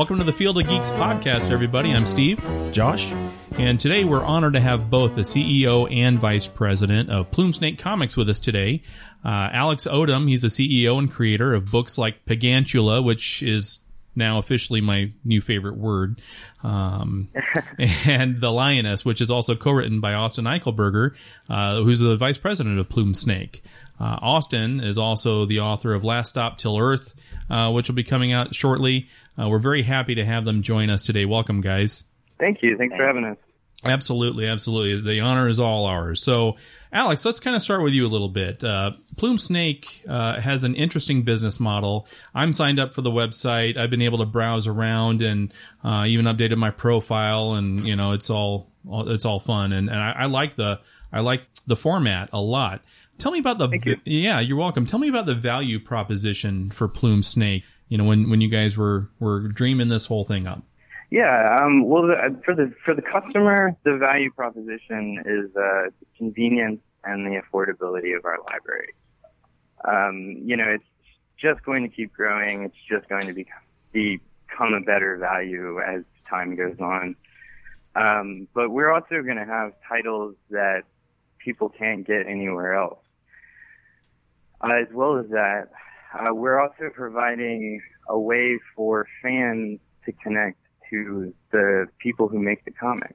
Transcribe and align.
Welcome 0.00 0.18
to 0.18 0.24
the 0.24 0.32
Field 0.32 0.56
of 0.56 0.66
Geeks 0.66 0.92
podcast, 0.92 1.50
everybody. 1.50 1.92
I'm 1.92 2.06
Steve. 2.06 2.42
Josh. 2.72 3.12
And 3.58 3.78
today 3.78 4.02
we're 4.02 4.24
honored 4.24 4.54
to 4.54 4.60
have 4.60 4.88
both 4.88 5.14
the 5.14 5.20
CEO 5.20 5.94
and 5.94 6.18
Vice 6.18 6.46
President 6.46 7.10
of 7.10 7.30
Plume 7.30 7.52
Snake 7.52 7.78
Comics 7.78 8.16
with 8.16 8.30
us 8.30 8.40
today. 8.40 8.80
Uh, 9.22 9.50
Alex 9.52 9.86
Odom, 9.86 10.26
he's 10.26 10.40
the 10.40 10.48
CEO 10.48 10.98
and 10.98 11.12
creator 11.12 11.52
of 11.52 11.70
books 11.70 11.98
like 11.98 12.24
Pagantula, 12.24 13.02
which 13.02 13.42
is 13.42 13.84
now 14.16 14.38
officially 14.38 14.80
my 14.80 15.12
new 15.22 15.42
favorite 15.42 15.76
word, 15.76 16.18
um, 16.64 17.28
and 18.06 18.40
The 18.40 18.50
Lioness, 18.50 19.04
which 19.04 19.20
is 19.20 19.30
also 19.30 19.54
co-written 19.54 20.00
by 20.00 20.14
Austin 20.14 20.46
Eichelberger, 20.46 21.14
uh, 21.50 21.82
who's 21.82 22.00
the 22.00 22.16
Vice 22.16 22.38
President 22.38 22.78
of 22.78 22.88
Plume 22.88 23.12
Snake. 23.12 23.62
Uh, 24.00 24.18
Austin 24.22 24.80
is 24.80 24.96
also 24.96 25.44
the 25.44 25.60
author 25.60 25.92
of 25.92 26.04
Last 26.04 26.30
Stop 26.30 26.56
Till 26.56 26.78
Earth, 26.78 27.14
uh, 27.50 27.70
which 27.70 27.88
will 27.88 27.94
be 27.94 28.04
coming 28.04 28.32
out 28.32 28.54
shortly. 28.54 29.08
Uh, 29.40 29.48
we're 29.48 29.58
very 29.58 29.82
happy 29.82 30.16
to 30.16 30.24
have 30.24 30.44
them 30.44 30.62
join 30.62 30.90
us 30.90 31.06
today. 31.06 31.24
Welcome, 31.24 31.60
guys. 31.60 32.04
Thank 32.38 32.62
you. 32.62 32.76
Thanks 32.76 32.96
for 32.96 33.06
having 33.06 33.24
us. 33.24 33.36
Absolutely, 33.84 34.46
absolutely. 34.46 35.14
The 35.14 35.20
honor 35.20 35.48
is 35.48 35.58
all 35.58 35.86
ours. 35.86 36.22
So, 36.22 36.56
Alex, 36.92 37.24
let's 37.24 37.40
kind 37.40 37.56
of 37.56 37.62
start 37.62 37.82
with 37.82 37.94
you 37.94 38.06
a 38.06 38.08
little 38.08 38.28
bit. 38.28 38.62
Uh, 38.62 38.92
Plume 39.16 39.38
Snake 39.38 40.02
uh, 40.06 40.38
has 40.38 40.64
an 40.64 40.74
interesting 40.74 41.22
business 41.22 41.58
model. 41.58 42.06
I'm 42.34 42.52
signed 42.52 42.78
up 42.78 42.92
for 42.92 43.00
the 43.00 43.10
website. 43.10 43.78
I've 43.78 43.88
been 43.88 44.02
able 44.02 44.18
to 44.18 44.26
browse 44.26 44.66
around 44.66 45.22
and 45.22 45.52
uh, 45.82 46.04
even 46.06 46.26
updated 46.26 46.58
my 46.58 46.70
profile, 46.70 47.54
and 47.54 47.86
you 47.86 47.96
know, 47.96 48.12
it's 48.12 48.28
all 48.28 48.70
it's 48.86 49.24
all 49.24 49.40
fun, 49.40 49.72
and, 49.72 49.88
and 49.88 49.98
I, 49.98 50.10
I 50.10 50.24
like 50.26 50.56
the 50.56 50.80
I 51.10 51.20
like 51.20 51.42
the 51.66 51.76
format 51.76 52.30
a 52.34 52.40
lot. 52.40 52.82
Tell 53.16 53.32
me 53.32 53.38
about 53.38 53.58
the 53.58 53.68
you. 53.84 53.96
yeah, 54.04 54.40
you're 54.40 54.58
welcome. 54.58 54.84
Tell 54.84 54.98
me 54.98 55.08
about 55.08 55.26
the 55.26 55.34
value 55.34 55.78
proposition 55.78 56.70
for 56.70 56.86
Plume 56.86 57.22
Snake. 57.22 57.64
You 57.90 57.98
know, 57.98 58.04
when 58.04 58.30
when 58.30 58.40
you 58.40 58.48
guys 58.48 58.78
were 58.78 59.10
were 59.18 59.40
dreaming 59.40 59.88
this 59.88 60.06
whole 60.06 60.24
thing 60.24 60.46
up. 60.46 60.62
Yeah. 61.10 61.58
Um, 61.60 61.88
well, 61.88 62.06
the, 62.06 62.40
for 62.44 62.54
the 62.54 62.72
for 62.84 62.94
the 62.94 63.02
customer, 63.02 63.76
the 63.82 63.98
value 63.98 64.30
proposition 64.30 65.22
is 65.26 65.54
uh, 65.56 65.90
the 65.98 66.06
convenience 66.16 66.80
and 67.04 67.26
the 67.26 67.42
affordability 67.42 68.16
of 68.16 68.24
our 68.24 68.38
library. 68.46 68.94
Um, 69.84 70.36
you 70.44 70.56
know, 70.56 70.68
it's 70.68 70.84
just 71.36 71.62
going 71.64 71.82
to 71.82 71.88
keep 71.88 72.12
growing. 72.12 72.62
It's 72.64 72.76
just 72.88 73.08
going 73.08 73.26
to 73.26 73.32
become, 73.32 73.62
become 73.92 74.74
a 74.74 74.80
better 74.80 75.16
value 75.16 75.80
as 75.80 76.04
time 76.28 76.54
goes 76.54 76.78
on. 76.78 77.16
Um, 77.96 78.46
but 78.54 78.70
we're 78.70 78.92
also 78.92 79.22
going 79.22 79.36
to 79.36 79.44
have 79.44 79.72
titles 79.88 80.36
that 80.50 80.84
people 81.38 81.70
can't 81.70 82.06
get 82.06 82.26
anywhere 82.26 82.74
else. 82.74 83.00
Uh, 84.60 84.74
as 84.74 84.92
well 84.92 85.18
as 85.18 85.26
that, 85.30 85.70
uh, 86.12 86.34
we're 86.34 86.60
also 86.60 86.90
providing 86.92 87.80
a 88.08 88.18
way 88.18 88.58
for 88.74 89.06
fans 89.22 89.78
to 90.04 90.12
connect 90.12 90.58
to 90.90 91.32
the 91.52 91.86
people 91.98 92.28
who 92.28 92.38
make 92.38 92.64
the 92.64 92.72
comics. 92.72 93.14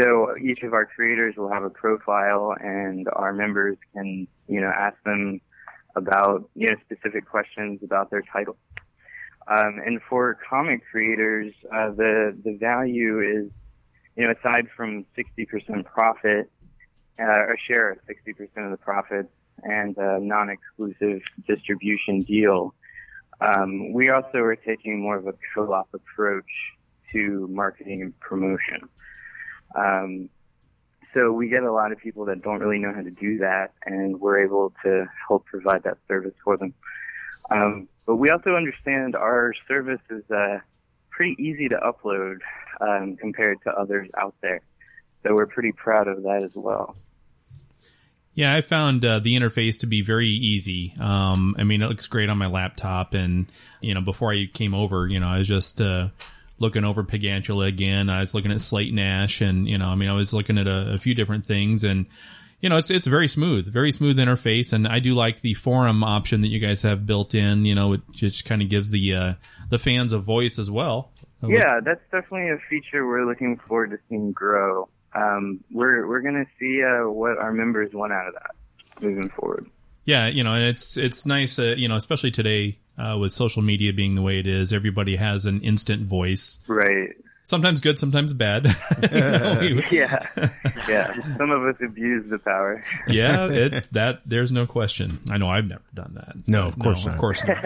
So 0.00 0.36
each 0.40 0.62
of 0.62 0.72
our 0.72 0.86
creators 0.86 1.34
will 1.36 1.50
have 1.50 1.64
a 1.64 1.70
profile 1.70 2.54
and 2.60 3.08
our 3.12 3.32
members 3.32 3.76
can, 3.94 4.28
you 4.46 4.60
know, 4.60 4.72
ask 4.74 4.96
them 5.04 5.40
about, 5.96 6.48
you 6.54 6.68
know, 6.68 6.76
specific 6.84 7.28
questions 7.28 7.80
about 7.82 8.10
their 8.10 8.22
title. 8.32 8.56
Um, 9.48 9.80
and 9.84 10.00
for 10.08 10.38
comic 10.48 10.82
creators, 10.90 11.48
uh, 11.74 11.90
the, 11.90 12.36
the 12.44 12.56
value 12.58 13.20
is, 13.20 13.50
you 14.16 14.24
know, 14.24 14.32
aside 14.32 14.68
from 14.76 15.04
60% 15.16 15.84
profit, 15.84 16.50
uh, 17.18 17.24
a 17.24 17.56
share 17.66 17.90
of 17.92 17.98
60% 18.06 18.64
of 18.64 18.70
the 18.70 18.76
profits 18.76 19.30
and 19.62 19.96
a 19.96 20.18
non-exclusive 20.20 21.20
distribution 21.46 22.20
deal, 22.20 22.74
um, 23.40 23.92
we 23.92 24.10
also 24.10 24.38
are 24.38 24.56
taking 24.56 25.00
more 25.00 25.16
of 25.16 25.26
a 25.26 25.34
co-op 25.54 25.88
approach 25.94 26.50
to 27.12 27.46
marketing 27.50 28.02
and 28.02 28.18
promotion. 28.20 28.88
Um, 29.74 30.28
so 31.14 31.32
we 31.32 31.48
get 31.48 31.62
a 31.62 31.72
lot 31.72 31.92
of 31.92 31.98
people 31.98 32.24
that 32.26 32.42
don't 32.42 32.60
really 32.60 32.78
know 32.78 32.92
how 32.92 33.02
to 33.02 33.10
do 33.10 33.38
that, 33.38 33.72
and 33.86 34.20
we're 34.20 34.44
able 34.44 34.72
to 34.84 35.06
help 35.26 35.46
provide 35.46 35.82
that 35.84 35.98
service 36.06 36.34
for 36.44 36.56
them. 36.56 36.74
Um, 37.50 37.88
but 38.06 38.16
we 38.16 38.30
also 38.30 38.50
understand 38.56 39.16
our 39.16 39.52
service 39.66 40.00
is 40.10 40.28
uh, 40.30 40.58
pretty 41.10 41.36
easy 41.42 41.68
to 41.68 41.76
upload 41.76 42.38
um, 42.80 43.16
compared 43.16 43.62
to 43.62 43.70
others 43.70 44.08
out 44.18 44.34
there. 44.42 44.60
So 45.22 45.34
we're 45.34 45.46
pretty 45.46 45.72
proud 45.72 46.08
of 46.08 46.22
that 46.24 46.42
as 46.44 46.54
well. 46.54 46.94
Yeah, 48.38 48.54
I 48.54 48.60
found 48.60 49.04
uh, 49.04 49.18
the 49.18 49.34
interface 49.34 49.80
to 49.80 49.88
be 49.88 50.00
very 50.00 50.28
easy. 50.28 50.94
Um, 51.00 51.56
I 51.58 51.64
mean, 51.64 51.82
it 51.82 51.88
looks 51.88 52.06
great 52.06 52.30
on 52.30 52.38
my 52.38 52.46
laptop, 52.46 53.12
and 53.12 53.50
you 53.80 53.94
know, 53.94 54.00
before 54.00 54.32
I 54.32 54.46
came 54.46 54.74
over, 54.74 55.08
you 55.08 55.18
know, 55.18 55.26
I 55.26 55.38
was 55.38 55.48
just 55.48 55.80
uh, 55.80 56.10
looking 56.60 56.84
over 56.84 57.02
Pagantula 57.02 57.66
again. 57.66 58.08
I 58.08 58.20
was 58.20 58.34
looking 58.34 58.52
at 58.52 58.60
Slate 58.60 58.94
Nash, 58.94 59.40
and 59.40 59.68
you 59.68 59.76
know, 59.76 59.86
I 59.86 59.96
mean, 59.96 60.08
I 60.08 60.12
was 60.12 60.32
looking 60.32 60.56
at 60.56 60.68
a, 60.68 60.92
a 60.92 60.98
few 60.98 61.16
different 61.16 61.46
things, 61.46 61.82
and 61.82 62.06
you 62.60 62.68
know, 62.68 62.76
it's 62.76 62.90
it's 62.90 63.08
very 63.08 63.26
smooth, 63.26 63.66
very 63.66 63.90
smooth 63.90 64.18
interface, 64.18 64.72
and 64.72 64.86
I 64.86 65.00
do 65.00 65.16
like 65.16 65.40
the 65.40 65.54
forum 65.54 66.04
option 66.04 66.42
that 66.42 66.48
you 66.48 66.60
guys 66.60 66.82
have 66.82 67.06
built 67.06 67.34
in. 67.34 67.64
You 67.64 67.74
know, 67.74 67.94
it 67.94 68.02
just 68.12 68.44
kind 68.44 68.62
of 68.62 68.68
gives 68.68 68.92
the 68.92 69.16
uh, 69.16 69.34
the 69.68 69.80
fans 69.80 70.12
a 70.12 70.20
voice 70.20 70.60
as 70.60 70.70
well. 70.70 71.10
Yeah, 71.42 71.80
that's 71.84 72.04
definitely 72.12 72.50
a 72.50 72.58
feature 72.70 73.04
we're 73.04 73.26
looking 73.26 73.58
forward 73.66 73.90
to 73.90 73.98
seeing 74.08 74.30
grow. 74.30 74.88
Um, 75.14 75.64
we're 75.70 76.06
we're 76.06 76.20
gonna 76.20 76.46
see 76.58 76.82
uh, 76.82 77.08
what 77.08 77.38
our 77.38 77.52
members 77.52 77.92
want 77.92 78.12
out 78.12 78.28
of 78.28 78.34
that 78.34 79.02
moving 79.02 79.28
forward. 79.30 79.68
Yeah, 80.04 80.28
you 80.28 80.44
know, 80.44 80.54
and 80.54 80.64
it's 80.64 80.96
it's 80.96 81.26
nice, 81.26 81.58
uh, 81.58 81.74
you 81.76 81.88
know, 81.88 81.96
especially 81.96 82.30
today 82.30 82.78
uh, 82.98 83.16
with 83.18 83.32
social 83.32 83.62
media 83.62 83.92
being 83.92 84.14
the 84.14 84.22
way 84.22 84.38
it 84.38 84.46
is. 84.46 84.72
Everybody 84.72 85.16
has 85.16 85.44
an 85.46 85.60
instant 85.62 86.02
voice, 86.02 86.64
Right. 86.66 87.14
Sometimes 87.48 87.80
good, 87.80 87.98
sometimes 87.98 88.32
bad. 88.32 88.64
Know, 89.12 89.58
we- 89.60 89.84
Yeah. 89.90 90.18
yeah. 90.88 91.14
Some 91.36 91.50
of 91.50 91.62
us 91.64 91.76
abuse 91.82 92.28
the 92.28 92.38
power. 92.38 92.82
yeah, 93.08 93.46
it, 93.50 93.88
that 93.92 94.20
there's 94.26 94.52
no 94.52 94.66
question. 94.66 95.18
I 95.30 95.38
know 95.38 95.48
I've 95.48 95.66
never 95.68 95.82
done 95.94 96.12
that. 96.14 96.36
No, 96.46 96.68
of 96.68 96.78
course 96.78 97.04
of 97.06 97.12
not. 97.12 97.18
course 97.18 97.42
not. 97.44 97.64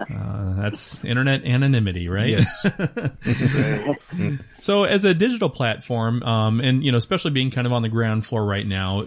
uh, 0.00 0.54
that's 0.62 1.04
internet 1.04 1.44
anonymity, 1.44 2.08
right? 2.08 2.28
Yes. 2.28 2.66
So, 4.60 4.84
as 4.84 5.04
a 5.04 5.12
digital 5.14 5.50
platform, 5.50 6.22
um, 6.22 6.60
and 6.60 6.82
you 6.84 6.90
know, 6.92 6.98
especially 6.98 7.32
being 7.32 7.50
kind 7.50 7.66
of 7.66 7.72
on 7.72 7.82
the 7.82 7.88
ground 7.88 8.24
floor 8.24 8.44
right 8.44 8.66
now, 8.66 9.04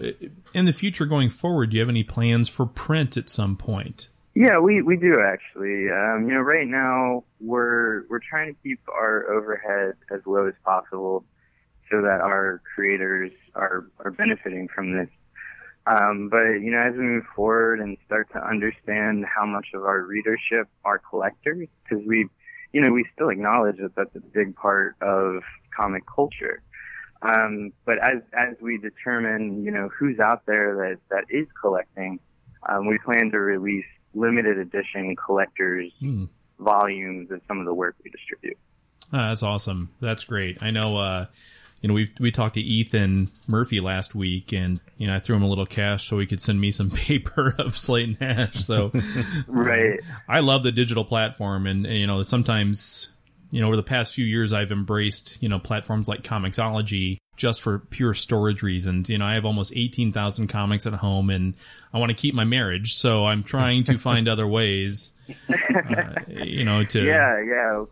in 0.54 0.64
the 0.66 0.72
future 0.72 1.06
going 1.06 1.30
forward, 1.30 1.70
do 1.70 1.76
you 1.76 1.80
have 1.80 1.88
any 1.88 2.04
plans 2.04 2.48
for 2.48 2.66
print 2.66 3.16
at 3.16 3.28
some 3.28 3.56
point? 3.56 4.08
Yeah, 4.38 4.60
we, 4.60 4.82
we 4.82 4.96
do 4.96 5.14
actually. 5.20 5.90
Um, 5.90 6.28
you 6.28 6.34
know, 6.34 6.42
right 6.42 6.68
now 6.68 7.24
we're 7.40 8.06
we're 8.08 8.20
trying 8.20 8.54
to 8.54 8.60
keep 8.62 8.78
our 8.88 9.28
overhead 9.32 9.94
as 10.12 10.20
low 10.26 10.46
as 10.46 10.54
possible 10.64 11.24
so 11.90 12.02
that 12.02 12.20
our 12.20 12.62
creators 12.72 13.32
are 13.56 13.90
are 13.98 14.12
benefiting 14.12 14.68
from 14.72 14.96
this. 14.96 15.08
Um, 15.92 16.28
but 16.28 16.60
you 16.62 16.70
know, 16.70 16.78
as 16.78 16.92
we 16.92 17.02
move 17.02 17.24
forward 17.34 17.80
and 17.80 17.96
start 18.06 18.30
to 18.32 18.38
understand 18.38 19.24
how 19.26 19.44
much 19.44 19.70
of 19.74 19.82
our 19.82 20.02
readership 20.02 20.68
are 20.84 21.00
collectors, 21.00 21.66
because 21.82 22.06
we, 22.06 22.28
you 22.72 22.80
know, 22.80 22.92
we 22.92 23.06
still 23.12 23.30
acknowledge 23.30 23.78
that 23.78 23.96
that's 23.96 24.14
a 24.14 24.20
big 24.20 24.54
part 24.54 24.94
of 25.00 25.42
comic 25.76 26.04
culture. 26.06 26.62
Um, 27.22 27.72
but 27.84 27.98
as 28.08 28.22
as 28.34 28.54
we 28.60 28.78
determine, 28.78 29.64
you 29.64 29.72
know, 29.72 29.88
who's 29.98 30.20
out 30.20 30.46
there 30.46 30.76
that 30.76 31.00
that 31.10 31.24
is 31.28 31.48
collecting, 31.60 32.20
um, 32.68 32.86
we 32.86 32.98
plan 33.04 33.32
to 33.32 33.38
release 33.40 33.84
limited 34.18 34.58
edition 34.58 35.14
collectors 35.16 35.92
Hmm. 36.00 36.24
volumes 36.58 37.30
of 37.30 37.40
some 37.46 37.58
of 37.60 37.64
the 37.66 37.74
work 37.74 37.96
we 38.04 38.10
distribute. 38.10 38.56
Ah, 39.12 39.28
that's 39.28 39.42
awesome. 39.42 39.90
That's 40.00 40.24
great. 40.24 40.58
I 40.62 40.70
know. 40.70 40.96
Uh, 40.96 41.26
you 41.80 41.86
know, 41.88 41.94
we 41.94 42.10
we 42.18 42.30
talked 42.32 42.54
to 42.54 42.60
Ethan 42.60 43.30
Murphy 43.46 43.78
last 43.80 44.14
week, 44.14 44.52
and 44.52 44.80
you 44.96 45.06
know, 45.06 45.14
I 45.14 45.20
threw 45.20 45.36
him 45.36 45.44
a 45.44 45.48
little 45.48 45.64
cash 45.66 46.08
so 46.08 46.18
he 46.18 46.26
could 46.26 46.40
send 46.40 46.60
me 46.60 46.70
some 46.72 46.90
paper 47.06 47.54
of 47.58 47.76
Slate 47.78 48.08
and 48.08 48.20
Nash. 48.20 48.56
So, 48.56 48.90
Right. 49.46 50.00
I 50.28 50.40
love 50.40 50.62
the 50.64 50.72
digital 50.72 51.04
platform, 51.04 51.66
and 51.68 51.86
you 51.86 52.06
know, 52.06 52.22
sometimes 52.24 53.14
you 53.50 53.60
know, 53.62 53.68
over 53.68 53.76
the 53.76 53.82
past 53.84 54.12
few 54.14 54.26
years, 54.26 54.52
I've 54.52 54.72
embraced 54.72 55.40
you 55.40 55.48
know 55.48 55.58
platforms 55.60 56.08
like 56.08 56.22
Comixology 56.22 57.18
just 57.38 57.62
for 57.62 57.78
pure 57.78 58.12
storage 58.12 58.62
reasons. 58.62 59.08
You 59.08 59.16
know, 59.16 59.24
I 59.24 59.34
have 59.34 59.46
almost 59.46 59.74
eighteen 59.74 60.12
thousand 60.12 60.48
comics 60.48 60.86
at 60.86 60.92
home, 60.92 61.30
and 61.30 61.54
I 61.94 61.98
want 61.98 62.10
to 62.10 62.14
keep 62.14 62.34
my 62.34 62.44
marriage, 62.44 62.94
so 62.94 63.24
I'm 63.24 63.42
trying 63.42 63.84
to 63.84 63.96
find 63.96 64.28
other 64.28 64.46
ways. 64.46 65.14
Uh, 65.48 66.20
you 66.28 66.64
know, 66.64 66.84
to 66.84 67.02
Yeah, 67.02 67.40
yeah. 67.40 67.84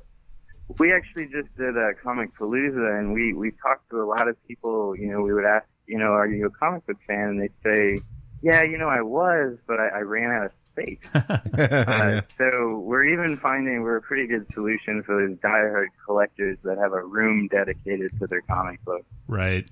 We 0.78 0.92
actually 0.92 1.26
just 1.26 1.56
did 1.56 1.76
a 1.76 1.94
Comicpalooza, 2.04 2.98
and 2.98 3.14
we 3.14 3.32
we 3.32 3.52
talked 3.52 3.88
to 3.90 4.02
a 4.02 4.04
lot 4.04 4.28
of 4.28 4.36
people. 4.46 4.94
You 4.96 5.12
know, 5.12 5.22
we 5.22 5.32
would 5.32 5.46
ask, 5.46 5.66
you 5.86 5.98
know, 5.98 6.12
are 6.12 6.26
you 6.26 6.46
a 6.46 6.50
comic 6.50 6.84
book 6.86 6.98
fan? 7.06 7.28
And 7.28 7.40
they'd 7.40 7.52
say, 7.64 8.02
yeah, 8.42 8.64
you 8.64 8.76
know, 8.76 8.88
I 8.88 9.00
was, 9.00 9.56
but 9.66 9.78
I, 9.80 9.88
I 9.88 10.00
ran 10.00 10.30
out 10.30 10.46
of 10.46 10.52
space. 10.76 10.98
uh, 11.14 12.20
so 12.38 12.78
we're 12.78 13.04
even 13.04 13.38
finding 13.38 13.82
we're 13.82 13.96
a 13.96 14.02
pretty 14.02 14.26
good 14.26 14.46
solution 14.52 15.02
for 15.02 15.26
those 15.26 15.36
diehard 15.38 15.86
collectors 16.04 16.58
that 16.64 16.78
have 16.78 16.92
a 16.92 17.02
room 17.02 17.48
dedicated 17.48 18.10
to 18.20 18.26
their 18.26 18.42
comic 18.42 18.84
book. 18.84 19.04
Right. 19.26 19.68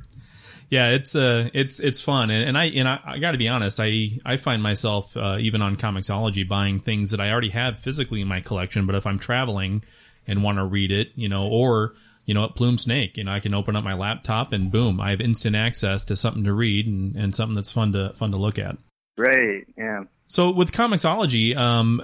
Yeah, 0.70 0.88
it's 0.88 1.14
uh, 1.14 1.50
it's 1.52 1.78
it's 1.78 2.00
fun, 2.00 2.30
and, 2.30 2.48
and 2.48 2.58
I 2.58 2.64
and 2.64 2.88
I, 2.88 2.98
I 3.04 3.18
got 3.18 3.32
to 3.32 3.38
be 3.38 3.48
honest, 3.48 3.78
I 3.80 4.18
I 4.24 4.38
find 4.38 4.62
myself 4.62 5.14
uh, 5.16 5.36
even 5.38 5.60
on 5.60 5.76
Comixology 5.76 6.48
buying 6.48 6.80
things 6.80 7.10
that 7.10 7.20
I 7.20 7.30
already 7.30 7.50
have 7.50 7.78
physically 7.78 8.22
in 8.22 8.28
my 8.28 8.40
collection, 8.40 8.86
but 8.86 8.94
if 8.94 9.06
I'm 9.06 9.18
traveling, 9.18 9.84
and 10.26 10.42
want 10.42 10.58
to 10.58 10.64
read 10.64 10.90
it, 10.90 11.12
you 11.14 11.28
know, 11.28 11.46
or 11.46 11.94
you 12.24 12.32
know, 12.32 12.44
at 12.44 12.54
Plume 12.54 12.78
Snake, 12.78 13.18
you 13.18 13.24
know, 13.24 13.32
I 13.32 13.40
can 13.40 13.54
open 13.54 13.76
up 13.76 13.84
my 13.84 13.94
laptop 13.94 14.52
and 14.52 14.70
boom, 14.70 15.00
I 15.00 15.10
have 15.10 15.20
instant 15.20 15.54
access 15.54 16.04
to 16.06 16.16
something 16.16 16.44
to 16.44 16.54
read 16.54 16.86
and, 16.86 17.14
and 17.16 17.34
something 17.34 17.54
that's 17.54 17.70
fun 17.70 17.92
to 17.92 18.14
fun 18.14 18.30
to 18.30 18.38
look 18.38 18.58
at. 18.58 18.78
Right. 19.16 19.66
Yeah. 19.76 20.04
So 20.34 20.50
with 20.50 20.72
Comixology, 20.72 21.56
um, 21.56 22.00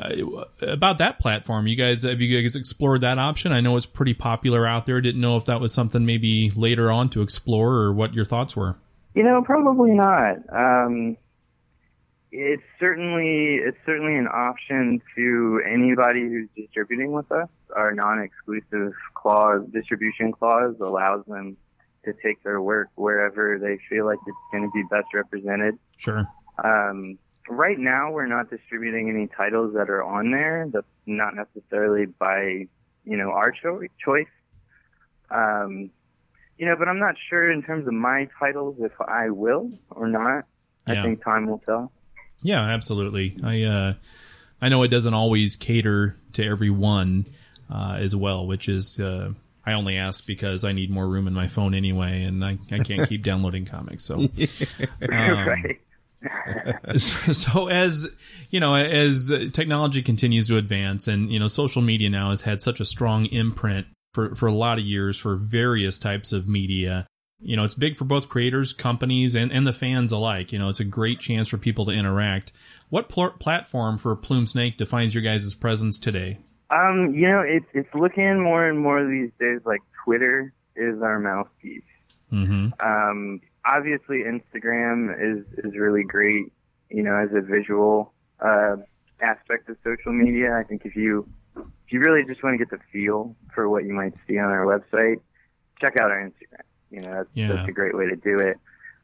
about 0.62 0.98
that 0.98 1.18
platform, 1.18 1.66
you 1.66 1.74
guys 1.74 2.04
have 2.04 2.20
you 2.20 2.40
guys 2.40 2.54
explored 2.54 3.00
that 3.00 3.18
option? 3.18 3.50
I 3.50 3.60
know 3.60 3.76
it's 3.76 3.86
pretty 3.86 4.14
popular 4.14 4.64
out 4.64 4.86
there. 4.86 5.00
Didn't 5.00 5.20
know 5.20 5.36
if 5.36 5.46
that 5.46 5.60
was 5.60 5.74
something 5.74 6.06
maybe 6.06 6.48
later 6.50 6.92
on 6.92 7.08
to 7.08 7.22
explore 7.22 7.72
or 7.72 7.92
what 7.92 8.14
your 8.14 8.24
thoughts 8.24 8.54
were. 8.54 8.76
You 9.14 9.24
know, 9.24 9.42
probably 9.42 9.90
not. 9.90 10.36
Um, 10.48 11.16
it's 12.30 12.62
certainly 12.78 13.56
it's 13.66 13.78
certainly 13.84 14.14
an 14.14 14.28
option 14.28 15.02
to 15.16 15.62
anybody 15.68 16.20
who's 16.20 16.48
distributing 16.56 17.10
with 17.10 17.32
us. 17.32 17.48
Our 17.74 17.92
non-exclusive 17.94 18.92
clause 19.12 19.66
distribution 19.72 20.30
clause 20.30 20.76
allows 20.80 21.24
them 21.26 21.56
to 22.04 22.12
take 22.22 22.44
their 22.44 22.62
work 22.62 22.90
wherever 22.94 23.58
they 23.58 23.80
feel 23.88 24.06
like 24.06 24.20
it's 24.24 24.36
going 24.52 24.62
to 24.62 24.70
be 24.72 24.84
best 24.88 25.12
represented. 25.12 25.80
Sure. 25.96 26.28
Um, 26.62 27.18
right 27.48 27.78
now, 27.78 28.10
we're 28.10 28.26
not 28.26 28.50
distributing 28.50 29.08
any 29.08 29.26
titles 29.26 29.74
that 29.74 29.90
are 29.90 30.02
on 30.02 30.30
there. 30.30 30.68
That's 30.72 30.86
not 31.06 31.34
necessarily 31.34 32.06
by 32.06 32.66
you 33.04 33.16
know 33.16 33.30
our 33.30 33.52
cho- 33.62 33.82
choice. 34.04 34.26
Um, 35.30 35.90
you 36.58 36.66
know, 36.66 36.76
but 36.76 36.88
I'm 36.88 36.98
not 36.98 37.14
sure 37.28 37.50
in 37.50 37.62
terms 37.62 37.86
of 37.86 37.94
my 37.94 38.28
titles 38.38 38.76
if 38.80 38.92
I 39.00 39.30
will 39.30 39.70
or 39.90 40.08
not. 40.08 40.44
Yeah. 40.86 41.00
I 41.00 41.02
think 41.02 41.24
time 41.24 41.46
will 41.46 41.62
tell. 41.64 41.92
Yeah, 42.42 42.60
absolutely. 42.60 43.36
I 43.42 43.62
uh, 43.62 43.94
I 44.60 44.68
know 44.68 44.82
it 44.82 44.88
doesn't 44.88 45.14
always 45.14 45.56
cater 45.56 46.16
to 46.34 46.44
everyone 46.44 47.26
uh, 47.72 47.96
as 47.98 48.14
well, 48.14 48.46
which 48.46 48.68
is 48.68 48.98
uh, 49.00 49.32
I 49.64 49.72
only 49.72 49.96
ask 49.96 50.26
because 50.26 50.64
I 50.64 50.72
need 50.72 50.90
more 50.90 51.06
room 51.06 51.26
in 51.26 51.34
my 51.34 51.48
phone 51.48 51.74
anyway, 51.74 52.22
and 52.24 52.44
I, 52.44 52.58
I 52.72 52.78
can't 52.80 53.08
keep 53.08 53.22
downloading 53.22 53.66
comics. 53.66 54.04
So, 54.04 54.16
um, 54.18 54.28
right. 55.10 55.80
so, 56.96 57.32
so 57.32 57.68
as 57.68 58.14
you 58.50 58.60
know, 58.60 58.74
as 58.74 59.32
technology 59.52 60.02
continues 60.02 60.48
to 60.48 60.56
advance, 60.56 61.08
and 61.08 61.32
you 61.32 61.38
know, 61.38 61.48
social 61.48 61.82
media 61.82 62.10
now 62.10 62.30
has 62.30 62.42
had 62.42 62.60
such 62.60 62.80
a 62.80 62.84
strong 62.84 63.26
imprint 63.26 63.86
for 64.14 64.34
for 64.34 64.46
a 64.46 64.52
lot 64.52 64.78
of 64.78 64.84
years 64.84 65.18
for 65.18 65.36
various 65.36 65.98
types 65.98 66.32
of 66.32 66.48
media 66.48 67.06
you 67.42 67.56
know, 67.56 67.64
it's 67.64 67.74
big 67.74 67.96
for 67.96 68.04
both 68.04 68.28
creators, 68.28 68.72
companies, 68.72 69.34
and, 69.34 69.52
and 69.52 69.66
the 69.66 69.72
fans 69.72 70.12
alike. 70.12 70.52
You 70.52 70.58
know, 70.58 70.68
it's 70.68 70.80
a 70.80 70.84
great 70.84 71.20
chance 71.20 71.48
for 71.48 71.56
people 71.56 71.86
to 71.86 71.92
interact. 71.92 72.52
What 72.90 73.08
pl- 73.08 73.30
platform 73.30 73.98
for 73.98 74.14
Plume 74.14 74.46
Snake 74.46 74.76
defines 74.76 75.14
your 75.14 75.22
guys' 75.22 75.54
presence 75.54 75.98
today? 75.98 76.38
Um, 76.70 77.14
you 77.14 77.28
know, 77.28 77.40
it's 77.40 77.66
it's 77.72 77.92
looking 77.94 78.40
more 78.40 78.68
and 78.68 78.78
more 78.78 79.04
these 79.06 79.30
days 79.40 79.60
like 79.64 79.80
Twitter 80.04 80.52
is 80.76 81.02
our 81.02 81.18
mouthpiece. 81.18 81.82
Mm-hmm. 82.32 82.68
Um, 82.80 83.40
obviously, 83.64 84.22
Instagram 84.24 85.14
is 85.18 85.44
is 85.64 85.76
really 85.76 86.02
great. 86.04 86.52
You 86.90 87.02
know, 87.02 87.14
as 87.16 87.30
a 87.34 87.40
visual 87.40 88.12
uh, 88.40 88.76
aspect 89.20 89.68
of 89.68 89.76
social 89.84 90.12
media, 90.12 90.56
I 90.56 90.64
think 90.64 90.82
if 90.84 90.96
you 90.96 91.28
if 91.56 91.66
you 91.92 92.00
really 92.00 92.24
just 92.24 92.42
want 92.42 92.54
to 92.54 92.58
get 92.58 92.70
the 92.70 92.78
feel 92.92 93.34
for 93.54 93.68
what 93.68 93.84
you 93.84 93.92
might 93.92 94.14
see 94.26 94.38
on 94.38 94.46
our 94.50 94.64
website, 94.64 95.20
check 95.80 96.00
out 96.00 96.10
our 96.10 96.20
Instagram. 96.20 96.64
You 96.90 97.00
know, 97.00 97.12
that's, 97.14 97.28
Yeah. 97.34 97.48
that's 97.52 97.68
a 97.68 97.72
great 97.72 97.96
way 97.96 98.08
to 98.08 98.16
do 98.16 98.38
it. 98.40 98.56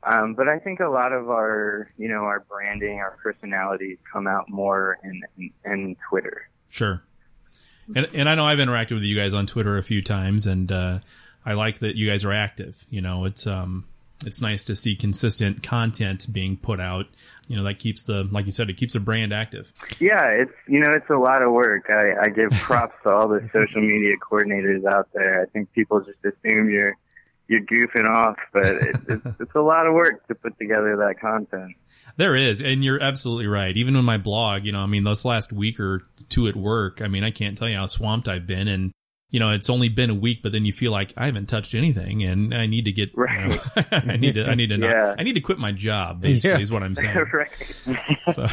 Um, 0.02 0.34
but 0.34 0.48
I 0.48 0.58
think 0.60 0.78
a 0.80 0.88
lot 0.88 1.12
of 1.12 1.30
our, 1.30 1.90
you 1.98 2.08
know, 2.08 2.24
our 2.24 2.40
branding, 2.48 2.98
our 3.00 3.16
personalities 3.22 3.98
come 4.12 4.26
out 4.28 4.48
more 4.48 4.98
in, 5.02 5.20
in, 5.36 5.50
in 5.64 5.96
Twitter. 6.08 6.48
Sure. 6.68 7.02
And 7.94 8.08
and 8.12 8.28
I 8.28 8.34
know 8.34 8.46
I've 8.46 8.58
interacted 8.58 8.94
with 8.94 9.04
you 9.04 9.14
guys 9.16 9.32
on 9.32 9.46
Twitter 9.46 9.76
a 9.78 9.82
few 9.82 10.02
times, 10.02 10.46
and 10.48 10.70
uh, 10.72 10.98
I 11.44 11.52
like 11.52 11.78
that 11.80 11.94
you 11.94 12.08
guys 12.08 12.24
are 12.24 12.32
active. 12.32 12.84
You 12.90 13.00
know, 13.00 13.24
it's 13.24 13.46
um 13.46 13.84
it's 14.24 14.40
nice 14.40 14.64
to 14.64 14.76
see 14.76 14.96
consistent 14.96 15.62
content 15.62 16.26
being 16.32 16.56
put 16.56 16.80
out. 16.80 17.06
You 17.48 17.56
know, 17.56 17.64
that 17.64 17.78
keeps 17.78 18.04
the 18.04 18.24
like 18.24 18.46
you 18.46 18.52
said, 18.52 18.70
it 18.70 18.76
keeps 18.76 18.94
the 18.94 19.00
brand 19.00 19.32
active. 19.32 19.72
Yeah, 20.00 20.24
it's 20.24 20.52
you 20.66 20.80
know 20.80 20.88
it's 20.90 21.10
a 21.10 21.16
lot 21.16 21.42
of 21.42 21.52
work. 21.52 21.86
I, 21.90 22.14
I 22.22 22.28
give 22.28 22.50
props 22.60 22.94
to 23.04 23.12
all 23.12 23.28
the 23.28 23.48
social 23.52 23.82
media 23.82 24.12
coordinators 24.18 24.84
out 24.84 25.08
there. 25.12 25.42
I 25.42 25.46
think 25.46 25.72
people 25.72 26.00
just 26.00 26.18
assume 26.24 26.70
you're 26.70 26.96
you're 27.48 27.60
goofing 27.60 28.08
off, 28.08 28.36
but 28.52 28.66
it, 28.66 28.96
it's, 29.08 29.26
it's 29.40 29.54
a 29.54 29.60
lot 29.60 29.86
of 29.86 29.94
work 29.94 30.26
to 30.28 30.34
put 30.34 30.58
together 30.58 30.96
that 30.96 31.20
content. 31.20 31.76
There 32.16 32.34
is, 32.34 32.62
and 32.62 32.84
you're 32.84 33.00
absolutely 33.00 33.46
right. 33.46 33.76
Even 33.76 33.94
on 33.96 34.04
my 34.04 34.18
blog, 34.18 34.64
you 34.64 34.72
know, 34.72 34.80
I 34.80 34.86
mean, 34.86 35.04
this 35.04 35.24
last 35.24 35.52
week 35.52 35.78
or 35.78 36.02
two 36.28 36.48
at 36.48 36.56
work, 36.56 37.02
I 37.02 37.08
mean, 37.08 37.24
I 37.24 37.30
can't 37.30 37.56
tell 37.56 37.68
you 37.68 37.76
how 37.76 37.86
swamped 37.86 38.26
I've 38.26 38.46
been, 38.46 38.68
and 38.68 38.92
you 39.31 39.40
know, 39.40 39.50
it's 39.50 39.69
only 39.69 39.88
been 39.88 40.11
a 40.11 40.14
week, 40.14 40.40
but 40.43 40.52
then 40.52 40.64
you 40.64 40.73
feel 40.73 40.93
like 40.93 41.12
I 41.17 41.26
haven't 41.26 41.46
touched 41.46 41.75
anything, 41.75 42.23
and 42.23 42.55
I 42.55 42.67
need 42.67 42.84
to 42.87 42.93
get, 42.93 43.11
you 43.17 43.26
know, 43.26 43.58
I 43.93 44.17
need 44.17 44.34
to, 44.34 44.46
I 44.46 44.55
need 44.55 44.69
to, 44.69 44.78
not, 44.78 44.90
Yeah. 44.90 45.14
I 45.19 45.23
need 45.25 45.34
to 45.34 45.40
quit 45.40 45.58
my 45.58 45.73
job. 45.73 46.20
Basically, 46.20 46.56
Yeah. 46.58 46.62
is 46.62 46.70
what 46.73 46.82
I'm 46.82 46.94
saying. 46.96 47.17
right. 47.32 47.49
So, 48.32 48.44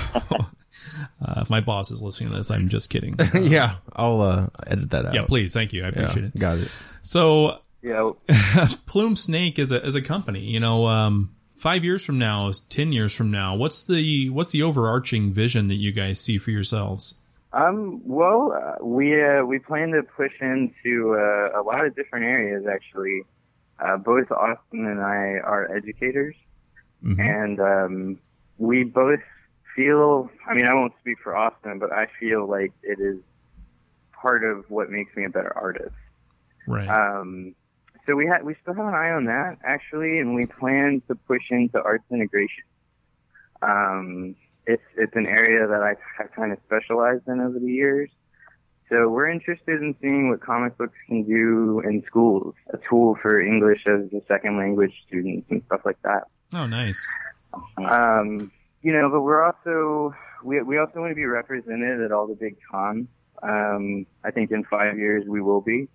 uh, 1.22 1.36
if 1.38 1.50
my 1.50 1.62
boss 1.62 1.92
is 1.92 2.02
listening 2.02 2.30
to 2.32 2.38
this, 2.38 2.52
I'm 2.52 2.70
just 2.70 2.90
kidding. 2.90 3.16
yeah, 3.34 3.76
I'll 3.96 4.22
uh, 4.22 4.48
edit 4.68 4.90
that 4.92 5.06
out. 5.06 5.14
yeah, 5.14 5.26
please, 5.26 5.54
thank 5.54 5.74
you, 5.74 5.82
I 5.82 5.86
Yeah, 5.86 5.90
appreciate 5.90 6.26
it. 6.26 6.36
Got 6.40 6.58
it. 6.60 6.70
So, 7.02 7.60
Yeah. 7.82 8.12
Plume 8.86 9.16
Snake 9.16 9.60
is 9.60 9.72
a 9.72 9.84
as 9.84 9.96
a 9.96 10.02
company, 10.02 10.40
you 10.42 10.60
know, 10.60 10.88
um, 10.88 11.36
five 11.56 11.84
years 11.84 12.04
from 12.04 12.18
now, 12.20 12.52
ten 12.70 12.92
years 12.92 13.14
from 13.14 13.30
now, 13.32 13.56
what's 13.56 13.86
the 13.86 14.30
what's 14.30 14.52
the 14.52 14.64
overarching 14.64 15.32
vision 15.34 15.68
that 15.68 15.76
you 15.76 15.92
guys 15.92 16.20
see 16.22 16.38
for 16.38 16.52
yourselves? 16.52 17.16
Um, 17.54 18.02
well, 18.04 18.52
uh, 18.52 18.84
we 18.84 19.22
uh, 19.24 19.44
we 19.46 19.60
plan 19.60 19.92
to 19.92 20.02
push 20.04 20.34
into 20.42 21.14
uh, 21.16 21.60
a 21.60 21.62
lot 21.62 21.86
of 21.86 21.96
different 21.96 22.26
areas. 22.26 22.66
Actually, 22.68 23.22
uh, 23.80 23.98
both 23.98 24.32
Austin 24.32 24.86
and 24.88 25.00
I 25.00 25.40
are 25.44 25.70
educators, 25.76 26.36
Mhm. 27.04 27.20
and 27.20 27.60
um, 27.60 28.20
we 28.58 28.84
both 28.84 29.20
feel. 29.76 30.32
I 30.48 30.56
mean, 30.56 30.68
I 30.68 30.74
won't 30.74 30.94
speak 31.00 31.18
for 31.24 31.36
Austin, 31.36 31.78
but 31.78 31.92
I 31.92 32.08
feel 32.20 32.48
like 32.48 32.72
it 32.82 33.00
is 33.00 33.20
part 34.14 34.44
of 34.44 34.66
what 34.70 34.90
makes 34.90 35.16
me 35.16 35.26
a 35.26 35.30
better 35.30 35.56
artist. 35.56 35.94
Right. 36.68 36.88
Um, 36.90 37.54
so 38.08 38.16
we 38.16 38.26
ha- 38.26 38.42
we 38.44 38.56
still 38.62 38.74
have 38.74 38.88
an 38.88 38.96
eye 38.96 39.12
on 39.12 39.26
that 39.26 39.60
actually, 39.64 40.18
and 40.18 40.34
we 40.34 40.48
plan 40.48 41.04
to 41.08 41.14
push 41.14 41.52
into 41.52 41.82
arts 41.84 42.06
integration. 42.10 42.64
Um, 43.62 44.36
it's 44.66 44.84
it's 44.98 45.16
an 45.16 45.26
area 45.26 45.68
that 45.68 45.82
I 45.82 45.96
have 46.18 46.32
kind 46.34 46.52
of 46.52 46.60
specialized 46.66 47.28
in 47.28 47.40
over 47.40 47.60
the 47.60 47.72
years. 47.72 48.10
So 48.90 49.10
we're 49.10 49.30
interested 49.30 49.82
in 49.82 49.96
seeing 50.02 50.30
what 50.30 50.42
comic 50.42 50.78
books 50.78 50.98
can 51.08 51.24
do 51.24 51.82
in 51.86 52.04
schools, 52.06 52.54
a 52.74 52.78
tool 52.90 53.18
for 53.22 53.42
English 53.42 53.88
as 53.88 54.12
a 54.14 54.22
second 54.28 54.58
language 54.58 54.94
students 55.08 55.48
and 55.50 55.64
stuff 55.66 55.82
like 55.86 56.02
that. 56.04 56.24
oh, 56.54 56.68
nice. 56.68 57.06
Um, 57.78 58.52
you 58.82 58.92
know, 58.92 59.10
but 59.10 59.22
we're 59.22 59.44
also 59.44 60.14
we 60.44 60.62
we 60.62 60.78
also 60.78 61.00
want 61.00 61.12
to 61.12 61.16
be 61.16 61.26
represented 61.26 62.02
at 62.02 62.12
all 62.12 62.28
the 62.28 62.36
big 62.36 62.58
cons. 62.70 63.08
Um, 63.42 64.06
I 64.24 64.32
think 64.32 64.52
in 64.52 64.64
five 64.66 64.98
years 64.98 65.26
we 65.28 65.42
will 65.42 65.62
be. 65.62 65.88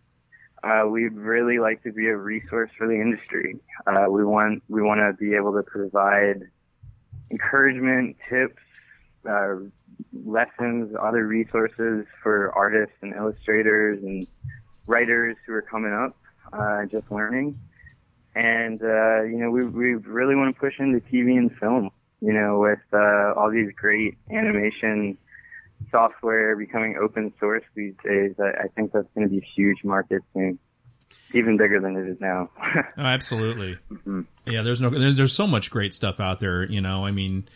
Uh, 0.65 0.89
we'd 0.89 1.13
really 1.13 1.61
like 1.61 1.83
to 1.85 1.93
be 1.93 2.09
a 2.09 2.17
resource 2.17 2.71
for 2.77 2.89
the 2.89 2.95
industry. 2.95 3.61
Uh, 3.87 4.07
we 4.11 4.25
want 4.25 4.63
we 4.69 4.83
want 4.83 4.99
to 4.99 5.13
be 5.23 5.35
able 5.35 5.53
to 5.53 5.63
provide 5.63 6.43
encouragement, 7.31 8.17
tips, 8.29 8.63
uh, 9.29 9.57
lessons, 10.25 10.95
other 11.01 11.27
resources 11.27 12.07
for 12.23 12.53
artists 12.55 12.97
and 13.03 13.15
illustrators 13.15 14.03
and 14.03 14.27
writers 14.87 15.37
who 15.47 15.53
are 15.53 15.63
coming 15.63 15.93
up, 15.93 16.17
uh, 16.53 16.85
just 16.87 17.11
learning 17.11 17.59
and 18.39 18.83
uh, 18.83 19.23
you 19.23 19.39
know 19.39 19.51
we 19.51 19.65
we 19.67 19.95
really 19.95 20.37
want 20.37 20.55
to 20.55 20.61
push 20.61 20.75
into 20.79 21.01
TV 21.01 21.37
and 21.37 21.55
film. 21.59 21.91
You 22.21 22.33
know, 22.33 22.59
with 22.59 22.81
uh, 22.93 23.33
all 23.37 23.51
these 23.51 23.71
great 23.77 24.17
animation 24.31 25.19
software 25.91 26.57
becoming 26.57 26.97
open 27.01 27.33
source 27.39 27.63
these 27.75 27.95
days, 28.05 28.35
I, 28.41 28.65
I 28.65 28.69
think 28.75 28.93
that's 28.93 29.07
going 29.15 29.27
to 29.27 29.31
be 29.31 29.39
a 29.39 29.49
huge 29.55 29.85
market 29.85 30.23
soon, 30.35 30.59
even 31.35 31.57
bigger 31.57 31.81
than 31.81 31.97
it 31.97 32.09
is 32.09 32.21
now. 32.21 32.51
Oh, 32.99 33.03
absolutely. 33.03 33.79
Mhm. 33.93 34.27
Yeah, 34.47 34.63
there's 34.63 34.81
no 34.81 34.91
there, 34.91 35.13
there's 35.13 35.33
so 35.35 35.47
much 35.47 35.71
great 35.71 35.95
stuff 35.95 36.21
out 36.21 36.39
there. 36.39 36.65
You 36.65 36.81
know, 36.81 37.05
I 37.07 37.11
mean, 37.13 37.47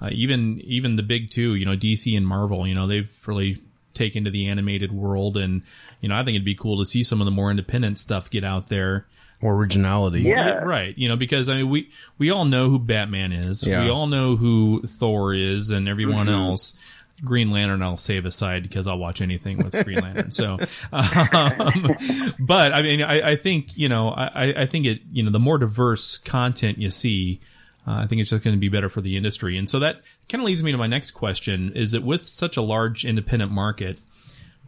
uh, 0.00 0.08
even 0.12 0.60
even 0.62 0.96
the 0.96 1.02
big 1.02 1.30
two, 1.30 1.54
you 1.54 1.64
know, 1.66 1.76
DC 1.76 2.16
and 2.16 2.26
Marvel. 2.26 2.66
You 2.66 2.74
know, 2.74 2.86
they've 2.86 3.10
really 3.26 3.62
taken 3.94 4.24
to 4.24 4.30
the 4.30 4.48
animated 4.48 4.92
world, 4.92 5.36
and 5.36 5.62
you 6.00 6.08
know, 6.08 6.14
I 6.14 6.18
think 6.24 6.34
it'd 6.36 6.44
be 6.44 6.54
cool 6.54 6.78
to 6.78 6.86
see 6.86 7.02
some 7.02 7.20
of 7.20 7.24
the 7.24 7.30
more 7.30 7.50
independent 7.50 7.98
stuff 7.98 8.30
get 8.30 8.44
out 8.44 8.68
there. 8.68 9.06
More 9.42 9.54
originality. 9.56 10.22
Yeah. 10.22 10.60
Right. 10.60 10.96
You 10.96 11.08
know, 11.08 11.16
because 11.16 11.50
I 11.50 11.56
mean, 11.56 11.68
we 11.70 11.90
we 12.16 12.30
all 12.30 12.44
know 12.46 12.70
who 12.70 12.78
Batman 12.78 13.32
is. 13.32 13.66
Yeah. 13.66 13.84
We 13.84 13.90
all 13.90 14.06
know 14.06 14.36
who 14.36 14.82
Thor 14.86 15.34
is, 15.34 15.70
and 15.70 15.88
everyone 15.88 16.26
Mhm. 16.26 16.32
else. 16.32 16.78
Green 17.24 17.50
Lantern, 17.50 17.82
I'll 17.82 17.96
save 17.96 18.26
aside 18.26 18.62
because 18.62 18.86
I'll 18.86 18.98
watch 18.98 19.22
anything 19.22 19.56
with 19.58 19.84
Green 19.84 20.00
Lantern. 20.00 20.30
So, 20.32 20.54
um, 20.92 21.96
but 22.38 22.72
I 22.74 22.82
mean, 22.82 23.02
I, 23.02 23.30
I 23.30 23.36
think 23.36 23.76
you 23.76 23.88
know, 23.88 24.10
I, 24.10 24.62
I 24.62 24.66
think 24.66 24.86
it, 24.86 25.00
you 25.10 25.22
know, 25.22 25.30
the 25.30 25.38
more 25.38 25.58
diverse 25.58 26.18
content 26.18 26.78
you 26.78 26.90
see, 26.90 27.40
uh, 27.86 27.92
I 27.92 28.06
think 28.06 28.20
it's 28.20 28.30
just 28.30 28.44
going 28.44 28.54
to 28.54 28.60
be 28.60 28.68
better 28.68 28.88
for 28.88 29.00
the 29.00 29.16
industry. 29.16 29.56
And 29.56 29.68
so 29.68 29.78
that 29.78 30.02
kind 30.28 30.42
of 30.42 30.46
leads 30.46 30.62
me 30.62 30.72
to 30.72 30.78
my 30.78 30.86
next 30.86 31.12
question: 31.12 31.72
Is 31.74 31.92
that 31.92 32.02
with 32.02 32.26
such 32.26 32.56
a 32.56 32.62
large 32.62 33.04
independent 33.04 33.50
market, 33.50 33.98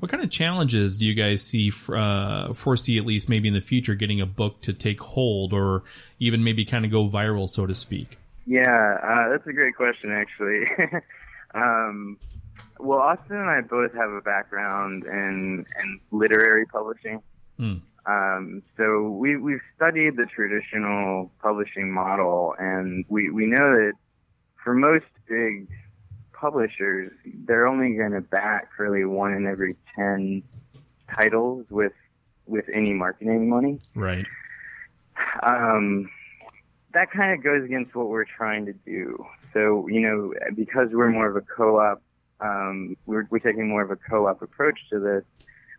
What 0.01 0.11
kind 0.11 0.23
of 0.23 0.31
challenges 0.31 0.97
do 0.97 1.05
you 1.07 1.15
guys 1.15 1.43
see 1.43 1.73
uh, 1.93 2.55
foresee 2.55 2.99
at 2.99 3.05
least 3.05 3.29
maybe 3.29 3.49
in 3.49 3.55
the 3.55 3.61
future 3.61 3.95
getting 3.95 4.21
a 4.21 4.27
book 4.27 4.61
to 4.63 4.73
take 4.73 5.01
hold 5.01 5.53
or 5.53 5.83
even 6.21 6.45
maybe 6.45 6.65
kind 6.65 6.85
of 6.85 6.91
go 6.91 7.09
viral, 7.09 7.49
so 7.49 7.67
to 7.67 7.75
speak? 7.75 8.17
Yeah, 8.47 8.63
uh, 9.03 9.29
that's 9.29 9.47
a 9.47 9.53
great 9.53 9.75
question, 9.77 10.13
actually. 10.13 10.65
um, 11.55 12.17
well, 12.79 13.01
Austin 13.01 13.37
and 13.37 13.51
I 13.51 13.61
both 13.61 13.93
have 13.95 14.11
a 14.11 14.21
background 14.21 15.05
in 15.05 15.67
in 15.83 16.01
literary 16.11 16.67
publishing. 16.67 17.23
Mm. 17.59 17.83
Um, 18.07 18.63
so 18.77 19.11
we 19.11 19.37
we've 19.37 19.61
studied 19.77 20.17
the 20.17 20.27
traditional 20.27 21.31
publishing 21.43 21.93
model, 21.93 22.55
and 22.59 23.05
we 23.09 23.31
we 23.31 23.47
know 23.47 23.77
that 23.77 23.93
for 24.63 24.75
most 24.75 25.07
big 25.29 25.69
publishers, 26.33 27.13
they're 27.47 27.67
only 27.67 27.97
going 27.97 28.13
to 28.13 28.21
back 28.21 28.69
really 28.79 29.05
one 29.05 29.33
in 29.35 29.47
every 29.47 29.77
ten 29.95 30.43
titles 31.19 31.67
with 31.71 31.93
with 32.47 32.65
any 32.73 32.95
marketing 32.95 33.51
money. 33.51 33.79
Right. 33.95 34.25
Um, 35.43 36.09
that 36.95 37.11
kind 37.11 37.33
of 37.35 37.45
goes 37.45 37.65
against 37.65 37.95
what 37.95 38.09
we're 38.09 38.25
trying 38.25 38.67
to 38.67 38.73
do. 38.73 39.25
So 39.53 39.87
you 39.89 40.01
know, 40.01 40.33
because 40.55 40.89
we're 40.93 41.11
more 41.11 41.29
of 41.29 41.37
a 41.37 41.43
co-op, 41.43 42.03
um, 42.41 42.97
we're 43.07 43.27
we're 43.31 43.39
taking 43.39 43.69
more 43.69 43.83
of 43.83 43.91
a 43.91 43.97
co-op 43.97 44.43
approach 44.43 44.79
to 44.91 44.99
this. 44.99 45.25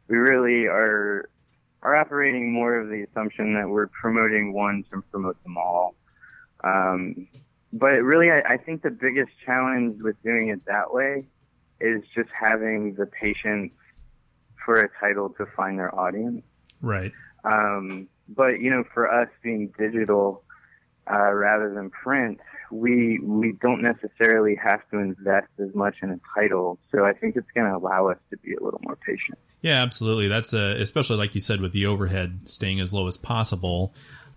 We 0.07 0.17
really 0.17 0.65
are 0.65 1.29
are 1.81 1.97
operating 1.97 2.51
more 2.51 2.75
of 2.75 2.89
the 2.89 3.03
assumption 3.03 3.53
that 3.53 3.67
we're 3.69 3.87
promoting 3.87 4.53
one 4.53 4.83
to 4.91 5.01
promote 5.11 5.41
them 5.43 5.57
all. 5.57 5.95
Um, 6.63 7.27
but 7.71 8.01
really, 8.03 8.31
I, 8.31 8.53
I 8.53 8.57
think 8.57 8.81
the 8.81 8.89
biggest 8.89 9.31
challenge 9.45 10.01
with 10.01 10.21
doing 10.23 10.49
it 10.49 10.65
that 10.65 10.93
way 10.93 11.25
is 11.79 12.03
just 12.13 12.29
having 12.33 12.95
the 12.95 13.05
patience 13.05 13.71
for 14.65 14.79
a 14.79 14.89
title 14.99 15.29
to 15.29 15.45
find 15.55 15.79
their 15.79 15.93
audience. 15.97 16.43
Right. 16.81 17.11
Um, 17.45 18.09
but 18.27 18.59
you 18.59 18.69
know, 18.69 18.83
for 18.93 19.09
us 19.11 19.29
being 19.41 19.73
digital 19.77 20.43
uh, 21.09 21.31
rather 21.31 21.73
than 21.73 21.89
print, 21.89 22.39
we 22.71 23.19
we 23.19 23.53
don't 23.61 23.81
necessarily 23.81 24.55
have 24.55 24.81
to 24.91 24.97
invest 24.97 25.47
as 25.59 25.73
much 25.73 25.97
in 26.01 26.11
a 26.11 26.19
title. 26.35 26.79
So 26.91 27.05
I 27.05 27.13
think 27.13 27.35
it's 27.35 27.49
going 27.53 27.69
to 27.69 27.77
allow 27.77 28.09
us 28.09 28.17
to 28.29 28.38
be 28.38 28.53
a 28.53 28.63
little 28.63 28.81
more 28.83 28.95
patient. 28.95 29.38
Yeah, 29.61 29.81
absolutely. 29.81 30.27
That's 30.27 30.53
a, 30.53 30.79
especially 30.81 31.17
like 31.17 31.35
you 31.35 31.41
said 31.41 31.61
with 31.61 31.73
the 31.73 31.85
overhead 31.85 32.41
staying 32.45 32.79
as 32.79 32.93
low 32.93 33.07
as 33.07 33.17
possible. 33.17 33.93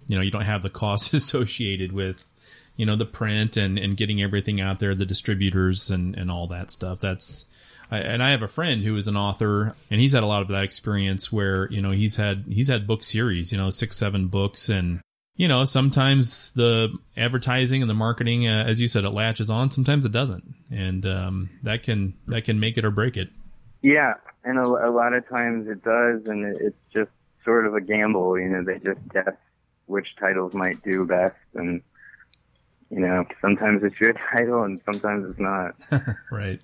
You 0.09 0.17
know, 0.17 0.23
you 0.23 0.31
don't 0.31 0.43
have 0.43 0.63
the 0.63 0.71
costs 0.83 1.13
associated 1.13 1.93
with 1.93 2.29
you 2.77 2.87
know 2.87 2.97
the 2.97 3.07
print 3.07 3.57
and 3.57 3.79
and 3.79 3.97
getting 3.97 4.23
everything 4.23 4.61
out 4.61 4.79
there, 4.79 4.95
the 4.95 5.07
distributors 5.07 5.91
and 5.91 6.17
and 6.17 6.31
all 6.31 6.47
that 6.49 6.71
stuff. 6.71 7.01
That's 7.01 7.47
I, 7.91 7.99
and 7.99 8.23
I 8.23 8.31
have 8.31 8.43
a 8.43 8.49
friend 8.49 8.83
who 8.83 8.97
is 8.97 9.07
an 9.07 9.19
author, 9.19 9.77
and 9.91 10.01
he's 10.01 10.15
had 10.15 10.23
a 10.23 10.27
lot 10.27 10.41
of 10.41 10.49
that 10.49 10.65
experience 10.65 11.31
where 11.31 11.71
you 11.71 11.83
know 11.83 11.91
he's 11.91 12.17
had 12.17 12.45
he's 12.49 12.69
had 12.69 12.87
book 12.87 13.05
series, 13.05 13.53
you 13.53 13.59
know, 13.59 13.69
six 13.71 13.97
seven 13.97 14.29
books, 14.29 14.71
and 14.71 15.01
you 15.37 15.49
know 15.49 15.65
sometimes 15.65 16.53
the 16.53 16.97
advertising 17.17 17.83
and 17.83 17.91
the 17.91 17.95
marketing, 17.95 18.47
uh, 18.47 18.65
as 18.67 18.81
you 18.81 18.87
said, 18.87 19.05
it 19.05 19.11
latches 19.11 19.51
on. 19.51 19.71
Sometimes 19.71 20.05
it 20.05 20.13
doesn't, 20.13 20.55
and 20.71 21.05
um, 21.07 21.51
that 21.63 21.83
can 21.83 22.15
that 22.27 22.45
can 22.45 22.61
make 22.61 22.77
it 22.77 22.85
or 22.85 22.91
break 22.91 23.17
it. 23.17 23.31
Yeah, 23.83 24.15
and 24.45 24.59
a, 24.59 24.65
a 24.65 24.91
lot 24.91 25.15
of 25.15 25.29
times 25.29 25.69
it 25.69 25.83
does, 25.83 26.27
and 26.27 26.45
it, 26.45 26.59
it's 26.61 26.93
just 26.93 27.11
sort 27.45 27.67
of 27.67 27.75
a 27.75 27.81
gamble. 27.81 28.39
You 28.39 28.49
know, 28.49 28.65
they 28.65 28.79
just 28.79 29.01
guess 29.13 29.35
which 29.87 30.09
titles 30.19 30.55
might 30.55 30.83
do 30.83 31.05
best, 31.07 31.37
and 31.55 31.83
you 32.93 33.01
know, 33.01 33.25
sometimes 33.41 33.83
it's 33.83 33.99
your 34.01 34.13
title 34.37 34.63
and 34.65 34.81
sometimes 34.85 35.31
it's 35.31 35.41
not. 35.41 35.75
right. 36.31 36.63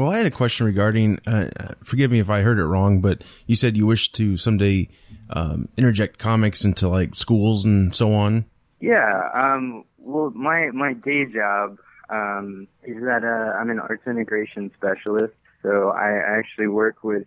Well, 0.00 0.12
I 0.12 0.16
had 0.16 0.26
a 0.26 0.30
question 0.30 0.64
regarding. 0.64 1.18
Uh, 1.26 1.50
forgive 1.84 2.10
me 2.10 2.20
if 2.20 2.30
I 2.30 2.40
heard 2.40 2.58
it 2.58 2.64
wrong, 2.64 3.02
but 3.02 3.22
you 3.46 3.54
said 3.54 3.76
you 3.76 3.86
wish 3.86 4.10
to 4.12 4.38
someday 4.38 4.88
um, 5.28 5.68
interject 5.76 6.18
comics 6.18 6.64
into 6.64 6.88
like 6.88 7.14
schools 7.14 7.66
and 7.66 7.94
so 7.94 8.14
on. 8.14 8.46
Yeah. 8.80 9.28
Um, 9.44 9.84
well, 9.98 10.30
my 10.30 10.70
my 10.72 10.94
day 10.94 11.26
job 11.26 11.76
um, 12.08 12.66
is 12.82 12.96
that 13.02 13.24
uh, 13.24 13.58
I'm 13.58 13.68
an 13.68 13.78
arts 13.78 14.06
integration 14.06 14.70
specialist, 14.74 15.34
so 15.62 15.90
I 15.90 16.12
actually 16.38 16.68
work 16.68 17.04
with 17.04 17.26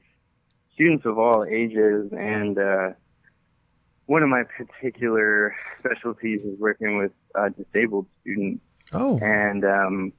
students 0.73 1.05
of 1.05 1.19
all 1.19 1.45
ages, 1.45 2.11
and 2.11 2.57
uh, 2.57 2.89
one 4.07 4.23
of 4.23 4.29
my 4.29 4.45
particular 4.57 5.55
specialties 5.79 6.41
is 6.41 6.59
working 6.59 6.97
with 6.97 7.11
uh, 7.35 7.49
disabled 7.49 8.07
students. 8.21 8.63
Oh. 8.93 9.19
And 9.19 9.63
um, 9.63 10.13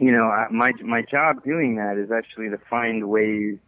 you 0.00 0.12
know, 0.12 0.26
I, 0.26 0.46
my 0.50 0.72
my 0.82 1.02
job 1.02 1.44
doing 1.44 1.76
that 1.76 1.98
is 1.98 2.10
actually 2.10 2.48
to 2.48 2.58
find 2.70 3.08
ways 3.08 3.58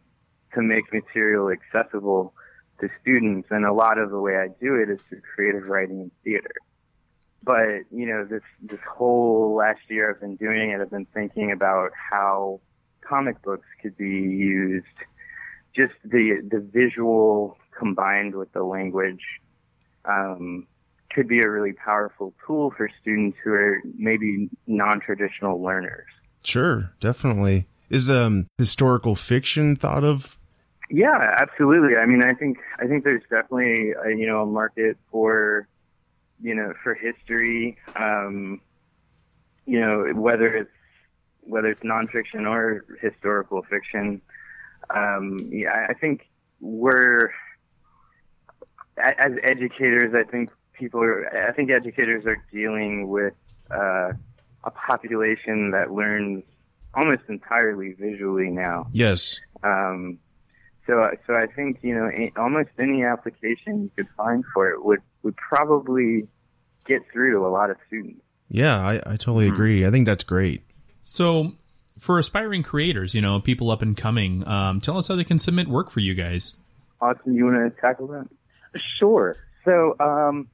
to 0.55 0.63
make 0.63 0.91
material 0.93 1.51
accessible 1.51 2.33
to 2.81 2.89
students, 3.03 3.49
and 3.51 3.67
a 3.67 3.73
lot 3.73 3.99
of 3.99 4.11
the 4.11 4.19
way 4.19 4.37
I 4.37 4.49
do 4.61 4.75
it 4.77 4.89
is 4.89 4.99
through 5.09 5.21
creative 5.35 5.69
writing 5.69 6.01
and 6.01 6.11
theater. 6.25 6.55
But 7.45 7.85
you 7.91 8.07
know, 8.07 8.25
this 8.25 8.43
this 8.63 8.81
whole 8.91 9.55
last 9.55 9.81
year 9.89 10.11
I've 10.11 10.21
been 10.21 10.37
doing 10.37 10.71
it. 10.71 10.81
I've 10.81 10.91
been 10.91 11.07
thinking 11.13 11.53
about 11.53 11.91
how 12.11 12.61
comic 13.07 13.43
books 13.43 13.67
could 13.83 13.97
be 13.99 14.09
used, 14.09 14.87
just 15.77 15.93
the 16.03 16.41
the 16.51 16.61
visual 16.61 17.59
combined 17.79 18.35
with 18.35 18.51
the 18.53 18.63
language. 18.63 19.23
Um, 20.07 20.67
could 21.15 21.29
be 21.29 21.43
a 21.43 21.51
really 21.51 21.75
powerful 21.75 22.33
tool 22.47 22.73
for 22.75 22.89
students 23.03 23.37
who 23.45 23.53
are 23.53 23.83
maybe 23.99 24.49
non-traditional 24.67 25.63
learners. 25.63 26.07
Sure, 26.45 26.93
definitely. 27.01 27.67
Is 27.91 28.09
um 28.11 28.47
historical 28.59 29.15
fiction 29.15 29.77
thought 29.77 30.05
of? 30.05 30.39
Yeah, 30.91 31.37
absolutely. 31.41 31.97
I 31.97 32.07
mean, 32.07 32.23
I 32.23 32.35
think 32.35 32.59
I 32.79 32.87
think 32.87 33.05
there's 33.05 33.23
definitely 33.31 33.93
a, 33.93 34.11
you 34.11 34.27
know 34.27 34.43
a 34.43 34.47
market 34.47 34.97
for 35.11 35.69
you 36.43 36.55
know 36.55 36.73
for 36.83 36.95
history. 36.95 37.77
Um, 37.97 38.61
you 39.67 39.81
know 39.81 40.13
whether 40.15 40.55
it's 40.55 40.71
whether 41.43 41.69
it's 41.69 41.83
nonfiction 41.83 42.49
or 42.49 42.85
historical 43.01 43.63
fiction. 43.63 44.21
Um, 44.91 45.39
yeah, 45.51 45.87
I 45.89 45.95
think 45.95 46.29
we're 46.61 47.33
as 48.97 49.33
educators. 49.45 50.15
I 50.15 50.25
think 50.25 50.51
people 50.73 51.03
are. 51.03 51.49
I 51.49 51.53
think 51.53 51.71
educators 51.71 52.27
are 52.27 52.43
dealing 52.53 53.09
with 53.09 53.35
uh, 53.71 54.13
a 54.65 54.71
population 54.71 55.73
that 55.73 55.93
learns 55.93 56.45
almost 56.95 57.23
entirely 57.29 57.93
visually 57.93 58.49
now. 58.49 58.87
Yes. 58.93 59.41
Um, 59.63 60.19
so, 60.87 61.11
so 61.27 61.35
I 61.35 61.47
think 61.47 61.79
you 61.83 61.95
know 61.95 62.11
almost 62.37 62.71
any 62.79 63.05
application 63.05 63.85
you 63.85 63.91
could 63.97 64.09
find 64.17 64.45
for 64.53 64.71
it 64.71 64.85
would 64.85 65.01
would 65.23 65.37
probably 65.37 66.29
get 66.87 67.03
through 67.13 67.33
to 67.33 67.47
a 67.47 67.49
lot 67.49 67.71
of 67.71 67.77
students. 67.87 68.21
Yeah, 68.49 68.79
I, 68.79 68.97
I 68.97 69.17
totally 69.17 69.47
mm-hmm. 69.47 69.55
agree. 69.55 69.87
I 69.87 69.91
think 69.91 70.07
that's 70.07 70.25
great. 70.25 70.63
So, 71.03 71.53
for 71.99 72.19
aspiring 72.19 72.63
creators, 72.63 73.15
you 73.15 73.21
know, 73.21 73.41
people 73.41 73.71
up 73.71 73.83
and 73.83 73.97
coming, 73.97 74.47
um, 74.47 74.81
tell 74.81 74.99
us 74.99 75.09
how 75.09 75.17
they 75.17 75.25
can 75.25 75.39
submit 75.39 75.69
work 75.69 75.91
for 75.91 76.01
you 76.01 76.15
guys. 76.15 76.59
Austin, 77.01 77.35
you 77.35 77.47
want 77.47 77.75
to 77.75 77.81
tackle 77.81 78.09
that? 78.09 78.29
Sure. 78.99 79.37
So, 79.65 79.97
um, 80.01 80.49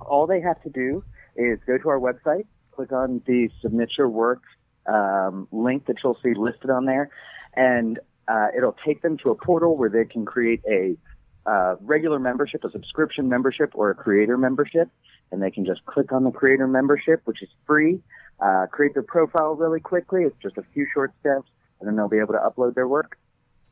all 0.00 0.26
they 0.26 0.40
have 0.40 0.60
to 0.62 0.70
do 0.70 1.04
is 1.36 1.58
go 1.66 1.78
to 1.78 1.88
our 1.88 1.98
website, 1.98 2.46
click 2.74 2.92
on 2.92 3.22
the 3.26 3.50
submit 3.60 3.90
your 3.96 4.08
work 4.08 4.42
um, 4.86 5.48
link 5.52 5.86
that 5.86 5.96
you'll 6.02 6.18
see 6.22 6.34
listed 6.34 6.70
on 6.70 6.86
there, 6.86 7.10
and 7.54 7.98
uh, 8.28 8.48
it'll 8.56 8.76
take 8.84 9.02
them 9.02 9.18
to 9.18 9.30
a 9.30 9.34
portal 9.34 9.76
where 9.76 9.90
they 9.90 10.04
can 10.04 10.24
create 10.24 10.60
a 10.68 10.96
uh, 11.44 11.76
regular 11.80 12.18
membership, 12.18 12.64
a 12.64 12.70
subscription 12.70 13.28
membership, 13.28 13.70
or 13.74 13.90
a 13.90 13.94
creator 13.94 14.36
membership, 14.36 14.88
and 15.30 15.42
they 15.42 15.50
can 15.50 15.64
just 15.64 15.84
click 15.86 16.12
on 16.12 16.24
the 16.24 16.30
creator 16.30 16.66
membership, 16.66 17.20
which 17.24 17.42
is 17.42 17.48
free. 17.66 18.00
Uh, 18.40 18.66
create 18.70 18.92
their 18.94 19.02
profile 19.02 19.54
really 19.54 19.80
quickly. 19.80 20.22
It's 20.22 20.36
just 20.42 20.56
a 20.56 20.64
few 20.74 20.86
short 20.92 21.12
steps, 21.20 21.48
and 21.80 21.88
then 21.88 21.96
they'll 21.96 22.08
be 22.08 22.18
able 22.18 22.34
to 22.34 22.40
upload 22.40 22.74
their 22.74 22.88
work. 22.88 23.18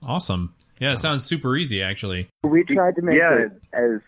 Awesome. 0.02 0.54
Yeah, 0.78 0.92
it 0.92 0.98
sounds 0.98 1.24
super 1.24 1.56
easy, 1.56 1.82
actually. 1.82 2.28
We 2.42 2.64
tried 2.64 2.96
to 2.96 3.02
make 3.02 3.18
yeah. 3.18 3.46
it 3.46 3.52
as 3.72 4.00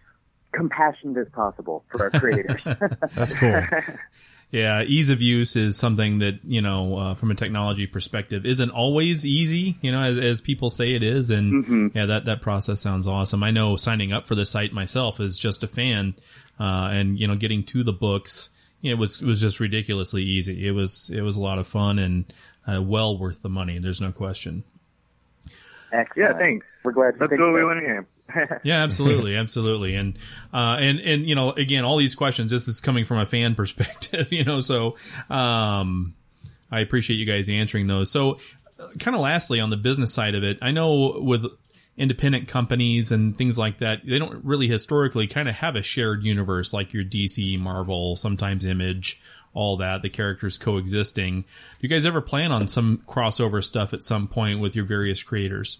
compassionate 0.53 1.19
as 1.19 1.33
possible 1.33 1.85
for 1.91 2.05
our 2.05 2.11
creators. 2.11 2.61
That's 3.15 3.35
cool. 3.35 3.63
Yeah, 4.53 4.83
ease 4.83 5.09
of 5.09 5.23
use 5.23 5.57
is 5.57 5.79
something 5.79 6.19
that 6.19 6.41
you 6.45 6.61
know, 6.61 6.99
uh, 6.99 7.15
from 7.15 7.31
a 7.31 7.35
technology 7.35 7.87
perspective, 7.87 8.45
isn't 8.45 8.71
always 8.71 9.25
easy. 9.25 9.79
You 9.81 9.93
know, 9.93 10.03
as, 10.03 10.19
as 10.19 10.43
people 10.43 10.69
say 10.69 10.93
it 10.93 11.03
is, 11.03 11.31
and 11.31 11.65
mm-hmm. 11.65 11.89
yeah, 11.95 12.05
that 12.05 12.27
that 12.27 12.43
process 12.43 12.83
sounds 12.83 13.07
awesome. 13.07 13.43
I 13.43 13.51
know 13.51 13.77
signing 13.77 14.13
up 14.13 14.27
for 14.27 14.35
the 14.35 14.45
site 14.45 14.75
myself 14.75 15.21
is 15.21 15.39
just 15.39 15.63
a 15.63 15.67
fan, 15.67 16.15
uh, 16.61 16.91
and 16.93 17.19
you 17.19 17.27
know, 17.27 17.35
getting 17.35 17.65
to 17.65 17.83
the 17.83 17.95
books, 17.95 18.51
it 18.83 18.99
was 18.99 19.23
it 19.23 19.27
was 19.27 19.41
just 19.41 19.59
ridiculously 19.59 20.23
easy. 20.23 20.67
It 20.67 20.73
was 20.73 21.11
it 21.11 21.23
was 21.23 21.39
a 21.39 21.41
lot 21.41 21.59
of 21.59 21.67
fun 21.67 21.99
and 21.99 22.31
uh, 22.67 22.83
well 22.83 23.17
worth 23.17 23.41
the 23.41 23.49
money. 23.49 23.79
There's 23.79 24.03
no 24.03 24.13
question. 24.13 24.65
Excellent. 25.93 26.29
Yeah, 26.29 26.37
thanks. 26.37 26.67
We're 26.85 26.93
glad. 26.93 27.19
That's 27.19 27.31
what 27.31 27.55
we 27.55 27.65
want 27.65 27.81
to 27.81 27.87
hear. 27.87 28.07
yeah, 28.63 28.83
absolutely, 28.83 29.37
absolutely, 29.37 29.95
and 29.95 30.19
uh, 30.53 30.77
and 30.79 31.01
and 31.01 31.29
you 31.29 31.35
know, 31.35 31.51
again, 31.51 31.85
all 31.85 31.97
these 31.97 32.15
questions. 32.15 32.51
This 32.51 32.69
is 32.69 32.81
coming 32.81 33.05
from 33.05 33.19
a 33.19 33.27
fan 33.27 33.55
perspective, 33.57 34.33
you 34.33 34.45
know. 34.45 34.61
So, 34.61 34.97
um, 35.29 36.15
I 36.71 36.81
appreciate 36.81 37.17
you 37.17 37.27
guys 37.27 37.49
answering 37.49 37.87
those. 37.87 38.11
So, 38.11 38.39
kind 38.99 39.15
of 39.15 39.21
lastly 39.23 39.61
on 39.61 39.71
the 39.71 39.77
business 39.77 40.13
side 40.15 40.35
of 40.35 40.45
it, 40.45 40.59
I 40.63 40.71
know 40.71 41.21
with 41.21 41.47
independent 41.97 42.49
companies 42.49 43.13
and 43.13 43.37
things 43.37 43.59
like 43.59 43.79
that, 43.79 44.01
they 44.07 44.19
don't 44.19 44.45
really 44.45 44.67
historically 44.67 45.27
kind 45.27 45.49
of 45.49 45.55
have 45.57 45.77
a 45.77 45.83
shared 45.83 46.23
universe 46.25 46.73
like 46.73 46.93
your 46.93 47.05
DC, 47.05 47.59
Marvel, 47.59 48.17
sometimes 48.17 48.65
Image, 48.65 49.21
all 49.53 49.77
that, 49.77 50.03
the 50.03 50.09
characters 50.09 50.57
coexisting. 50.57 51.43
Do 51.43 51.47
you 51.81 51.89
guys 51.89 52.07
ever 52.07 52.21
plan 52.21 52.51
on 52.53 52.67
some 52.69 53.03
crossover 53.07 53.63
stuff 53.63 53.93
at 53.93 54.03
some 54.03 54.27
point 54.27 54.61
with 54.61 54.75
your 54.75 54.87
various 54.87 55.23
creators? 55.23 55.79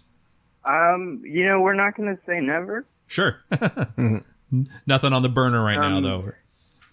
Um, 0.65 1.21
you 1.25 1.45
know, 1.45 1.59
we're 1.61 1.73
not 1.73 1.95
going 1.95 2.15
to 2.15 2.21
say 2.25 2.39
never. 2.39 2.85
Sure. 3.07 3.37
Nothing 4.85 5.13
on 5.13 5.21
the 5.23 5.29
burner 5.29 5.63
right 5.63 5.79
now, 5.79 5.97
Um, 5.97 6.03
though. 6.03 6.31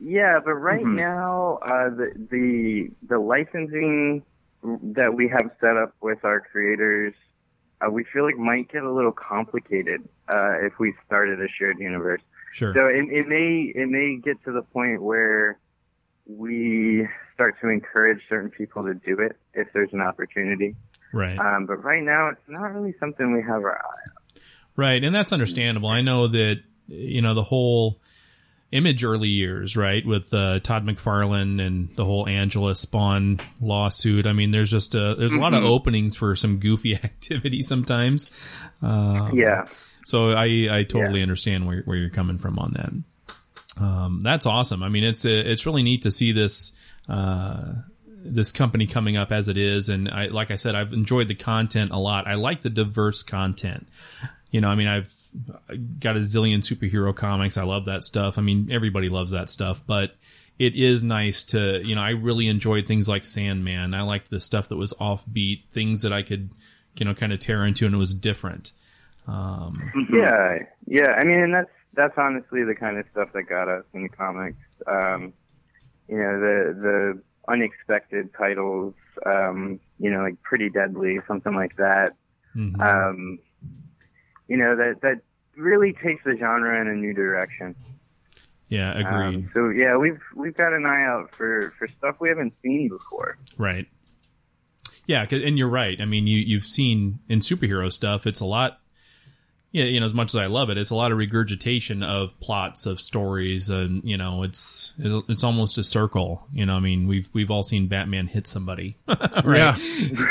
Yeah, 0.02 0.38
but 0.42 0.54
right 0.54 0.84
now, 0.84 1.58
uh, 1.62 1.90
the 1.90 2.12
the 2.30 2.90
the 3.06 3.18
licensing 3.18 4.22
that 4.62 5.12
we 5.14 5.28
have 5.28 5.50
set 5.60 5.76
up 5.76 5.94
with 6.00 6.24
our 6.24 6.40
creators, 6.40 7.12
uh, 7.86 7.90
we 7.90 8.04
feel 8.04 8.24
like 8.24 8.36
might 8.38 8.70
get 8.72 8.82
a 8.82 8.90
little 8.90 9.12
complicated 9.12 10.08
uh, 10.28 10.54
if 10.62 10.78
we 10.78 10.94
started 11.06 11.40
a 11.42 11.48
shared 11.48 11.78
universe. 11.78 12.22
Sure. 12.52 12.74
So 12.78 12.86
it, 12.86 13.04
it 13.10 13.28
may 13.28 13.72
it 13.74 13.88
may 13.90 14.16
get 14.16 14.42
to 14.44 14.52
the 14.52 14.62
point 14.62 15.02
where 15.02 15.58
we 16.26 17.06
start 17.34 17.56
to 17.60 17.68
encourage 17.68 18.22
certain 18.28 18.50
people 18.50 18.84
to 18.84 18.94
do 18.94 19.18
it 19.20 19.36
if 19.52 19.68
there's 19.74 19.92
an 19.92 20.00
opportunity. 20.00 20.76
Right. 21.12 21.38
Um, 21.38 21.66
but 21.66 21.82
right 21.84 22.02
now, 22.02 22.28
it's 22.30 22.48
not 22.48 22.72
really 22.74 22.94
something 23.00 23.32
we 23.32 23.42
have 23.42 23.62
our 23.64 23.76
eye. 23.78 24.10
on. 24.36 24.40
Right, 24.76 25.02
and 25.04 25.14
that's 25.14 25.32
understandable. 25.32 25.88
I 25.88 26.00
know 26.00 26.28
that 26.28 26.60
you 26.88 27.20
know 27.22 27.34
the 27.34 27.42
whole 27.42 28.00
image 28.72 29.02
early 29.04 29.28
years, 29.28 29.76
right, 29.76 30.06
with 30.06 30.32
uh, 30.32 30.60
Todd 30.60 30.86
McFarlane 30.86 31.60
and 31.60 31.94
the 31.96 32.04
whole 32.04 32.28
Angela 32.28 32.74
Spawn 32.76 33.40
lawsuit. 33.60 34.26
I 34.26 34.32
mean, 34.32 34.52
there's 34.52 34.70
just 34.70 34.94
a, 34.94 35.16
there's 35.16 35.34
a 35.34 35.40
lot 35.40 35.54
of 35.54 35.64
openings 35.64 36.14
for 36.16 36.36
some 36.36 36.58
goofy 36.58 36.94
activity 37.04 37.62
sometimes. 37.62 38.30
Uh, 38.80 39.30
Yeah. 39.34 39.66
So 40.04 40.30
I 40.30 40.68
I 40.70 40.84
totally 40.84 41.18
Yeah. 41.18 41.24
understand 41.24 41.66
where 41.66 41.82
where 41.82 41.96
you're 41.98 42.08
coming 42.10 42.38
from 42.38 42.58
on 42.58 42.72
that. 42.74 43.82
Um, 43.84 44.22
that's 44.22 44.46
awesome. 44.46 44.82
I 44.82 44.88
mean, 44.88 45.04
it's 45.04 45.24
uh 45.26 45.28
it's 45.30 45.66
really 45.66 45.82
neat 45.82 46.02
to 46.02 46.10
see 46.10 46.32
this. 46.32 46.72
Uh, 47.08 47.72
this 48.22 48.52
company 48.52 48.86
coming 48.86 49.16
up 49.16 49.32
as 49.32 49.48
it 49.48 49.56
is 49.56 49.88
and 49.88 50.08
I 50.10 50.26
like 50.26 50.50
I 50.50 50.56
said 50.56 50.74
I've 50.74 50.92
enjoyed 50.92 51.28
the 51.28 51.34
content 51.34 51.90
a 51.90 51.98
lot. 51.98 52.26
I 52.26 52.34
like 52.34 52.60
the 52.60 52.70
diverse 52.70 53.22
content. 53.22 53.88
You 54.50 54.60
know, 54.60 54.68
I 54.68 54.74
mean 54.74 54.88
I've 54.88 55.12
got 55.98 56.16
a 56.16 56.20
zillion 56.20 56.58
superhero 56.58 57.14
comics. 57.14 57.56
I 57.56 57.64
love 57.64 57.86
that 57.86 58.02
stuff. 58.02 58.38
I 58.38 58.42
mean 58.42 58.68
everybody 58.70 59.08
loves 59.08 59.32
that 59.32 59.48
stuff, 59.48 59.82
but 59.86 60.14
it 60.58 60.74
is 60.74 61.02
nice 61.02 61.44
to, 61.44 61.80
you 61.82 61.94
know, 61.94 62.02
I 62.02 62.10
really 62.10 62.46
enjoyed 62.46 62.86
things 62.86 63.08
like 63.08 63.24
Sandman. 63.24 63.94
I 63.94 64.02
liked 64.02 64.28
the 64.28 64.40
stuff 64.40 64.68
that 64.68 64.76
was 64.76 64.92
offbeat, 65.00 65.70
things 65.70 66.02
that 66.02 66.12
I 66.12 66.22
could, 66.22 66.50
you 66.96 67.06
know, 67.06 67.14
kind 67.14 67.32
of 67.32 67.38
tear 67.38 67.64
into 67.64 67.86
and 67.86 67.94
it 67.94 67.98
was 67.98 68.12
different. 68.12 68.72
Um, 69.26 69.90
Yeah, 70.12 70.58
yeah. 70.86 71.16
I 71.18 71.24
mean, 71.24 71.40
and 71.40 71.54
that's 71.54 71.70
that's 71.94 72.18
honestly 72.18 72.64
the 72.64 72.74
kind 72.74 72.98
of 72.98 73.06
stuff 73.10 73.32
that 73.32 73.44
got 73.44 73.68
us 73.68 73.84
in 73.94 74.08
comics. 74.10 74.58
Um, 74.86 75.32
you 76.08 76.18
know, 76.18 76.40
the 76.40 76.74
the 76.82 77.22
unexpected 77.48 78.30
titles. 78.36 78.94
Um, 79.24 79.80
you 79.98 80.10
know, 80.10 80.22
like 80.22 80.40
Pretty 80.42 80.70
Deadly, 80.70 81.18
something 81.28 81.54
like 81.54 81.76
that. 81.76 82.14
mhm. 82.56 82.80
Um, 82.80 83.38
you 84.48 84.56
know, 84.56 84.74
that 84.76 85.00
that 85.02 85.20
really 85.56 85.92
takes 85.92 86.24
the 86.24 86.36
genre 86.38 86.80
in 86.80 86.88
a 86.88 86.94
new 86.94 87.12
direction. 87.14 87.74
yeah, 88.68 88.92
agreed. 88.98 89.36
Um, 89.36 89.50
so 89.54 89.68
yeah, 89.68 89.96
we've 89.96 90.20
we've 90.34 90.56
got 90.56 90.72
an 90.72 90.86
eye 90.86 91.04
out 91.04 91.34
for 91.34 91.72
for 91.78 91.86
stuff 91.88 92.16
we 92.20 92.28
haven't 92.28 92.54
seen 92.62 92.88
before. 92.88 93.36
Right. 93.56 93.86
Yeah, 95.06 95.26
and 95.30 95.58
you're 95.58 95.68
right. 95.68 96.00
I 96.00 96.04
mean, 96.04 96.26
you 96.26 96.38
you've 96.38 96.64
seen 96.64 97.18
in 97.28 97.40
superhero 97.40 97.92
stuff, 97.92 98.26
it's 98.26 98.40
a 98.40 98.44
lot. 98.44 98.79
Yeah, 99.72 99.84
you 99.84 100.00
know, 100.00 100.06
as 100.06 100.14
much 100.14 100.34
as 100.34 100.36
I 100.40 100.46
love 100.46 100.68
it, 100.70 100.78
it's 100.78 100.90
a 100.90 100.96
lot 100.96 101.12
of 101.12 101.18
regurgitation 101.18 102.02
of 102.02 102.38
plots 102.40 102.86
of 102.86 103.00
stories, 103.00 103.68
and 103.70 104.02
you 104.02 104.16
know, 104.16 104.42
it's 104.42 104.94
it's 104.98 105.44
almost 105.44 105.78
a 105.78 105.84
circle. 105.84 106.44
You 106.52 106.66
know, 106.66 106.74
I 106.74 106.80
mean, 106.80 107.06
we've 107.06 107.28
we've 107.32 107.52
all 107.52 107.62
seen 107.62 107.86
Batman 107.86 108.26
hit 108.26 108.48
somebody, 108.48 108.96
Yeah. 109.08 109.76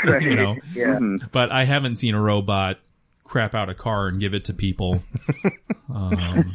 Right. 0.04 0.22
you 0.22 0.36
know, 0.36 0.56
Yeah. 0.74 0.98
but 1.32 1.50
I 1.50 1.64
haven't 1.64 1.96
seen 1.96 2.14
a 2.14 2.20
robot 2.20 2.78
crap 3.24 3.54
out 3.54 3.70
a 3.70 3.74
car 3.74 4.08
and 4.08 4.20
give 4.20 4.34
it 4.34 4.44
to 4.46 4.52
people. 4.52 5.02
um, 5.94 6.54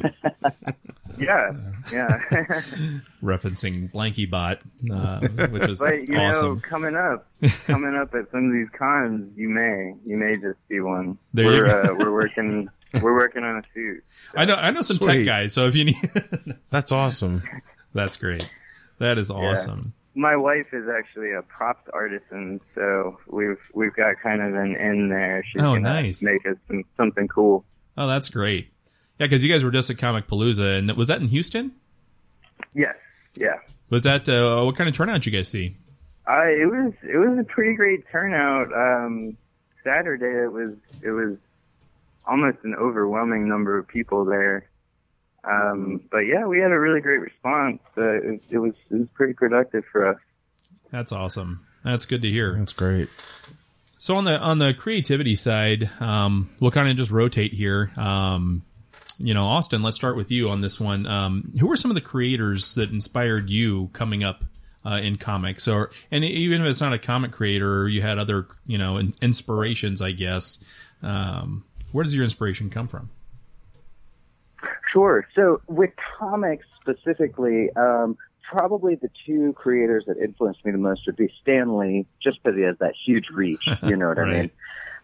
Yeah. 1.18 1.52
Yeah. 1.92 2.18
referencing 3.22 3.90
Blanky 3.92 4.28
Bot, 4.28 4.58
uh, 4.90 5.20
which 5.48 5.68
is 5.68 5.78
But 5.84 6.08
you 6.08 6.16
awesome. 6.18 6.54
know, 6.56 6.60
coming 6.60 6.94
up, 6.96 7.26
coming 7.66 7.94
up 7.94 8.14
at 8.14 8.30
some 8.30 8.46
of 8.46 8.52
these 8.52 8.68
cons, 8.78 9.32
you 9.36 9.48
may, 9.48 9.94
you 10.04 10.16
may 10.16 10.36
just 10.36 10.58
see 10.68 10.80
one. 10.80 11.18
There 11.34 11.46
we're 11.46 11.66
go. 11.66 11.80
uh, 11.82 11.96
we're 11.98 12.12
working, 12.12 12.68
we're 13.02 13.14
working 13.16 13.44
on 13.44 13.58
a 13.58 13.62
suit. 13.74 14.04
I 14.36 14.44
know 14.44 14.54
I 14.54 14.70
know 14.70 14.82
some 14.82 14.98
tech 14.98 15.24
guys, 15.24 15.52
so 15.54 15.66
if 15.66 15.74
you 15.74 15.84
need, 15.84 15.96
That's 16.70 16.92
awesome. 16.92 17.42
that's 17.94 18.16
great. 18.16 18.52
That 18.98 19.18
is 19.18 19.30
awesome. 19.30 19.92
My 20.14 20.34
wife 20.36 20.72
is 20.72 20.88
actually 20.88 21.32
a 21.32 21.42
props 21.42 21.88
artisan, 21.92 22.60
so 22.74 23.18
we've 23.26 23.58
we've 23.74 23.94
got 23.94 24.14
kind 24.22 24.40
of 24.40 24.54
an 24.54 24.74
in 24.76 25.08
there. 25.10 25.44
She's 25.44 25.60
Oh, 25.62 25.74
gonna 25.74 25.80
nice. 25.80 26.22
make 26.22 26.46
us 26.46 26.56
some, 26.68 26.84
something 26.96 27.28
cool. 27.28 27.64
Oh, 27.98 28.06
that's 28.06 28.28
great. 28.30 28.68
Yeah, 29.18 29.26
because 29.26 29.44
you 29.44 29.52
guys 29.52 29.64
were 29.64 29.70
just 29.70 29.88
at 29.90 29.96
Comicpalooza, 29.96 30.78
and 30.78 30.92
was 30.92 31.08
that 31.08 31.20
in 31.20 31.28
Houston? 31.28 31.72
Yes, 32.74 32.96
yeah. 33.38 33.56
Was 33.88 34.04
that 34.04 34.28
uh, 34.28 34.62
what 34.64 34.76
kind 34.76 34.88
of 34.88 34.94
turnout 34.94 35.24
you 35.26 35.32
guys 35.32 35.48
see? 35.48 35.76
Uh, 36.26 36.44
it 36.44 36.66
was 36.66 36.92
it 37.02 37.16
was 37.16 37.38
a 37.38 37.44
pretty 37.44 37.74
great 37.74 38.04
turnout. 38.10 38.72
Um, 38.72 39.36
Saturday 39.84 40.44
it 40.44 40.52
was 40.52 40.74
it 41.02 41.10
was 41.10 41.36
almost 42.26 42.58
an 42.64 42.74
overwhelming 42.74 43.48
number 43.48 43.78
of 43.78 43.86
people 43.86 44.24
there. 44.24 44.68
Um, 45.44 46.02
but 46.10 46.20
yeah, 46.20 46.44
we 46.46 46.58
had 46.58 46.72
a 46.72 46.78
really 46.78 47.00
great 47.00 47.20
response. 47.20 47.78
Uh, 47.96 48.10
it, 48.10 48.42
it 48.50 48.58
was 48.58 48.74
it 48.90 48.96
was 48.96 49.08
pretty 49.14 49.32
productive 49.32 49.84
for 49.92 50.08
us. 50.08 50.18
That's 50.90 51.12
awesome. 51.12 51.64
That's 51.84 52.06
good 52.06 52.22
to 52.22 52.28
hear. 52.28 52.56
That's 52.58 52.72
great. 52.72 53.08
So 53.98 54.16
on 54.16 54.24
the 54.24 54.38
on 54.38 54.58
the 54.58 54.74
creativity 54.74 55.36
side, 55.36 55.88
um, 56.00 56.50
we'll 56.60 56.72
kind 56.72 56.88
of 56.90 56.96
just 56.96 57.12
rotate 57.12 57.52
here. 57.54 57.92
Um, 57.96 58.62
you 59.18 59.34
know, 59.34 59.46
Austin, 59.46 59.82
let's 59.82 59.96
start 59.96 60.16
with 60.16 60.30
you 60.30 60.48
on 60.50 60.60
this 60.60 60.80
one. 60.80 61.06
Um, 61.06 61.52
who 61.58 61.66
were 61.66 61.76
some 61.76 61.90
of 61.90 61.94
the 61.94 62.00
creators 62.00 62.74
that 62.74 62.90
inspired 62.90 63.50
you 63.50 63.90
coming 63.92 64.24
up 64.24 64.44
uh, 64.84 65.00
in 65.02 65.16
comics, 65.16 65.66
or 65.66 65.90
and 66.10 66.24
even 66.24 66.60
if 66.60 66.66
it's 66.68 66.80
not 66.80 66.92
a 66.92 66.98
comic 66.98 67.32
creator, 67.32 67.88
you 67.88 68.02
had 68.02 68.18
other 68.18 68.46
you 68.66 68.78
know 68.78 68.96
in, 68.96 69.14
inspirations, 69.20 70.00
I 70.00 70.12
guess. 70.12 70.64
Um, 71.02 71.64
where 71.92 72.04
does 72.04 72.14
your 72.14 72.24
inspiration 72.24 72.70
come 72.70 72.88
from? 72.88 73.10
Sure. 74.92 75.26
So 75.34 75.60
with 75.66 75.90
comics 76.18 76.66
specifically, 76.80 77.70
um, 77.76 78.16
probably 78.42 78.94
the 78.94 79.10
two 79.26 79.52
creators 79.54 80.04
that 80.06 80.16
influenced 80.18 80.64
me 80.64 80.72
the 80.72 80.78
most 80.78 81.02
would 81.06 81.16
be 81.16 81.32
Stan 81.42 81.76
Lee, 81.76 82.06
just 82.22 82.42
because 82.42 82.56
he 82.56 82.64
has 82.64 82.78
that 82.78 82.94
huge 83.04 83.28
reach. 83.30 83.66
You 83.82 83.96
know 83.96 84.08
what 84.08 84.18
I 84.18 84.24
mean? 84.40 84.50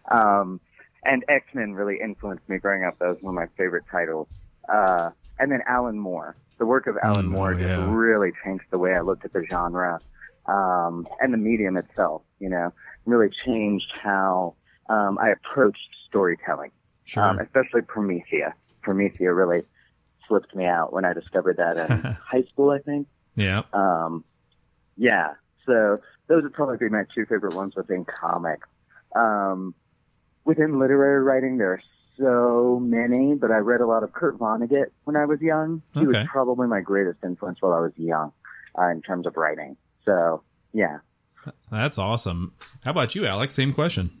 Um, 0.09 0.59
and 1.05 1.23
X 1.27 1.45
Men 1.53 1.73
really 1.73 1.99
influenced 2.01 2.47
me 2.49 2.57
growing 2.57 2.83
up. 2.83 2.97
That 2.99 3.09
was 3.09 3.21
one 3.21 3.35
of 3.35 3.39
my 3.41 3.47
favorite 3.57 3.83
titles. 3.91 4.27
Uh, 4.71 5.09
and 5.39 5.51
then 5.51 5.61
Alan 5.67 5.97
Moore. 5.99 6.35
The 6.59 6.65
work 6.65 6.87
of 6.87 6.95
Alan 7.03 7.25
Mm, 7.27 7.31
Moore 7.31 7.51
oh, 7.53 7.57
just 7.57 7.67
yeah. 7.67 7.93
really 7.93 8.31
changed 8.45 8.65
the 8.69 8.77
way 8.77 8.93
I 8.93 9.01
looked 9.01 9.25
at 9.25 9.33
the 9.33 9.43
genre 9.49 9.99
um, 10.45 11.07
and 11.19 11.33
the 11.33 11.37
medium 11.37 11.75
itself. 11.77 12.21
You 12.39 12.49
know, 12.49 12.71
really 13.05 13.29
changed 13.45 13.91
how 14.01 14.55
um, 14.89 15.17
I 15.17 15.29
approached 15.31 15.79
storytelling 16.07 16.71
Sure. 17.05 17.23
um, 17.23 17.39
especially 17.39 17.81
Promethea. 17.81 18.53
Promethea 18.81 19.33
really 19.33 19.63
flipped 20.27 20.55
me 20.55 20.65
out 20.65 20.93
when 20.93 21.03
I 21.05 21.11
discovered 21.13 21.57
that 21.57 21.77
in 21.77 21.97
high 22.31 22.43
school, 22.43 22.69
I 22.69 22.79
think. 22.79 23.07
yeah. 23.35 23.63
Um, 23.73 24.23
yeah, 24.95 25.33
so 25.65 25.97
those 26.27 26.43
would 26.43 26.53
probably 26.53 26.77
be 26.77 26.87
my 26.87 27.03
two 27.15 27.25
favorite 27.25 27.55
ones 27.55 27.75
within 27.75 28.05
comics. 28.05 28.67
Um, 29.15 29.73
within 30.45 30.79
literary 30.79 31.23
writing, 31.23 31.57
there 31.57 31.71
are 31.73 31.81
so 32.17 32.79
many, 32.81 33.35
but 33.35 33.51
I 33.51 33.57
read 33.57 33.81
a 33.81 33.87
lot 33.87 34.03
of 34.03 34.13
Kurt 34.13 34.37
Vonnegut 34.37 34.87
when 35.03 35.15
I 35.15 35.25
was 35.25 35.41
young. 35.41 35.81
He 35.93 36.05
was 36.05 36.17
probably 36.27 36.67
my 36.67 36.81
greatest 36.81 37.19
influence 37.23 37.61
while 37.61 37.73
I 37.73 37.79
was 37.79 37.93
young 37.97 38.31
uh, 38.77 38.89
in 38.89 39.01
terms 39.01 39.25
of 39.25 39.35
writing. 39.37 39.77
So, 40.05 40.43
yeah. 40.73 40.99
That's 41.71 41.97
awesome. 41.97 42.53
How 42.83 42.91
about 42.91 43.15
you, 43.15 43.25
Alex? 43.25 43.53
Same 43.55 43.73
question. 43.73 44.11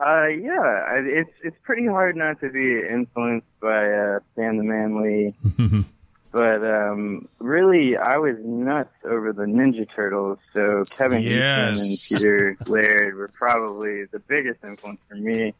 Uh, 0.00 0.28
yeah, 0.28 0.94
it's 1.00 1.30
it's 1.42 1.56
pretty 1.64 1.84
hard 1.84 2.14
not 2.14 2.40
to 2.40 2.48
be 2.50 2.80
influenced 2.88 3.48
by 3.60 3.90
uh, 3.90 4.20
Stan 4.32 4.56
the 4.56 4.62
Man 4.62 5.02
Lee. 5.02 5.84
But 6.30 6.62
um, 6.62 7.28
really, 7.38 7.96
I 7.96 8.18
was 8.18 8.36
nuts 8.44 8.92
over 9.04 9.32
the 9.32 9.44
Ninja 9.44 9.88
Turtles. 9.94 10.38
So 10.52 10.84
Kevin 10.90 11.22
Yes. 11.22 11.80
Easton 11.80 12.16
and 12.18 12.58
Peter 12.58 12.70
Laird 12.70 13.14
were 13.16 13.28
probably 13.32 14.04
the 14.04 14.18
biggest 14.18 14.62
influence 14.62 15.02
for 15.08 15.14
me. 15.14 15.54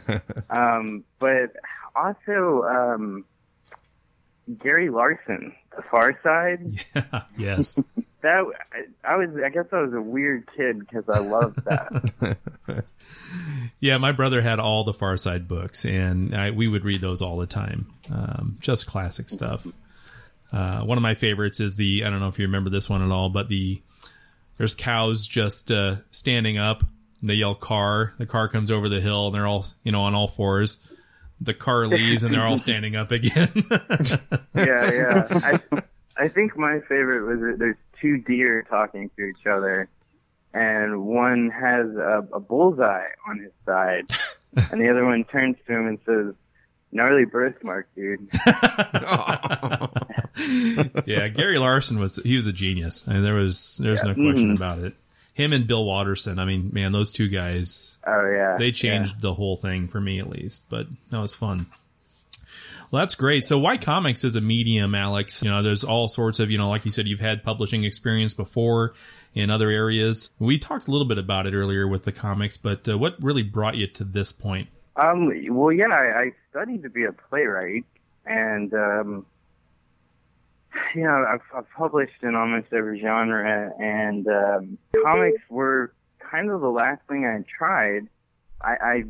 um, 0.50 1.04
but 1.18 1.56
also, 1.96 2.62
um, 2.62 3.24
Gary 4.62 4.90
Larson, 4.90 5.54
The 5.76 5.82
Far 5.90 6.18
Side. 6.22 6.84
Yeah, 6.94 7.22
yes. 7.38 7.78
That 8.22 8.44
I, 9.04 9.14
I 9.14 9.16
was. 9.16 9.30
I 9.44 9.48
guess 9.48 9.64
I 9.72 9.80
was 9.80 9.92
a 9.94 10.00
weird 10.00 10.48
kid 10.56 10.78
because 10.78 11.02
I 11.08 11.18
loved 11.18 11.56
that. 11.64 12.36
Yeah, 13.80 13.98
my 13.98 14.12
brother 14.12 14.40
had 14.40 14.60
all 14.60 14.84
the 14.84 14.92
Far 14.92 15.16
Side 15.16 15.48
books, 15.48 15.84
and 15.84 16.32
I, 16.32 16.52
we 16.52 16.68
would 16.68 16.84
read 16.84 17.00
those 17.00 17.20
all 17.20 17.36
the 17.36 17.48
time. 17.48 17.92
Um, 18.12 18.58
just 18.60 18.86
classic 18.86 19.28
stuff. 19.28 19.66
Uh, 20.52 20.82
one 20.82 20.98
of 20.98 21.02
my 21.02 21.14
favorites 21.14 21.60
is 21.60 21.76
the 21.76 22.04
I 22.04 22.10
don't 22.10 22.20
know 22.20 22.28
if 22.28 22.38
you 22.38 22.46
remember 22.46 22.70
this 22.70 22.90
one 22.90 23.02
at 23.02 23.10
all, 23.10 23.30
but 23.30 23.48
the 23.48 23.80
there's 24.58 24.74
cows 24.74 25.26
just 25.26 25.70
uh, 25.70 25.96
standing 26.10 26.58
up. 26.58 26.84
And 27.20 27.30
they 27.30 27.34
yell 27.34 27.54
"car." 27.54 28.14
The 28.18 28.26
car 28.26 28.48
comes 28.48 28.70
over 28.70 28.88
the 28.88 29.00
hill, 29.00 29.26
and 29.26 29.34
they're 29.34 29.46
all 29.46 29.64
you 29.82 29.92
know 29.92 30.02
on 30.02 30.14
all 30.14 30.28
fours. 30.28 30.84
The 31.40 31.54
car 31.54 31.86
leaves, 31.88 32.22
and 32.22 32.34
they're 32.34 32.44
all 32.44 32.58
standing 32.58 32.96
up 32.96 33.10
again. 33.12 33.50
yeah, 34.54 34.92
yeah. 34.92 35.26
I, 35.30 35.60
I 36.16 36.28
think 36.28 36.56
my 36.56 36.80
favorite 36.80 37.24
was 37.24 37.40
that 37.40 37.56
there's 37.58 37.76
two 38.00 38.18
deer 38.18 38.62
talking 38.68 39.10
to 39.16 39.24
each 39.24 39.46
other, 39.46 39.88
and 40.52 41.06
one 41.06 41.50
has 41.50 41.86
a, 41.96 42.26
a 42.32 42.40
bullseye 42.40 43.08
on 43.28 43.38
his 43.38 43.52
side, 43.64 44.04
and 44.70 44.80
the 44.80 44.90
other 44.90 45.04
one 45.04 45.24
turns 45.24 45.56
to 45.66 45.72
him 45.72 45.86
and 45.86 45.98
says, 46.04 46.34
"Gnarly 46.90 47.24
birthmark, 47.24 47.88
dude." 47.94 48.28
Yeah, 51.06 51.28
Gary 51.28 51.58
Larson 51.58 51.98
was 51.98 52.16
he 52.16 52.36
was 52.36 52.46
a 52.46 52.52
genius. 52.52 53.08
I 53.08 53.14
mean, 53.14 53.22
there 53.22 53.34
was 53.34 53.78
there's 53.82 54.02
no 54.02 54.14
question 54.14 54.52
about 54.52 54.78
it. 54.78 54.94
Him 55.34 55.52
and 55.52 55.66
Bill 55.66 55.84
Watterson. 55.84 56.38
I 56.38 56.44
mean, 56.44 56.70
man, 56.72 56.92
those 56.92 57.12
two 57.12 57.28
guys 57.28 57.96
Oh 58.06 58.30
yeah, 58.30 58.56
they 58.58 58.72
changed 58.72 59.20
the 59.20 59.34
whole 59.34 59.56
thing 59.56 59.88
for 59.88 60.00
me 60.00 60.18
at 60.18 60.28
least. 60.28 60.68
But 60.68 60.86
that 61.10 61.18
was 61.18 61.34
fun. 61.34 61.66
Well, 62.92 63.00
that's 63.00 63.14
great. 63.14 63.46
So, 63.46 63.58
why 63.58 63.78
comics 63.78 64.22
as 64.22 64.36
a 64.36 64.42
medium, 64.42 64.94
Alex? 64.94 65.42
You 65.42 65.48
know, 65.48 65.62
there's 65.62 65.82
all 65.82 66.08
sorts 66.08 66.40
of, 66.40 66.50
you 66.50 66.58
know, 66.58 66.68
like 66.68 66.84
you 66.84 66.90
said, 66.90 67.08
you've 67.08 67.20
had 67.20 67.42
publishing 67.42 67.84
experience 67.84 68.34
before 68.34 68.92
in 69.34 69.50
other 69.50 69.70
areas. 69.70 70.28
We 70.38 70.58
talked 70.58 70.88
a 70.88 70.90
little 70.90 71.06
bit 71.06 71.16
about 71.16 71.46
it 71.46 71.54
earlier 71.54 71.88
with 71.88 72.02
the 72.02 72.12
comics, 72.12 72.58
but 72.58 72.86
uh, 72.86 72.98
what 72.98 73.16
really 73.22 73.42
brought 73.42 73.76
you 73.76 73.86
to 73.86 74.04
this 74.04 74.30
point? 74.30 74.68
Um, 74.96 75.32
well, 75.56 75.72
yeah, 75.72 75.88
I, 75.88 76.04
I 76.04 76.32
studied 76.50 76.82
to 76.82 76.90
be 76.90 77.04
a 77.04 77.12
playwright, 77.12 77.86
and 78.26 78.74
um, 78.74 79.26
you 80.94 81.02
know, 81.02 81.24
I've, 81.28 81.40
I've 81.54 81.70
published 81.70 82.22
in 82.22 82.34
almost 82.34 82.72
every 82.72 83.00
genre, 83.00 83.72
and 83.78 84.26
um, 84.28 84.78
comics 85.02 85.42
were 85.48 85.92
kind 86.18 86.50
of 86.50 86.60
the 86.60 86.70
last 86.70 87.02
thing 87.08 87.24
I 87.24 87.44
tried. 87.58 88.08
I, 88.60 88.70
I 88.70 89.04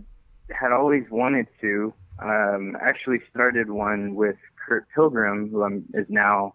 had 0.51 0.73
always 0.73 1.05
wanted 1.11 1.47
to. 1.61 1.93
Um, 2.19 2.77
actually, 2.81 3.21
started 3.31 3.71
one 3.71 4.15
with 4.15 4.37
Kurt 4.67 4.87
Pilgrim, 4.95 5.51
who 5.51 5.63
I'm, 5.63 5.85
is 5.95 6.07
now 6.09 6.55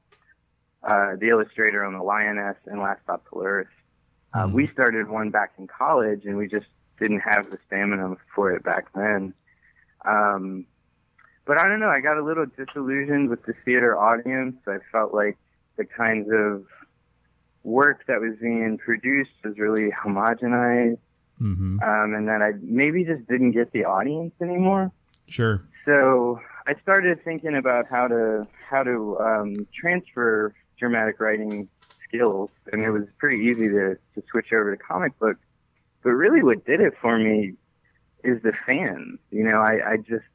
uh, 0.84 1.16
the 1.20 1.30
illustrator 1.30 1.84
on 1.84 1.94
The 1.94 2.04
Lioness 2.04 2.58
and 2.66 2.80
Last 2.80 3.02
Stop 3.04 3.30
to 3.30 3.42
Earth. 3.42 3.68
Uh, 4.34 4.48
we 4.52 4.68
started 4.68 5.10
one 5.10 5.30
back 5.30 5.54
in 5.58 5.68
college, 5.68 6.26
and 6.26 6.38
we 6.38 6.48
just 6.48 6.68
didn't 7.00 7.22
have 7.22 7.50
the 7.50 7.58
stamina 7.68 8.16
for 8.34 8.52
it 8.52 8.64
back 8.64 8.88
then. 8.94 9.34
Um, 10.06 10.66
but 11.48 11.60
I 11.60 11.64
don't 11.68 11.80
know. 11.80 11.90
I 11.90 12.02
got 12.02 12.18
a 12.18 12.24
little 12.24 12.46
disillusioned 12.46 13.30
with 13.30 13.44
the 13.46 13.54
theater 13.66 13.98
audience. 13.98 14.56
I 14.68 14.78
felt 14.92 15.14
like 15.14 15.38
the 15.78 15.86
kinds 15.86 16.28
of 16.32 16.66
work 17.64 18.06
that 18.08 18.20
was 18.22 18.36
being 18.42 18.78
produced 18.78 19.32
was 19.44 19.58
really 19.58 19.90
homogenized, 19.92 21.00
Mm-hmm. 21.40 21.80
um, 21.84 22.16
and 22.16 22.28
that 22.28 22.42
I 22.42 22.54
maybe 22.64 23.04
just 23.06 23.28
didn't 23.28 23.52
get 23.52 23.72
the 23.72 23.86
audience 23.86 24.34
anymore. 24.42 24.92
Sure. 25.28 25.62
So 25.86 26.40
I 26.66 26.74
started 26.82 27.24
thinking 27.24 27.56
about 27.56 27.86
how 27.88 28.08
to 28.08 28.48
how 28.68 28.82
to 28.82 29.20
um, 29.20 29.68
transfer 29.80 30.56
dramatic 30.80 31.20
writing 31.20 31.70
skills, 32.08 32.50
and 32.74 32.84
it 32.84 32.90
was 32.90 33.04
pretty 33.20 33.46
easy 33.46 33.68
to 33.70 33.98
to 34.16 34.24
switch 34.32 34.52
over 34.52 34.76
to 34.76 34.82
comic 34.82 35.18
books. 35.20 35.40
But 36.04 36.10
really, 36.14 36.42
what 36.42 36.66
did 36.66 36.82
it 36.82 36.96
for 37.00 37.20
me 37.20 37.54
is 38.24 38.42
the 38.42 38.54
fans. 38.66 39.20
You 39.30 39.44
know, 39.44 39.60
I, 39.62 39.92
I 39.92 39.98
just 39.98 40.26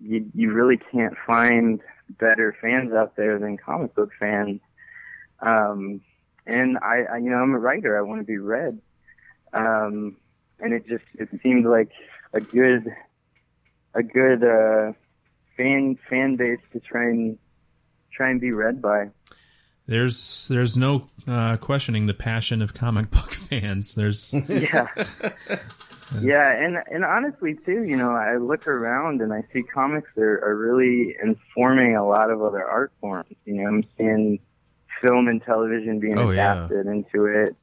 you 0.00 0.30
you 0.34 0.52
really 0.52 0.76
can't 0.76 1.16
find 1.26 1.80
better 2.08 2.56
fans 2.60 2.92
out 2.92 3.16
there 3.16 3.38
than 3.38 3.56
comic 3.56 3.94
book 3.94 4.10
fans. 4.18 4.60
Um, 5.40 6.00
and 6.46 6.78
I, 6.78 7.02
I, 7.14 7.16
you 7.18 7.30
know, 7.30 7.36
I'm 7.36 7.54
a 7.54 7.58
writer. 7.58 7.98
I 7.98 8.02
want 8.02 8.20
to 8.20 8.24
be 8.24 8.38
read. 8.38 8.80
Um, 9.52 10.16
and 10.60 10.72
it 10.72 10.86
just 10.86 11.04
it 11.14 11.28
seemed 11.42 11.66
like 11.66 11.90
a 12.32 12.40
good 12.40 12.94
a 13.94 14.02
good 14.02 14.44
uh, 14.44 14.92
fan 15.56 15.98
fan 16.08 16.36
base 16.36 16.60
to 16.72 16.80
try 16.80 17.04
and 17.04 17.38
try 18.12 18.30
and 18.30 18.40
be 18.40 18.52
read 18.52 18.80
by. 18.80 19.10
There's 19.86 20.48
there's 20.48 20.76
no 20.76 21.08
uh, 21.26 21.56
questioning 21.58 22.06
the 22.06 22.14
passion 22.14 22.60
of 22.60 22.74
comic 22.74 23.10
book 23.10 23.32
fans. 23.32 23.94
There's 23.94 24.34
yeah. 24.48 24.88
Yeah, 26.20 26.50
and 26.56 26.76
and 26.90 27.04
honestly 27.04 27.54
too, 27.66 27.82
you 27.84 27.96
know, 27.96 28.10
I 28.12 28.36
look 28.36 28.66
around 28.68 29.20
and 29.22 29.32
I 29.32 29.42
see 29.52 29.62
comics 29.62 30.10
are, 30.16 30.38
are 30.44 30.56
really 30.56 31.16
informing 31.22 31.96
a 31.96 32.06
lot 32.06 32.30
of 32.30 32.42
other 32.42 32.64
art 32.64 32.92
forms. 33.00 33.34
You 33.44 33.54
know, 33.54 33.66
I'm 33.68 33.84
seeing 33.98 34.38
film 35.02 35.28
and 35.28 35.42
television 35.42 35.98
being 35.98 36.16
Oh, 36.18 36.30
yeah. 36.30 36.64
adapted 36.66 36.86
into 36.86 37.26
it. 37.26 37.56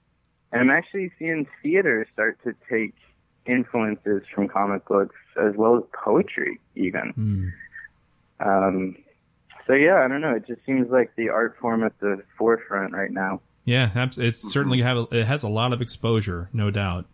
And 0.51 0.61
I'm 0.61 0.69
actually 0.69 1.11
seeing 1.17 1.47
theater 1.63 2.05
start 2.13 2.37
to 2.43 2.53
take 2.69 2.93
influences 3.45 4.21
from 4.33 4.47
comic 4.47 4.85
books 4.85 5.15
as 5.41 5.55
well 5.55 5.77
as 5.77 5.83
poetry 5.93 6.59
even. 6.75 7.09
Hmm. 7.11 7.47
Um 8.39 8.95
so 9.67 9.73
yeah, 9.73 10.03
I 10.03 10.07
don't 10.09 10.19
know, 10.21 10.35
it 10.35 10.45
just 10.45 10.65
seems 10.65 10.89
like 10.89 11.15
the 11.15 11.29
art 11.29 11.55
form 11.61 11.83
at 11.83 11.97
the 11.99 12.21
forefront 12.37 12.93
right 12.93 13.11
now. 13.11 13.39
yeah, 13.65 13.89
it's 14.17 14.51
certainly 14.51 14.81
have 14.81 15.07
it 15.11 15.25
has 15.25 15.43
a 15.43 15.49
lot 15.49 15.71
of 15.71 15.81
exposure, 15.81 16.49
no 16.51 16.69
doubt. 16.69 17.05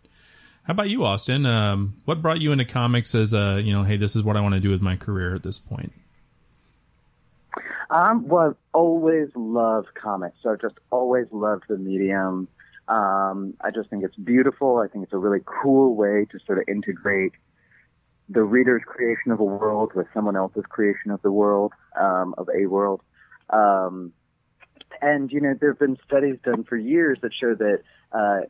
How 0.64 0.72
about 0.72 0.88
you, 0.90 1.04
Austin? 1.04 1.46
Um, 1.46 1.96
what 2.04 2.22
brought 2.22 2.40
you 2.40 2.52
into 2.52 2.64
comics 2.64 3.14
as 3.14 3.32
a 3.32 3.60
you 3.60 3.72
know, 3.72 3.82
hey, 3.82 3.96
this 3.96 4.14
is 4.14 4.22
what 4.22 4.36
I 4.36 4.40
want 4.40 4.54
to 4.54 4.60
do 4.60 4.70
with 4.70 4.82
my 4.82 4.96
career 4.96 5.34
at 5.34 5.42
this 5.42 5.58
point? 5.58 5.92
I've 7.90 8.30
always 8.72 9.28
loved 9.34 9.88
comics. 9.94 10.36
So 10.42 10.50
I've 10.52 10.60
just 10.60 10.76
always 10.90 11.26
loved 11.32 11.64
the 11.68 11.76
medium. 11.76 12.48
Um, 12.86 13.54
I 13.60 13.70
just 13.70 13.90
think 13.90 14.04
it's 14.04 14.16
beautiful. 14.16 14.78
I 14.78 14.88
think 14.88 15.04
it's 15.04 15.12
a 15.12 15.18
really 15.18 15.40
cool 15.44 15.94
way 15.94 16.26
to 16.30 16.38
sort 16.46 16.58
of 16.58 16.64
integrate 16.68 17.32
the 18.28 18.42
reader's 18.42 18.82
creation 18.86 19.32
of 19.32 19.40
a 19.40 19.44
world 19.44 19.92
with 19.94 20.06
someone 20.14 20.36
else's 20.36 20.64
creation 20.68 21.10
of 21.10 21.20
the 21.22 21.32
world, 21.32 21.72
um, 22.00 22.34
of 22.38 22.48
a 22.54 22.66
world. 22.66 23.00
Um, 23.48 24.12
and, 25.02 25.32
you 25.32 25.40
know, 25.40 25.54
there 25.58 25.70
have 25.70 25.78
been 25.80 25.98
studies 26.06 26.38
done 26.44 26.62
for 26.62 26.76
years 26.76 27.18
that 27.22 27.32
show 27.34 27.54
that, 27.54 27.82
uh, 28.12 28.46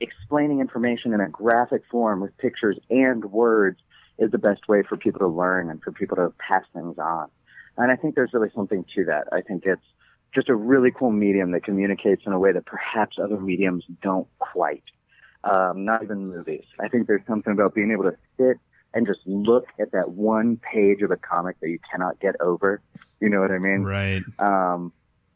explaining 0.00 0.60
information 0.60 1.12
in 1.12 1.20
a 1.20 1.28
graphic 1.28 1.82
form 1.90 2.20
with 2.20 2.36
pictures 2.38 2.78
and 2.88 3.24
words 3.26 3.78
is 4.18 4.30
the 4.30 4.38
best 4.38 4.68
way 4.68 4.82
for 4.82 4.96
people 4.96 5.20
to 5.20 5.26
learn 5.26 5.70
and 5.70 5.82
for 5.82 5.92
people 5.92 6.16
to 6.16 6.32
pass 6.38 6.64
things 6.74 6.98
on. 6.98 7.28
And 7.76 7.90
I 7.90 7.96
think 7.96 8.14
there's 8.14 8.32
really 8.32 8.50
something 8.54 8.84
to 8.94 9.04
that. 9.06 9.28
I 9.32 9.40
think 9.40 9.64
it's 9.64 9.82
just 10.34 10.48
a 10.48 10.54
really 10.54 10.90
cool 10.90 11.10
medium 11.10 11.52
that 11.52 11.64
communicates 11.64 12.22
in 12.26 12.32
a 12.32 12.38
way 12.38 12.52
that 12.52 12.66
perhaps 12.66 13.16
other 13.22 13.40
mediums 13.40 13.84
don't 14.02 14.28
quite. 14.38 14.84
Um, 15.42 15.84
not 15.86 16.02
even 16.02 16.28
movies. 16.28 16.64
I 16.78 16.88
think 16.88 17.06
there's 17.06 17.26
something 17.26 17.52
about 17.52 17.74
being 17.74 17.90
able 17.90 18.04
to 18.04 18.16
sit 18.36 18.58
and 18.92 19.06
just 19.06 19.20
look 19.24 19.66
at 19.80 19.92
that 19.92 20.10
one 20.10 20.58
page 20.58 21.00
of 21.02 21.10
a 21.10 21.16
comic 21.16 21.58
that 21.60 21.70
you 21.70 21.78
cannot 21.90 22.20
get 22.20 22.38
over. 22.40 22.82
You 23.20 23.30
know 23.30 23.40
what 23.40 23.50
I 23.50 23.58
mean? 23.58 23.82
Right. 23.82 24.22
Um, 24.38 24.92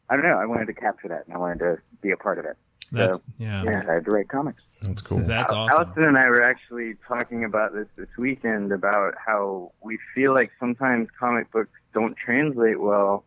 I 0.09 0.15
don't 0.15 0.23
know. 0.23 0.37
I 0.37 0.45
wanted 0.45 0.67
to 0.67 0.73
capture 0.73 1.07
that 1.07 1.25
and 1.25 1.33
I 1.33 1.39
wanted 1.39 1.59
to 1.59 1.77
be 2.01 2.11
a 2.11 2.17
part 2.17 2.37
of 2.37 2.45
it. 2.45 2.57
That's 2.91 3.15
So, 3.17 3.23
yeah. 3.37 3.63
Yeah, 3.63 3.83
I 3.87 3.93
had 3.93 4.05
to 4.05 4.11
write 4.11 4.29
comics. 4.29 4.63
That's 4.81 5.01
cool. 5.01 5.19
That's 5.19 5.51
Al- 5.51 5.57
awesome. 5.57 5.83
Allison 5.85 6.03
and 6.05 6.17
I 6.17 6.27
were 6.27 6.43
actually 6.43 6.95
talking 7.07 7.43
about 7.43 7.73
this 7.73 7.87
this 7.95 8.09
weekend 8.17 8.71
about 8.71 9.15
how 9.23 9.71
we 9.81 9.97
feel 10.13 10.33
like 10.33 10.51
sometimes 10.59 11.09
comic 11.19 11.51
books 11.51 11.71
don't 11.93 12.15
translate 12.15 12.79
well 12.79 13.25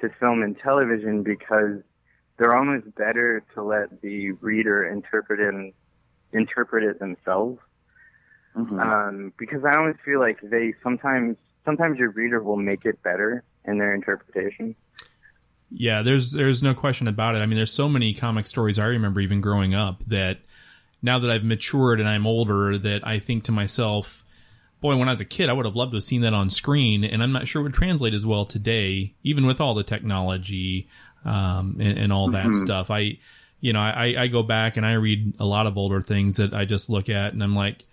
to 0.00 0.08
film 0.20 0.42
and 0.42 0.58
television 0.58 1.22
because 1.22 1.80
they're 2.36 2.56
almost 2.56 2.94
better 2.94 3.44
to 3.54 3.62
let 3.62 4.00
the 4.00 4.32
reader 4.32 4.86
interpret 4.88 5.40
it 5.40 5.74
interpret 6.32 6.82
it 6.82 6.98
themselves. 6.98 7.60
Mhm. 8.56 8.80
Um, 8.80 9.32
because 9.36 9.64
I 9.64 9.76
always 9.76 9.96
feel 10.04 10.20
like 10.20 10.40
they 10.42 10.74
sometimes 10.82 11.36
sometimes 11.64 11.98
your 11.98 12.10
reader 12.10 12.42
will 12.42 12.56
make 12.56 12.84
it 12.84 13.02
better 13.02 13.42
in 13.64 13.78
their 13.78 13.94
interpretation. 13.94 14.74
Yeah, 15.76 16.02
there's 16.02 16.32
there's 16.32 16.62
no 16.62 16.72
question 16.72 17.08
about 17.08 17.34
it. 17.34 17.38
I 17.40 17.46
mean, 17.46 17.56
there's 17.56 17.72
so 17.72 17.88
many 17.88 18.14
comic 18.14 18.46
stories 18.46 18.78
I 18.78 18.86
remember 18.86 19.20
even 19.20 19.40
growing 19.40 19.74
up 19.74 20.04
that 20.06 20.38
now 21.02 21.18
that 21.18 21.30
I've 21.30 21.44
matured 21.44 21.98
and 22.00 22.08
I'm 22.08 22.26
older, 22.26 22.78
that 22.78 23.06
I 23.06 23.18
think 23.18 23.44
to 23.44 23.52
myself, 23.52 24.24
boy, 24.80 24.96
when 24.96 25.08
I 25.08 25.12
was 25.12 25.20
a 25.20 25.24
kid, 25.24 25.48
I 25.50 25.52
would 25.52 25.66
have 25.66 25.74
loved 25.76 25.92
to 25.92 25.96
have 25.96 26.04
seen 26.04 26.20
that 26.22 26.32
on 26.32 26.48
screen, 26.48 27.02
and 27.04 27.22
I'm 27.22 27.32
not 27.32 27.48
sure 27.48 27.60
it 27.60 27.64
would 27.64 27.74
translate 27.74 28.14
as 28.14 28.24
well 28.24 28.44
today, 28.44 29.14
even 29.24 29.46
with 29.46 29.60
all 29.60 29.74
the 29.74 29.82
technology 29.82 30.88
um, 31.24 31.78
and, 31.80 31.98
and 31.98 32.12
all 32.12 32.30
that 32.30 32.54
stuff. 32.54 32.90
I, 32.90 33.18
you 33.60 33.72
know, 33.72 33.80
I, 33.80 34.14
I 34.18 34.26
go 34.28 34.42
back 34.42 34.76
and 34.76 34.86
I 34.86 34.92
read 34.92 35.34
a 35.40 35.44
lot 35.44 35.66
of 35.66 35.76
older 35.76 36.00
things 36.00 36.36
that 36.36 36.54
I 36.54 36.64
just 36.66 36.88
look 36.88 37.08
at 37.08 37.32
and 37.32 37.42
I'm 37.42 37.54
like, 37.56 37.84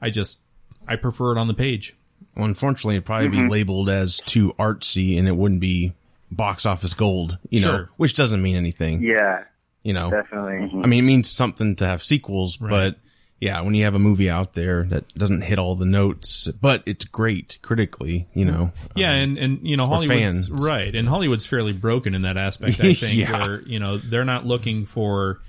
I 0.00 0.10
just 0.10 0.40
I 0.86 0.96
prefer 0.96 1.32
it 1.32 1.38
on 1.38 1.48
the 1.48 1.54
page. 1.54 1.94
Well, 2.36 2.44
unfortunately, 2.46 2.96
it'd 2.96 3.06
probably 3.06 3.28
Mm-hmm. 3.28 3.46
be 3.46 3.50
labeled 3.50 3.88
as 3.88 4.20
too 4.20 4.54
artsy, 4.58 5.18
and 5.18 5.26
it 5.26 5.36
wouldn't 5.36 5.60
be 5.60 5.92
box 6.34 6.66
office 6.66 6.94
gold, 6.94 7.38
you 7.50 7.60
know, 7.60 7.76
Sure. 7.76 7.90
which 7.96 8.14
doesn't 8.14 8.42
mean 8.42 8.56
anything, 8.56 9.02
Yeah, 9.02 9.44
you 9.82 9.92
know. 9.92 10.10
definitely. 10.10 10.70
I 10.82 10.86
mean, 10.86 11.04
it 11.04 11.06
means 11.06 11.30
something 11.30 11.76
to 11.76 11.86
have 11.86 12.02
sequels, 12.02 12.60
Right. 12.60 12.70
but 12.70 12.96
yeah, 13.40 13.60
when 13.60 13.74
you 13.74 13.84
have 13.84 13.94
a 13.94 13.98
movie 13.98 14.30
out 14.30 14.54
there 14.54 14.84
that 14.84 15.12
doesn't 15.14 15.42
hit 15.42 15.58
all 15.58 15.74
the 15.74 15.84
notes, 15.84 16.48
but 16.60 16.82
it's 16.86 17.04
great 17.04 17.58
critically, 17.62 18.26
you 18.32 18.44
know. 18.44 18.72
Yeah, 18.94 19.10
um, 19.10 19.14
and 19.18 19.38
and 19.38 19.58
you 19.68 19.76
know 19.76 19.84
Hollywood's 19.84 20.48
fans. 20.48 20.50
right, 20.50 20.94
and 20.94 21.06
Hollywood's 21.08 21.44
fairly 21.44 21.72
broken 21.72 22.14
in 22.14 22.22
that 22.22 22.36
aspect. 22.38 22.80
I 22.80 22.92
think 22.94 23.18
Yeah. 23.18 23.38
where 23.46 23.60
you 23.62 23.78
know 23.78 23.98
they're 23.98 24.24
not 24.24 24.46
looking 24.46 24.86
for 24.86 25.40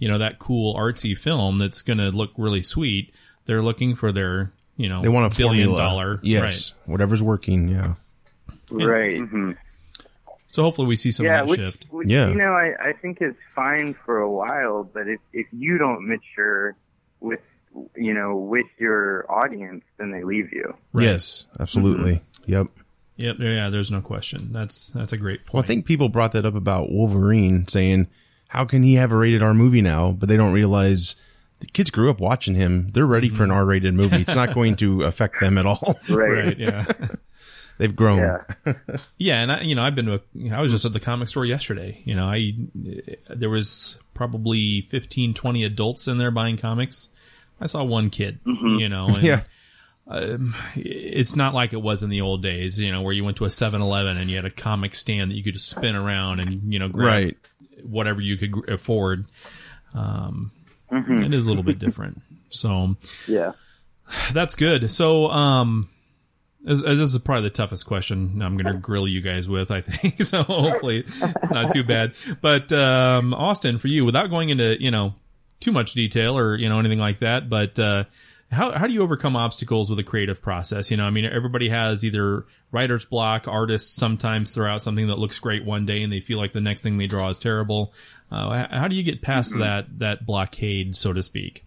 you 0.00 0.08
know 0.08 0.18
that 0.18 0.38
cool 0.40 0.74
artsy 0.74 1.16
film 1.16 1.58
that's 1.58 1.82
going 1.82 1.98
to 1.98 2.10
look 2.10 2.32
really 2.36 2.62
sweet. 2.62 3.14
They're 3.46 3.62
looking 3.62 3.94
for 3.94 4.10
their 4.10 4.50
you 4.76 4.88
know 4.88 5.00
They 5.02 5.08
want 5.08 5.32
a 5.32 5.36
billion 5.38 5.66
formula. 5.68 5.88
dollar 5.88 6.20
Yes. 6.24 6.74
Whatever's 6.86 7.22
working. 7.22 7.68
Yeah. 7.68 7.94
Right. 8.72 9.20
right. 9.20 9.56
So 10.54 10.62
hopefully 10.62 10.86
we 10.86 10.94
see 10.96 11.10
some 11.10 11.26
yeah, 11.26 11.40
of 11.40 11.46
that 11.46 11.50
which, 11.50 11.58
shift. 11.60 11.86
which 11.90 12.08
Yeah. 12.08 12.28
you 12.28 12.36
know, 12.36 12.52
I, 12.52 12.74
I 12.90 12.92
think 12.92 13.20
is 13.20 13.34
fine 13.56 13.94
for 14.06 14.18
a 14.18 14.30
while, 14.30 14.84
but 14.84 15.08
if 15.08 15.18
if 15.32 15.46
you 15.52 15.78
don't 15.78 16.06
mature 16.06 16.76
with 17.20 17.40
you 17.96 18.14
know 18.14 18.36
with 18.36 18.66
your 18.78 19.26
audience, 19.28 19.84
then 19.98 20.12
they 20.12 20.22
leave 20.22 20.52
you. 20.52 20.74
Yes. 20.94 21.48
Absolutely. 21.58 22.14
Mm-hmm. 22.46 22.52
Yep. 22.52 22.66
Yep, 23.16 23.36
yeah, 23.38 23.68
there's 23.70 23.90
no 23.92 24.00
question. 24.00 24.52
That's 24.52 24.88
that's 24.90 25.12
a 25.12 25.16
great 25.16 25.40
point. 25.40 25.54
Well, 25.54 25.62
I 25.62 25.66
think 25.66 25.86
people 25.86 26.08
brought 26.08 26.32
that 26.32 26.44
up 26.44 26.54
about 26.56 26.90
Wolverine, 26.90 27.66
saying, 27.68 28.08
"How 28.48 28.64
can 28.64 28.82
he 28.82 28.94
have 28.94 29.12
a 29.12 29.16
rated 29.16 29.40
R 29.40 29.54
movie 29.54 29.82
now?" 29.82 30.10
But 30.10 30.28
they 30.28 30.36
don't 30.36 30.52
realize 30.52 31.14
the 31.60 31.66
kids 31.66 31.90
grew 31.90 32.10
up 32.10 32.20
watching 32.20 32.56
him. 32.56 32.88
They're 32.88 33.06
ready 33.06 33.28
for 33.28 33.44
an 33.44 33.50
Mm-hmm. 33.50 33.58
R 33.58 33.64
rated 33.66 33.94
movie. 33.94 34.16
It's 34.16 34.34
not 34.34 34.52
going 34.58 34.74
to 34.76 35.02
affect 35.04 35.38
them 35.40 35.58
at 35.58 35.64
all. 35.66 35.96
Right. 36.08 36.44
right, 36.44 36.58
yeah. 36.58 36.84
They've 37.78 37.94
grown. 37.94 38.18
Yeah. 38.66 38.72
Yeah, 39.18 39.40
and 39.42 39.52
I, 39.52 39.60
you 39.62 39.74
know, 39.74 39.82
I've 39.82 39.94
been 39.94 40.06
to. 40.06 40.14
A, 40.38 40.50
I 40.50 40.60
was 40.60 40.70
just 40.70 40.84
at 40.84 40.92
the 40.92 41.00
comic 41.00 41.28
store 41.28 41.44
yesterday. 41.46 42.02
You 42.04 42.14
know, 42.14 42.26
I 42.26 42.54
there 43.28 43.50
was 43.50 43.98
probably 44.12 44.82
15, 44.82 45.34
20 45.34 45.64
adults 45.64 46.06
in 46.08 46.18
there 46.18 46.30
buying 46.30 46.56
comics. 46.56 47.08
I 47.60 47.66
saw 47.66 47.82
one 47.84 48.10
kid. 48.10 48.38
You 48.44 48.88
know, 48.88 49.06
and 49.14 49.22
Yeah. 49.22 49.42
it's 50.76 51.36
not 51.36 51.54
like 51.54 51.72
it 51.72 51.80
was 51.82 52.02
in 52.02 52.10
the 52.10 52.20
old 52.20 52.42
days. 52.42 52.78
You 52.80 52.92
know, 52.92 53.02
where 53.02 53.12
you 53.12 53.24
went 53.24 53.36
to 53.38 53.44
a 53.44 53.48
7-Eleven 53.48 54.16
and 54.16 54.28
you 54.28 54.36
had 54.36 54.44
a 54.44 54.50
comic 54.50 54.94
stand 54.94 55.30
that 55.30 55.34
you 55.36 55.42
could 55.42 55.54
just 55.54 55.70
spin 55.70 55.96
around 55.96 56.40
and 56.40 56.72
you 56.72 56.78
know 56.78 56.88
grab 56.88 57.06
Right. 57.06 57.36
whatever 57.82 58.20
you 58.20 58.36
could 58.36 58.68
afford. 58.68 59.26
Um, 59.94 60.50
It 60.90 61.32
is 61.34 61.46
a 61.46 61.48
little 61.48 61.62
bit 61.64 61.78
different. 61.78 62.20
So 62.50 62.96
Yeah. 63.28 63.52
that's 64.32 64.54
good. 64.56 64.90
So, 64.92 65.30
um, 65.30 65.88
this, 66.64 66.82
this 66.82 67.14
is 67.14 67.18
probably 67.18 67.44
the 67.44 67.50
toughest 67.50 67.86
question 67.86 68.40
I'm 68.42 68.56
going 68.56 68.72
to 68.72 68.78
grill 68.78 69.06
you 69.06 69.20
guys 69.20 69.48
with, 69.48 69.70
I 69.70 69.80
think. 69.82 70.14
So 70.24 70.42
hopefully 70.42 71.04
it's 71.06 71.50
not 71.50 71.70
too 71.70 71.84
bad. 71.84 72.14
But, 72.40 72.72
um, 72.72 73.34
Austin, 73.34 73.78
for 73.78 73.88
you, 73.88 74.04
without 74.04 74.30
going 74.30 74.48
into, 74.48 74.80
you 74.82 74.90
know, 74.90 75.14
too 75.60 75.70
much 75.70 75.92
detail 75.92 76.38
or, 76.38 76.56
you 76.56 76.68
know, 76.68 76.78
anything 76.78 76.98
like 76.98 77.18
that, 77.20 77.50
but, 77.50 77.78
uh, 77.78 78.04
how, 78.50 78.72
how 78.72 78.86
do 78.86 78.92
you 78.92 79.02
overcome 79.02 79.36
obstacles 79.36 79.90
with 79.90 79.98
a 79.98 80.04
creative 80.04 80.40
process? 80.40 80.90
You 80.90 80.96
know, 80.96 81.04
I 81.04 81.10
mean, 81.10 81.24
everybody 81.24 81.68
has 81.68 82.04
either 82.04 82.46
writer's 82.72 83.04
block, 83.04 83.48
artists 83.48 83.94
sometimes 83.94 84.52
throw 84.52 84.70
out 84.70 84.82
something 84.82 85.08
that 85.08 85.18
looks 85.18 85.38
great 85.38 85.64
one 85.64 85.86
day 85.86 86.02
and 86.02 86.12
they 86.12 86.20
feel 86.20 86.38
like 86.38 86.52
the 86.52 86.60
next 86.60 86.82
thing 86.82 86.96
they 86.96 87.06
draw 87.06 87.28
is 87.28 87.38
terrible. 87.38 87.92
Uh, 88.30 88.66
how 88.70 88.88
do 88.88 88.96
you 88.96 89.02
get 89.02 89.22
past 89.22 89.58
that, 89.58 89.98
that 89.98 90.24
blockade, 90.24 90.94
so 90.96 91.12
to 91.12 91.22
speak? 91.22 91.64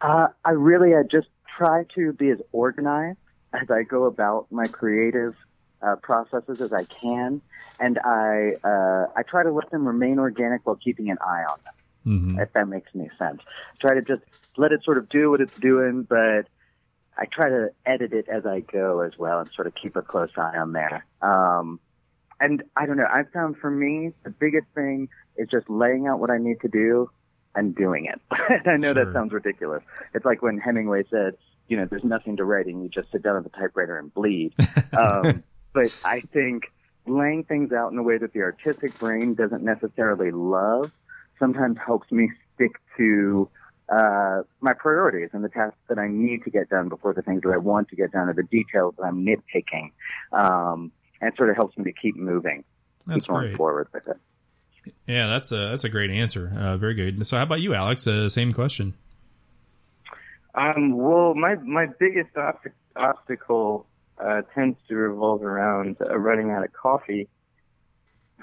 Uh, 0.00 0.28
I 0.44 0.50
really, 0.50 0.94
I 0.94 1.02
just 1.02 1.28
try 1.56 1.84
to 1.94 2.12
be 2.12 2.30
as 2.30 2.38
organized 2.52 3.18
as 3.52 3.70
I 3.70 3.82
go 3.82 4.04
about 4.04 4.46
my 4.50 4.66
creative 4.66 5.34
uh, 5.82 5.96
processes 5.96 6.60
as 6.60 6.72
I 6.72 6.84
can, 6.84 7.40
and 7.78 7.98
I 7.98 8.54
uh, 8.64 9.06
I 9.16 9.22
try 9.22 9.42
to 9.42 9.52
let 9.52 9.70
them 9.70 9.86
remain 9.86 10.18
organic 10.18 10.66
while 10.66 10.76
keeping 10.76 11.10
an 11.10 11.18
eye 11.20 11.44
on 11.48 11.58
them. 11.64 11.74
Mm-hmm. 12.06 12.40
If 12.40 12.52
that 12.52 12.68
makes 12.68 12.90
any 12.94 13.10
sense, 13.18 13.42
try 13.80 13.94
to 13.94 14.02
just 14.02 14.22
let 14.56 14.72
it 14.72 14.84
sort 14.84 14.98
of 14.98 15.08
do 15.08 15.30
what 15.30 15.40
it's 15.40 15.56
doing, 15.58 16.02
but 16.02 16.46
I 17.18 17.24
try 17.26 17.48
to 17.48 17.70
edit 17.84 18.12
it 18.12 18.28
as 18.28 18.46
I 18.46 18.60
go 18.60 19.00
as 19.00 19.12
well, 19.18 19.40
and 19.40 19.50
sort 19.52 19.66
of 19.66 19.74
keep 19.74 19.96
a 19.96 20.02
close 20.02 20.30
eye 20.36 20.56
on 20.56 20.72
there. 20.72 21.04
Um, 21.22 21.80
and 22.38 22.62
I 22.76 22.86
don't 22.86 22.96
know. 22.96 23.08
I 23.08 23.22
found 23.32 23.56
for 23.58 23.70
me 23.70 24.12
the 24.22 24.30
biggest 24.30 24.66
thing 24.74 25.08
is 25.36 25.48
just 25.48 25.68
laying 25.70 26.06
out 26.06 26.20
what 26.20 26.30
I 26.30 26.38
need 26.38 26.60
to 26.60 26.68
do 26.68 27.10
and 27.56 27.74
doing 27.74 28.04
it. 28.06 28.20
and 28.48 28.62
I 28.68 28.76
know 28.76 28.92
Sure. 28.92 29.04
that 29.04 29.12
sounds 29.12 29.32
ridiculous. 29.32 29.82
It's 30.14 30.24
like 30.24 30.42
when 30.42 30.58
Hemingway 30.58 31.04
said, 31.10 31.36
you 31.68 31.76
know, 31.76 31.86
there's 31.86 32.04
nothing 32.04 32.36
to 32.36 32.44
writing. 32.44 32.80
You 32.82 32.88
just 32.88 33.10
sit 33.10 33.22
down 33.22 33.36
at 33.36 33.42
the 33.42 33.50
typewriter 33.50 33.98
and 33.98 34.12
bleed. 34.14 34.54
um, 34.98 35.42
but 35.72 36.00
I 36.04 36.20
think 36.32 36.64
laying 37.06 37.42
things 37.44 37.72
out 37.72 37.90
in 37.92 37.98
a 37.98 38.02
way 38.02 38.18
that 38.18 38.32
the 38.32 38.40
artistic 38.42 38.96
brain 38.98 39.34
doesn't 39.34 39.62
necessarily 39.64 40.30
love 40.30 40.92
sometimes 41.38 41.76
helps 41.84 42.10
me 42.12 42.30
stick 42.54 42.72
to 42.96 43.48
uh, 43.88 44.42
my 44.60 44.72
priorities 44.72 45.30
and 45.32 45.44
the 45.44 45.48
tasks 45.48 45.78
that 45.88 45.98
I 45.98 46.08
need 46.08 46.42
to 46.44 46.50
get 46.50 46.68
done 46.68 46.88
before 46.88 47.14
the 47.14 47.22
things 47.22 47.42
that 47.42 47.50
I 47.50 47.56
want 47.58 47.88
to 47.88 47.96
get 47.96 48.10
done 48.12 48.28
or 48.28 48.32
the 48.34 48.42
details 48.44 48.94
that 48.98 49.04
I'm 49.04 49.24
nitpicking. 49.24 49.92
Um, 50.32 50.90
and 51.20 51.32
it 51.32 51.36
sort 51.36 51.50
of 51.50 51.56
helps 51.56 51.76
me 51.78 51.84
to 51.84 51.92
keep 51.92 52.16
moving, 52.16 52.64
That's 53.06 53.26
keep 53.26 53.32
going 53.32 53.46
great. 53.48 53.56
forward 53.56 53.88
with 53.92 54.06
it. 54.08 54.16
Yeah, 55.06 55.26
that's 55.26 55.52
a 55.52 55.70
that's 55.70 55.84
a 55.84 55.88
great 55.88 56.10
answer. 56.10 56.52
Uh, 56.56 56.76
very 56.76 56.94
good. 56.94 57.26
So, 57.26 57.36
how 57.36 57.42
about 57.42 57.60
you, 57.60 57.74
Alex? 57.74 58.06
Uh, 58.06 58.28
same 58.28 58.52
question. 58.52 58.94
Um, 60.54 60.96
well, 60.96 61.34
my 61.34 61.56
my 61.56 61.86
biggest 61.98 62.34
obst- 62.34 62.72
obstacle 62.96 63.86
uh, 64.18 64.42
tends 64.54 64.78
to 64.88 64.96
revolve 64.96 65.42
around 65.42 65.96
uh, 66.00 66.18
running 66.18 66.50
out 66.50 66.64
of 66.64 66.72
coffee. 66.72 67.28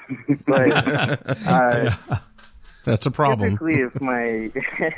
but 0.48 0.72
uh, 1.48 1.88
That's 2.86 3.06
a 3.06 3.12
problem. 3.12 3.52
typically, 3.52 3.82
if 3.82 4.00
my 4.02 4.52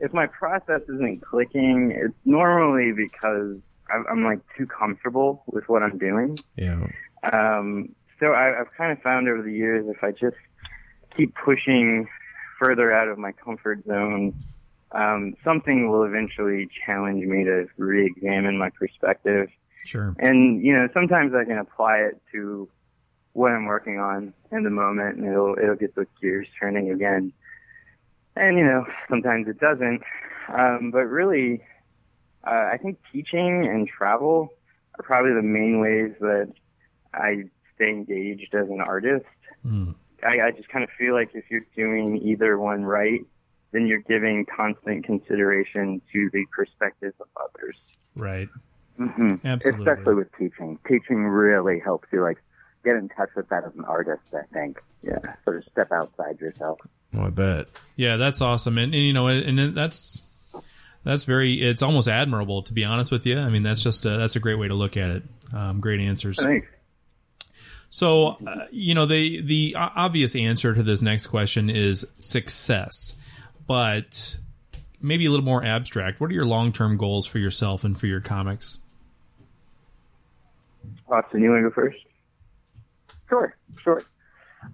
if 0.00 0.12
my 0.12 0.26
process 0.26 0.82
isn't 0.88 1.22
clicking, 1.22 1.92
it's 1.92 2.14
normally 2.24 2.92
because 2.92 3.56
I'm, 3.92 4.04
I'm 4.10 4.24
like 4.24 4.40
too 4.56 4.66
comfortable 4.66 5.42
with 5.46 5.68
what 5.68 5.82
I'm 5.82 5.98
doing. 5.98 6.36
Yeah. 6.56 6.86
Um, 7.32 7.94
so 8.20 8.32
I, 8.32 8.60
I've 8.60 8.72
kind 8.76 8.92
of 8.92 9.02
found 9.02 9.28
over 9.28 9.42
the 9.42 9.52
years 9.52 9.86
if 9.88 10.02
I 10.02 10.12
just 10.12 10.36
keep 11.16 11.34
pushing 11.34 12.08
further 12.60 12.92
out 12.92 13.08
of 13.08 13.18
my 13.18 13.32
comfort 13.32 13.84
zone, 13.86 14.34
um, 14.92 15.34
something 15.42 15.90
will 15.90 16.04
eventually 16.04 16.68
challenge 16.84 17.24
me 17.24 17.44
to 17.44 17.66
re-examine 17.76 18.58
my 18.58 18.70
perspective. 18.70 19.48
Sure. 19.84 20.14
And 20.18 20.62
you 20.64 20.74
know, 20.74 20.88
sometimes 20.94 21.34
I 21.34 21.44
can 21.44 21.58
apply 21.58 21.98
it 21.98 22.20
to 22.32 22.68
what 23.32 23.52
I'm 23.52 23.66
working 23.66 23.98
on 23.98 24.34
in 24.50 24.62
the 24.62 24.70
moment, 24.70 25.16
and 25.16 25.26
it'll 25.26 25.56
it'll 25.60 25.76
get 25.76 25.94
the 25.94 26.06
gears 26.20 26.46
turning 26.60 26.90
again. 26.90 27.32
And 28.36 28.58
you 28.58 28.64
know, 28.64 28.84
sometimes 29.08 29.48
it 29.48 29.58
doesn't. 29.58 30.02
Um, 30.48 30.90
but 30.92 31.04
really, 31.06 31.62
uh, 32.46 32.70
I 32.72 32.78
think 32.80 32.98
teaching 33.12 33.66
and 33.66 33.88
travel 33.88 34.50
are 34.98 35.02
probably 35.02 35.32
the 35.32 35.42
main 35.42 35.80
ways 35.80 36.12
that 36.20 36.52
I 37.14 37.44
stay 37.74 37.88
engaged 37.90 38.54
as 38.54 38.68
an 38.68 38.80
artist. 38.80 39.26
Mm. 39.66 39.94
I, 40.24 40.40
I 40.46 40.50
just 40.52 40.68
kind 40.68 40.84
of 40.84 40.90
feel 40.98 41.14
like 41.14 41.30
if 41.34 41.44
you're 41.50 41.66
doing 41.76 42.16
either 42.18 42.58
one 42.58 42.84
right, 42.84 43.20
then 43.72 43.86
you're 43.86 44.00
giving 44.02 44.44
constant 44.46 45.04
consideration 45.04 46.00
to 46.12 46.30
the 46.32 46.44
perspective 46.54 47.14
of 47.20 47.26
others. 47.36 47.76
Right. 48.16 48.48
hmm 48.96 49.36
Absolutely. 49.44 49.86
Especially 49.92 50.14
with 50.14 50.28
teaching. 50.38 50.78
Teaching 50.86 51.24
really 51.24 51.80
helps 51.80 52.08
you 52.12 52.22
like 52.22 52.38
get 52.84 52.94
in 52.94 53.08
touch 53.08 53.30
with 53.36 53.48
that 53.48 53.64
as 53.64 53.74
an 53.76 53.84
artist, 53.84 54.22
I 54.34 54.42
think. 54.52 54.78
Yeah. 55.02 55.18
Sort 55.44 55.56
of 55.58 55.64
step 55.72 55.90
outside 55.92 56.40
yourself. 56.40 56.80
Oh, 57.16 57.24
I 57.26 57.30
bet. 57.30 57.68
Yeah, 57.96 58.16
that's 58.16 58.40
awesome, 58.40 58.78
and, 58.78 58.94
and 58.94 59.02
you 59.04 59.12
know, 59.12 59.26
and 59.26 59.58
it- 59.60 59.74
that's 59.74 60.22
that's 61.04 61.24
very. 61.24 61.60
It's 61.60 61.82
almost 61.82 62.08
admirable, 62.08 62.62
to 62.62 62.72
be 62.72 62.84
honest 62.84 63.10
with 63.10 63.26
you. 63.26 63.38
I 63.38 63.48
mean, 63.48 63.62
that's 63.64 63.82
just 63.82 64.06
a, 64.06 64.10
that's 64.10 64.36
a 64.36 64.40
great 64.40 64.54
way 64.54 64.68
to 64.68 64.74
look 64.74 64.96
at 64.96 65.10
it. 65.10 65.22
Um, 65.52 65.80
great 65.80 66.00
answers. 66.00 66.40
Thanks. 66.40 66.68
So, 67.92 68.38
uh, 68.46 68.64
you 68.70 68.94
know, 68.94 69.04
the 69.04 69.42
the 69.42 69.76
obvious 69.76 70.34
answer 70.34 70.74
to 70.74 70.82
this 70.82 71.02
next 71.02 71.26
question 71.26 71.68
is 71.68 72.10
success, 72.18 73.20
but 73.66 74.38
maybe 74.98 75.26
a 75.26 75.30
little 75.30 75.44
more 75.44 75.62
abstract. 75.62 76.18
What 76.18 76.30
are 76.30 76.32
your 76.32 76.46
long 76.46 76.72
term 76.72 76.96
goals 76.96 77.26
for 77.26 77.38
yourself 77.38 77.84
and 77.84 77.98
for 77.98 78.06
your 78.06 78.22
comics? 78.22 78.78
Austin, 81.06 81.42
you 81.42 81.50
want 81.50 81.64
to 81.64 81.68
go 81.68 81.74
first? 81.74 81.98
Sure, 83.28 83.54
sure. 83.82 84.02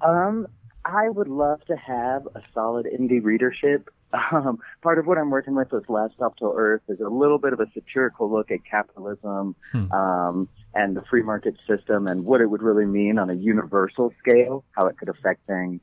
Um, 0.01 0.47
I 0.85 1.09
would 1.09 1.27
love 1.27 1.65
to 1.65 1.77
have 1.77 2.25
a 2.37 2.43
solid 2.55 2.87
indie 2.87 3.23
readership. 3.23 3.91
Um, 4.12 4.59
part 4.83 4.99
of 4.99 5.07
what 5.07 5.18
I'm 5.18 5.31
working 5.31 5.55
with 5.55 5.71
with 5.71 5.88
Last 5.90 6.14
Stop 6.14 6.37
to 6.38 6.53
Earth 6.57 6.83
is 6.88 6.99
a 7.01 7.09
little 7.09 7.38
bit 7.38 7.53
of 7.53 7.61
a 7.61 7.66
satirical 7.75 8.31
look 8.31 8.51
at 8.51 8.64
capitalism 8.64 9.55
Hmm. 9.73 9.92
um, 9.92 10.49
and 10.75 10.97
the 10.97 11.03
free 11.03 11.23
market 11.23 11.57
system 11.66 12.07
and 12.07 12.25
what 12.25 12.40
it 12.40 12.47
would 12.47 12.62
really 12.62 12.87
mean 12.87 13.18
on 13.18 13.29
a 13.31 13.35
universal 13.35 14.12
scale, 14.18 14.64
how 14.73 14.87
it 14.87 14.97
could 14.99 15.09
affect 15.11 15.47
things. 15.47 15.81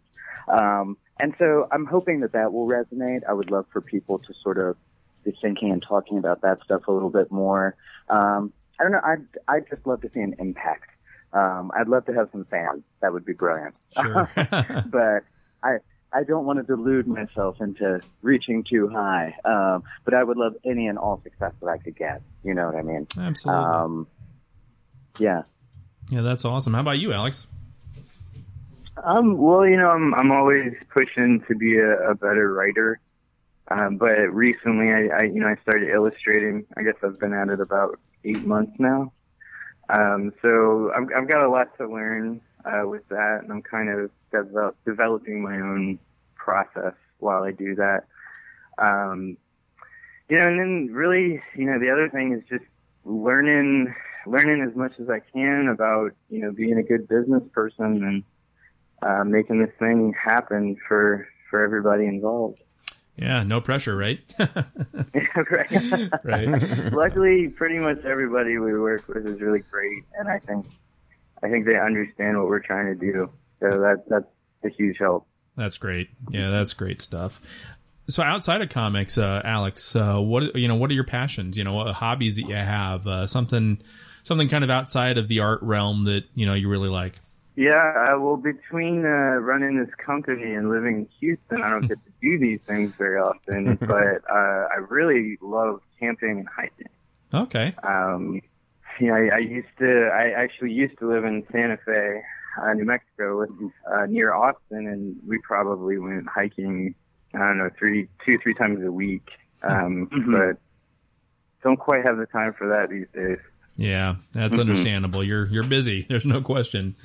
Um, 0.48 0.98
and 1.20 1.34
so 1.38 1.68
I'm 1.72 1.86
hoping 1.86 2.22
that 2.22 2.32
that 2.34 2.52
will 2.52 2.68
resonate. 2.68 3.22
I 3.28 3.34
would 3.34 3.52
love 3.52 3.66
for 3.72 3.82
people 3.82 4.20
to 4.20 4.34
sort 4.44 4.58
of 4.58 4.76
be 5.24 5.32
thinking 5.42 5.72
and 5.72 5.82
talking 5.82 6.18
about 6.18 6.42
that 6.42 6.62
stuff 6.64 6.88
a 6.88 6.92
little 6.92 7.10
bit 7.12 7.32
more. 7.32 7.76
Um, 8.10 8.52
I 8.80 8.84
don't 8.84 8.92
know. 8.92 9.02
I'd, 9.04 9.26
I'd 9.48 9.70
just 9.70 9.86
love 9.88 10.02
to 10.02 10.10
see 10.14 10.20
an 10.22 10.36
impact 10.40 10.90
Um, 11.34 11.72
I'd 11.78 11.88
love 11.88 12.06
to 12.06 12.14
have 12.14 12.30
some 12.32 12.46
fans. 12.46 12.84
That 13.02 13.12
would 13.14 13.26
be 13.26 13.34
brilliant. 13.34 13.78
Sure. 14.02 14.30
but 14.88 15.24
I 15.64 15.78
I 16.16 16.24
don't 16.24 16.46
want 16.46 16.60
to 16.60 16.64
delude 16.64 17.08
myself 17.08 17.60
into 17.60 18.00
reaching 18.22 18.64
too 18.64 18.88
high. 18.88 19.36
Um, 19.44 19.84
but 20.06 20.14
I 20.14 20.24
would 20.24 20.38
love 20.38 20.56
any 20.64 20.88
and 20.88 20.98
all 20.98 21.22
success 21.24 21.52
that 21.62 21.68
I 21.68 21.78
could 21.78 21.98
get. 21.98 22.22
You 22.44 22.54
know 22.54 22.68
what 22.68 22.76
I 22.76 22.82
mean? 22.82 23.08
Absolutely. 23.20 23.66
Um, 23.66 24.08
yeah. 25.20 25.44
yeah, 26.10 26.22
that's 26.22 26.46
awesome. 26.46 26.74
How 26.74 26.82
about 26.82 27.00
you, 27.00 27.12
Alex? 27.12 27.48
Um, 29.04 29.38
well, 29.38 29.66
you 29.66 29.78
know, 29.78 29.90
I'm 29.90 30.14
I'm 30.14 30.32
always 30.32 30.74
pushing 30.96 31.44
to 31.48 31.56
be 31.56 31.78
a, 31.78 32.12
a 32.12 32.16
better 32.16 32.54
writer. 32.54 33.00
Um, 33.68 33.98
but 33.98 34.34
recently, 34.34 34.92
I, 34.92 35.10
I 35.20 35.24
you 35.24 35.42
know 35.42 35.48
I 35.48 35.56
started 35.62 35.90
illustrating. 35.90 36.66
I 36.78 36.84
guess 36.84 36.96
I've 37.04 37.20
been 37.20 37.34
at 37.34 37.50
it 37.50 37.60
about 37.60 38.00
eight 38.24 38.46
months 38.46 38.74
now. 38.80 39.12
Um, 39.90 40.34
so 40.42 40.92
I've, 40.96 41.08
I've 41.16 41.30
got 41.30 41.46
a 41.46 41.50
lot 41.50 41.78
to 41.78 41.88
learn 41.88 42.42
uh, 42.64 42.88
with 42.88 43.08
that, 43.10 43.42
and 43.44 43.52
I'm 43.52 43.62
kind 43.62 43.90
of 43.90 44.12
develop, 44.32 44.78
developing 44.86 45.42
my 45.42 45.56
own 45.56 46.00
process 46.46 46.94
while 47.18 47.44
I 47.44 47.52
do 47.52 47.76
that. 47.76 48.04
Um, 48.78 49.38
you 50.30 50.38
know, 50.38 50.44
and 50.44 50.60
then 50.60 50.90
really, 50.94 51.42
you 51.56 51.66
know, 51.66 51.80
the 51.80 51.90
other 51.90 52.10
thing 52.10 52.34
is 52.34 52.48
just 52.48 52.70
learning 53.04 53.94
learning 54.28 54.66
as 54.68 54.76
much 54.76 54.94
as 55.00 55.10
I 55.10 55.20
can 55.20 55.68
about 55.68 56.12
you 56.30 56.40
know 56.40 56.52
being 56.52 56.78
a 56.78 56.84
good 56.84 57.08
business 57.08 57.44
person 57.52 58.04
and 58.04 58.24
uh, 59.02 59.24
making 59.24 59.60
this 59.60 59.74
thing 59.78 60.14
happen 60.20 60.78
for 60.88 61.28
for 61.50 61.64
everybody 61.64 62.06
involved. 62.06 62.60
Yeah, 63.18 63.44
no 63.44 63.62
pressure, 63.62 63.96
right? 63.96 64.20
right. 64.40 66.26
right. 66.26 66.48
Luckily, 66.94 67.48
pretty 67.50 67.80
much 67.80 68.04
everybody 68.04 68.58
we 68.58 68.78
work 68.78 69.08
with 69.08 69.28
is 69.28 69.40
really 69.40 69.62
great, 69.72 70.04
and 70.18 70.28
I 70.28 70.40
think 70.40 70.66
I 71.44 71.50
think 71.50 71.66
they 71.66 71.80
understand 71.80 72.38
what 72.38 72.48
we're 72.48 72.60
trying 72.60 72.88
to 72.88 72.96
do. 72.96 73.32
So 73.60 73.80
that 73.80 74.04
that's 74.10 74.26
a 74.64 74.70
huge 74.70 74.98
help. 75.00 75.28
That's 75.56 75.78
great. 75.78 76.10
Yeah, 76.30 76.50
that's 76.50 76.74
great 76.74 77.02
stuff. 77.02 77.40
So 78.08 78.22
outside 78.22 78.62
of 78.62 78.70
comics, 78.70 79.18
uh, 79.18 79.42
Alex, 79.44 79.96
uh, 79.96 80.20
what 80.20 80.56
you 80.56 80.68
know, 80.68 80.76
what 80.76 80.92
are 80.92 80.94
your 80.94 81.06
passions? 81.06 81.58
You 81.58 81.64
know, 81.64 81.74
what 81.74 81.92
hobbies 81.94 82.36
that 82.36 82.44
you 82.44 82.56
have? 82.56 83.08
Uh, 83.08 83.26
something, 83.26 83.82
something 84.22 84.48
kind 84.48 84.64
of 84.64 84.70
outside 84.70 85.18
of 85.18 85.28
the 85.28 85.40
art 85.40 85.62
realm 85.64 86.04
that 86.04 86.26
you 86.36 86.46
know 86.46 86.54
you 86.54 86.70
really 86.70 86.90
like. 86.90 87.20
Yeah, 87.56 88.10
uh, 88.12 88.20
well, 88.20 88.36
between 88.36 89.06
uh, 89.06 89.40
running 89.40 89.80
this 89.80 89.94
company 89.96 90.54
and 90.54 90.70
living 90.70 90.96
in 90.98 91.08
Houston, 91.20 91.62
I 91.62 91.70
don't 91.70 91.88
get 91.88 92.04
to 92.06 92.12
do 92.22 92.38
these 92.38 92.62
things 92.66 92.94
very 92.98 93.18
often. 93.18 93.76
but 93.80 94.22
uh, 94.30 94.68
I 94.72 94.78
really 94.90 95.38
love 95.42 95.80
camping 95.98 96.40
and 96.40 96.48
hiking. 96.50 96.90
Okay. 97.34 97.74
Um, 97.82 98.42
know, 99.00 99.14
I, 99.14 99.36
I 99.36 99.40
used 99.40 99.68
to. 99.80 100.10
I 100.14 100.32
actually 100.32 100.72
used 100.72 100.98
to 101.00 101.10
live 101.10 101.26
in 101.26 101.46
Santa 101.52 101.78
Fe, 101.78 102.22
uh, 102.62 102.74
New 102.74 102.86
Mexico, 102.86 103.44
uh, 103.44 104.06
near 104.08 104.34
Austin, 104.34 104.88
and 104.88 105.16
we 105.28 105.40
probably 105.40 105.98
went 105.98 106.28
hiking. 106.28 106.96
I 107.34 107.40
don't 107.40 107.58
know, 107.58 107.70
three, 107.78 108.08
two, 108.26 108.38
three 108.38 108.54
times 108.54 108.84
a 108.86 108.92
week. 108.92 109.28
Um, 109.64 110.08
But 110.32 110.58
don't 111.64 111.78
quite 111.78 112.08
have 112.08 112.18
the 112.18 112.26
time 112.28 112.54
for 112.54 112.70
that 112.70 112.90
these 112.90 113.08
days. 113.14 113.40
Yeah, 113.78 114.16
that's 114.34 114.58
understandable. 114.60 115.24
You're 115.24 115.48
you're 115.48 115.64
busy. 115.64 116.04
There's 116.10 116.26
no 116.26 116.42
question. 116.42 116.96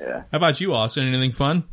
Yeah. 0.00 0.24
How 0.32 0.36
about 0.36 0.60
you, 0.60 0.74
Austin? 0.74 1.06
Anything 1.08 1.32
fun? 1.32 1.64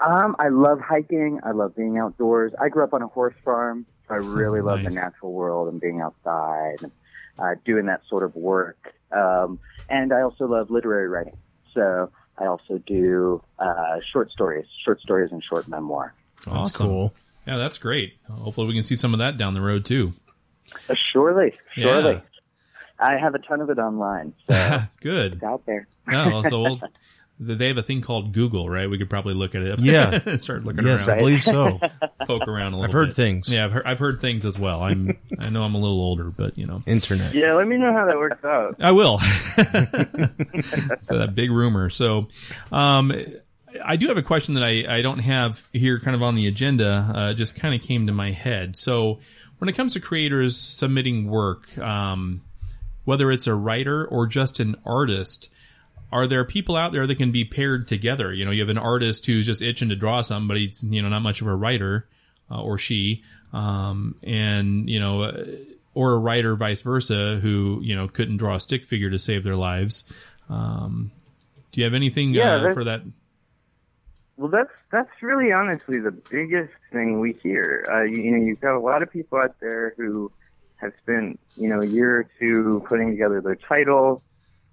Um, 0.00 0.36
I 0.38 0.48
love 0.48 0.80
hiking. 0.80 1.40
I 1.42 1.52
love 1.52 1.74
being 1.76 1.96
outdoors. 1.98 2.52
I 2.60 2.68
grew 2.68 2.84
up 2.84 2.92
on 2.92 3.02
a 3.02 3.06
horse 3.06 3.34
farm, 3.44 3.86
so 4.08 4.14
I 4.14 4.18
really 4.18 4.60
Oh, 4.60 4.64
love 4.64 4.82
nice. 4.82 4.94
the 4.94 5.00
natural 5.00 5.32
world 5.32 5.68
and 5.72 5.80
being 5.80 6.00
outside 6.00 6.76
and 6.82 6.92
uh, 7.38 7.54
doing 7.64 7.86
that 7.86 8.02
sort 8.08 8.24
of 8.24 8.34
work. 8.34 8.92
Um, 9.10 9.58
and 9.88 10.12
I 10.12 10.22
also 10.22 10.46
love 10.46 10.70
literary 10.70 11.08
writing. 11.08 11.36
So 11.72 12.10
I 12.42 12.46
also 12.46 12.78
do 12.78 13.42
uh, 13.58 14.00
short 14.12 14.30
stories, 14.32 14.66
short 14.84 15.00
stories 15.00 15.30
and 15.30 15.42
short 15.44 15.68
memoir. 15.68 16.12
That's 16.44 16.56
Awesome. 16.56 16.86
cool. 16.88 17.14
Yeah, 17.46 17.56
that's 17.56 17.78
great. 17.78 18.14
Hopefully, 18.28 18.66
we 18.66 18.74
can 18.74 18.82
see 18.82 18.96
some 18.96 19.12
of 19.14 19.18
that 19.18 19.38
down 19.38 19.54
the 19.54 19.60
road 19.60 19.84
too. 19.84 20.10
Uh, 20.88 20.94
surely, 21.12 21.54
surely. 21.74 22.14
Yeah. 22.14 22.20
I 22.98 23.16
have 23.18 23.34
a 23.34 23.38
ton 23.38 23.60
of 23.60 23.70
it 23.70 23.78
online, 23.78 24.32
so 24.48 24.80
Good. 25.00 25.34
it's 25.34 25.42
out 25.42 25.64
there. 25.66 25.86
Oh, 26.12 26.42
so 26.48 26.60
we'll, 26.62 26.80
they 27.46 27.68
have 27.68 27.78
a 27.78 27.82
thing 27.82 28.00
called 28.00 28.32
Google, 28.32 28.68
right? 28.68 28.88
We 28.88 28.98
could 28.98 29.10
probably 29.10 29.34
look 29.34 29.54
at 29.54 29.62
it. 29.62 29.80
Yeah. 29.80 30.20
and 30.26 30.40
start 30.40 30.64
looking 30.64 30.86
Yes, 30.86 31.08
I 31.08 31.12
around, 31.12 31.18
believe 31.18 31.42
so. 31.42 31.78
poke 32.26 32.48
around 32.48 32.74
a 32.74 32.76
little. 32.76 32.84
I've 32.84 32.92
heard 32.92 33.08
bit. 33.08 33.16
things. 33.16 33.48
Yeah, 33.48 33.64
I've 33.64 33.72
heard, 33.72 33.86
I've 33.86 33.98
heard 33.98 34.20
things 34.20 34.46
as 34.46 34.58
well. 34.58 34.82
I'm 34.82 35.18
I 35.38 35.50
know 35.50 35.62
I'm 35.62 35.74
a 35.74 35.78
little 35.78 36.00
older, 36.00 36.30
but 36.30 36.56
you 36.56 36.66
know. 36.66 36.82
Internet. 36.86 37.34
Yeah, 37.34 37.54
let 37.54 37.66
me 37.66 37.76
know 37.76 37.92
how 37.92 38.06
that 38.06 38.16
works 38.16 38.44
out. 38.44 38.76
I 38.80 38.92
will. 38.92 39.18
so 41.02 41.18
that 41.18 41.32
big 41.34 41.50
rumor. 41.50 41.90
So, 41.90 42.28
um, 42.70 43.12
I 43.84 43.96
do 43.96 44.08
have 44.08 44.18
a 44.18 44.22
question 44.22 44.54
that 44.54 44.64
I, 44.64 44.98
I 44.98 45.02
don't 45.02 45.20
have 45.20 45.66
here 45.72 45.98
kind 45.98 46.14
of 46.14 46.22
on 46.22 46.34
the 46.34 46.46
agenda. 46.46 47.10
Uh, 47.14 47.32
just 47.32 47.58
kind 47.58 47.74
of 47.74 47.80
came 47.80 48.06
to 48.06 48.12
my 48.12 48.30
head. 48.30 48.76
So 48.76 49.20
when 49.58 49.68
it 49.68 49.72
comes 49.72 49.94
to 49.94 50.00
creators 50.00 50.56
submitting 50.56 51.26
work, 51.28 51.76
um, 51.78 52.42
whether 53.04 53.30
it's 53.30 53.46
a 53.46 53.54
writer 53.54 54.04
or 54.04 54.26
just 54.26 54.60
an 54.60 54.76
artist, 54.84 55.48
are 56.12 56.26
there 56.26 56.44
people 56.44 56.76
out 56.76 56.92
there 56.92 57.06
that 57.06 57.16
can 57.16 57.32
be 57.32 57.44
paired 57.44 57.88
together? 57.88 58.32
You 58.32 58.44
know, 58.44 58.50
you 58.50 58.60
have 58.60 58.68
an 58.68 58.78
artist 58.78 59.24
who's 59.26 59.46
just 59.46 59.62
itching 59.62 59.88
to 59.88 59.96
draw 59.96 60.20
something, 60.20 60.46
but 60.46 60.58
he's, 60.58 60.84
you 60.84 61.00
know, 61.00 61.08
not 61.08 61.22
much 61.22 61.40
of 61.40 61.46
a 61.46 61.54
writer, 61.54 62.06
uh, 62.50 62.62
or 62.62 62.76
she, 62.76 63.24
um, 63.52 64.16
and, 64.22 64.88
you 64.90 65.00
know, 65.00 65.22
uh, 65.22 65.44
or 65.94 66.12
a 66.12 66.18
writer 66.18 66.54
vice 66.54 66.82
versa 66.82 67.38
who, 67.40 67.80
you 67.82 67.96
know, 67.96 68.08
couldn't 68.08 68.36
draw 68.36 68.54
a 68.54 68.60
stick 68.60 68.84
figure 68.84 69.10
to 69.10 69.18
save 69.18 69.42
their 69.42 69.56
lives. 69.56 70.04
Um, 70.48 71.10
do 71.72 71.80
you 71.80 71.84
have 71.84 71.94
anything 71.94 72.34
Yeah, 72.34 72.56
uh, 72.56 72.74
for 72.74 72.84
that? 72.84 73.02
Well, 74.36 74.50
that's 74.50 74.72
that's 74.90 75.22
really 75.22 75.52
honestly 75.52 76.00
the 76.00 76.10
biggest 76.10 76.74
thing 76.90 77.20
we 77.20 77.34
hear. 77.42 77.86
Uh, 77.90 78.02
you, 78.02 78.22
you 78.22 78.30
know, 78.32 78.44
you've 78.44 78.60
got 78.60 78.74
a 78.74 78.80
lot 78.80 79.02
of 79.02 79.10
people 79.10 79.38
out 79.38 79.54
there 79.60 79.94
who 79.96 80.32
have 80.76 80.92
spent 81.02 81.38
you 81.56 81.68
know 81.68 81.80
a 81.80 81.86
year 81.86 82.18
or 82.18 82.26
two 82.38 82.84
putting 82.88 83.10
together 83.10 83.40
their 83.40 83.56
title, 83.56 84.22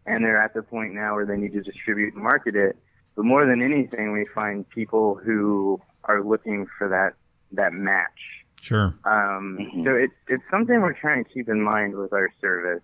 and 0.10 0.24
they're 0.24 0.42
at 0.42 0.54
the 0.54 0.64
point 0.64 0.94
now 0.94 1.16
where 1.16 1.26
they 1.26 1.38
need 1.38 1.54
to 1.54 1.62
distribute 1.62 2.14
and 2.16 2.24
market 2.24 2.56
it. 2.56 2.76
But 3.16 3.26
more 3.26 3.46
than 3.46 3.62
anything, 3.62 4.12
we 4.12 4.26
find 4.34 4.68
people 4.70 5.16
who 5.16 5.80
are 6.06 6.24
looking 6.24 6.66
for 6.78 6.88
that 6.90 7.14
that 7.52 7.74
match. 7.74 8.20
Sure. 8.62 8.94
Um, 9.06 9.58
Mhm. 9.60 9.84
So 9.86 9.96
it's 9.96 10.14
it's 10.28 10.44
something 10.52 10.82
we're 10.82 10.94
trying 10.94 11.24
to 11.24 11.30
keep 11.30 11.48
in 11.50 11.62
mind 11.62 11.96
with 11.96 12.12
our 12.14 12.30
service. 12.42 12.84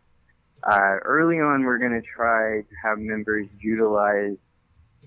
Uh, 0.64 0.98
early 1.04 1.40
on, 1.40 1.64
we're 1.64 1.78
going 1.78 1.92
to 1.92 2.02
try 2.02 2.62
to 2.62 2.76
have 2.84 2.98
members 2.98 3.48
utilize 3.60 4.38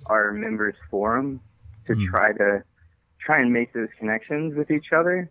our 0.07 0.33
members 0.33 0.77
forum 0.91 1.41
to 1.87 1.95
Hmm. 1.95 2.05
try 2.07 2.33
to 2.33 2.63
try 3.19 3.41
and 3.41 3.53
make 3.53 3.73
those 3.73 3.89
connections 3.99 4.55
with 4.55 4.71
each 4.71 4.93
other. 4.93 5.29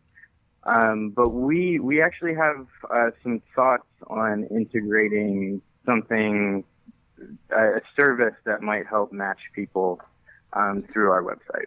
Um, 0.64 1.12
but 1.12 1.30
we 1.30 1.80
we 1.80 2.02
actually 2.02 2.34
have 2.36 2.68
uh, 2.90 3.12
some 3.24 3.42
thoughts 3.56 3.88
on 4.08 4.44
integrating 4.46 5.62
something 5.86 6.66
a 7.52 7.82
service 8.00 8.36
that 8.46 8.62
might 8.62 8.88
help 8.88 9.12
match 9.12 9.40
people 9.54 10.00
um, 10.54 10.84
through 10.92 11.12
our 11.12 11.24
website. 11.24 11.66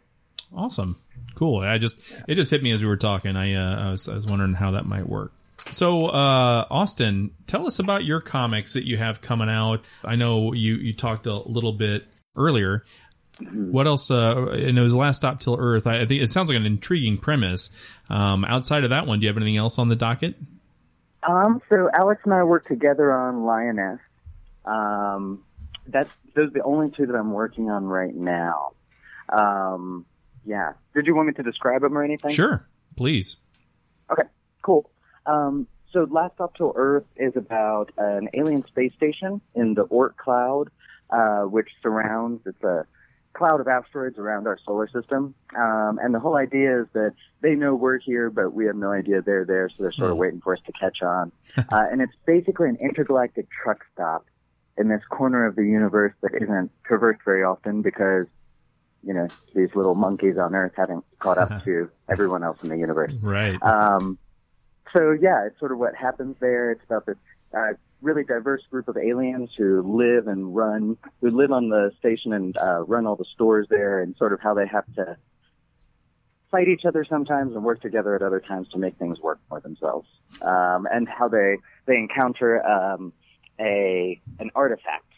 Awesome. 0.55 0.97
Cool. 1.35 1.61
I 1.61 1.79
just 1.79 2.01
it 2.27 2.35
just 2.35 2.51
hit 2.51 2.63
me 2.63 2.73
as 2.73 2.83
we 2.83 2.89
were 2.89 2.97
talking. 2.97 3.37
I 3.37 3.55
uh, 3.55 3.89
I, 3.89 3.91
was, 3.93 4.09
I 4.09 4.15
was 4.15 4.27
wondering 4.27 4.55
how 4.55 4.73
that 4.73 4.87
might 4.87 5.09
work. 5.09 5.33
So, 5.73 6.07
uh, 6.07 6.67
Austin, 6.71 7.33
tell 7.47 7.67
us 7.67 7.79
about 7.79 8.05
your 8.05 8.21
comics 8.21 8.73
that 8.73 8.85
you 8.85 8.97
have 8.97 9.21
coming 9.21 9.49
out. 9.49 9.85
I 10.05 10.17
know 10.17 10.53
you 10.53 10.75
you 10.75 10.93
talked 10.93 11.27
a 11.27 11.35
little 11.35 11.73
bit 11.73 12.07
earlier. 12.35 12.85
What 13.53 13.87
else? 13.87 14.11
Uh, 14.11 14.49
and 14.51 14.79
it 14.79 14.83
was 14.83 14.95
Last 14.95 15.19
Stop 15.19 15.41
Till 15.41 15.57
Earth. 15.59 15.87
I, 15.87 16.01
I 16.01 16.07
think 16.07 16.23
it 16.23 16.29
sounds 16.29 16.49
like 16.49 16.57
an 16.57 16.67
intriguing 16.67 17.17
premise. 17.17 17.75
Um, 18.11 18.45
outside 18.45 18.85
of 18.85 18.91
that 18.91 19.07
one, 19.07 19.21
do 19.21 19.25
you 19.25 19.29
have 19.29 19.37
anything 19.37 19.57
else 19.57 19.79
on 19.79 19.89
the 19.89 19.97
docket? 19.97 20.35
Um, 21.23 21.63
so 21.71 21.89
Alex 21.95 22.21
and 22.25 22.35
I 22.35 22.45
work 22.45 22.67
together 22.67 23.13
on 23.13 23.45
Lioness. 23.45 24.01
Um, 24.65 25.43
that's 25.93 26.11
those 26.35 26.49
are 26.49 26.53
the 26.53 26.63
only 26.63 26.91
two 26.91 27.07
that 27.07 27.15
I'm 27.15 27.33
working 27.33 27.71
on 27.71 27.85
right 27.85 28.15
now. 28.15 28.73
Um, 29.29 30.07
yeah. 30.45 30.73
Did 30.95 31.07
you 31.07 31.15
want 31.15 31.29
me 31.29 31.35
to 31.35 31.43
describe 31.43 31.83
them 31.83 31.97
or 31.97 32.03
anything? 32.03 32.33
Sure, 32.33 32.69
please. 32.97 33.37
Okay, 34.11 34.29
cool. 34.63 34.91
Um, 35.27 35.67
so 35.93 36.07
Last 36.11 36.35
Stop 36.35 36.55
to 36.57 36.73
Earth 36.75 37.07
is 37.17 37.37
about 37.37 37.93
an 37.99 38.29
alien 38.35 38.65
space 38.67 38.93
station 38.95 39.41
in 39.55 39.75
the 39.75 39.85
Oort 39.87 40.17
cloud, 40.17 40.71
uh, 41.11 41.43
which 41.43 41.69
surrounds, 41.83 42.43
it's 42.47 42.63
a 42.63 42.87
cloud 43.33 43.61
of 43.61 43.69
asteroids 43.69 44.19
around 44.19 44.47
our 44.47 44.59
solar 44.65 44.89
system. 44.89 45.35
Um, 45.57 45.99
and 46.03 46.15
the 46.15 46.19
whole 46.21 46.37
idea 46.37 46.83
is 46.83 46.87
that 46.95 47.15
they 47.43 47.55
know 47.55 47.75
we're 47.75 47.99
here, 47.99 48.31
but 48.31 48.53
we 48.53 48.67
have 48.67 48.77
no 48.77 48.91
idea 48.91 49.23
they're 49.23 49.45
there, 49.45 49.69
so 49.69 49.83
they're 49.83 49.93
sort 49.93 50.11
of 50.11 50.17
Hmm. 50.17 50.21
waiting 50.21 50.41
for 50.41 50.55
us 50.55 50.61
to 50.67 50.73
catch 50.73 51.03
on. 51.03 51.31
uh, 51.57 51.63
and 51.91 52.01
it's 52.01 52.15
basically 52.27 52.69
an 52.69 52.77
intergalactic 52.81 53.47
truck 53.51 53.85
stop 53.93 54.27
in 54.81 54.89
this 54.89 55.03
corner 55.11 55.47
of 55.47 55.55
the 55.57 55.65
universe 55.65 56.15
that 56.23 56.33
isn't 56.41 56.71
traversed 56.85 57.21
very 57.25 57.45
often 57.45 57.83
because, 57.83 58.27
you 59.05 59.13
know, 59.13 59.29
these 59.55 59.69
little 59.75 59.95
monkeys 59.95 60.39
on 60.39 60.55
Earth 60.55 60.73
haven't 60.75 61.05
caught 61.19 61.39
up 61.39 61.63
to 61.65 61.91
everyone 62.09 62.43
else 62.43 62.59
in 62.63 62.71
the 62.71 62.79
universe. 62.79 63.13
Right. 63.21 63.63
Um, 63.63 64.19
so 64.97 65.13
yeah, 65.13 65.47
it's 65.47 65.59
sort 65.59 65.73
of 65.73 65.79
what 65.79 65.95
happens 65.95 66.37
there. 66.41 66.73
It's 66.73 66.85
about 66.85 67.05
this 67.07 67.19
uh, 67.55 67.75
really 68.01 68.25
diverse 68.25 68.63
group 68.71 68.89
of 68.89 68.97
aliens 68.97 69.51
who 69.57 69.83
live 69.83 70.27
and 70.27 70.57
run, 70.57 70.97
who 71.21 71.31
live 71.31 71.53
on 71.53 71.69
the 71.69 71.93
station 71.99 72.33
and 72.33 72.57
uh, 72.57 72.83
run 72.85 73.07
all 73.07 73.17
the 73.17 73.27
stores 73.35 73.67
there, 73.69 74.01
and 74.01 74.17
sort 74.17 74.33
of 74.33 74.41
how 74.41 74.55
they 74.55 74.67
have 74.67 74.87
to 74.95 75.17
fight 76.51 76.69
each 76.69 76.85
other 76.85 77.05
sometimes 77.05 77.55
and 77.55 77.63
work 77.63 77.81
together 77.81 78.15
at 78.17 78.23
other 78.23 78.41
times 78.41 78.69
to 78.71 78.79
make 78.79 78.97
things 78.97 79.21
work 79.21 79.39
for 79.49 79.61
themselves, 79.61 80.09
um, 80.43 80.89
and 80.91 81.09
how 81.09 81.29
they 81.29 81.59
they 81.87 81.97
encounter 81.97 82.67
um, 82.67 83.13
a 83.61 84.21
an 84.39 84.51
artifact 84.55 85.13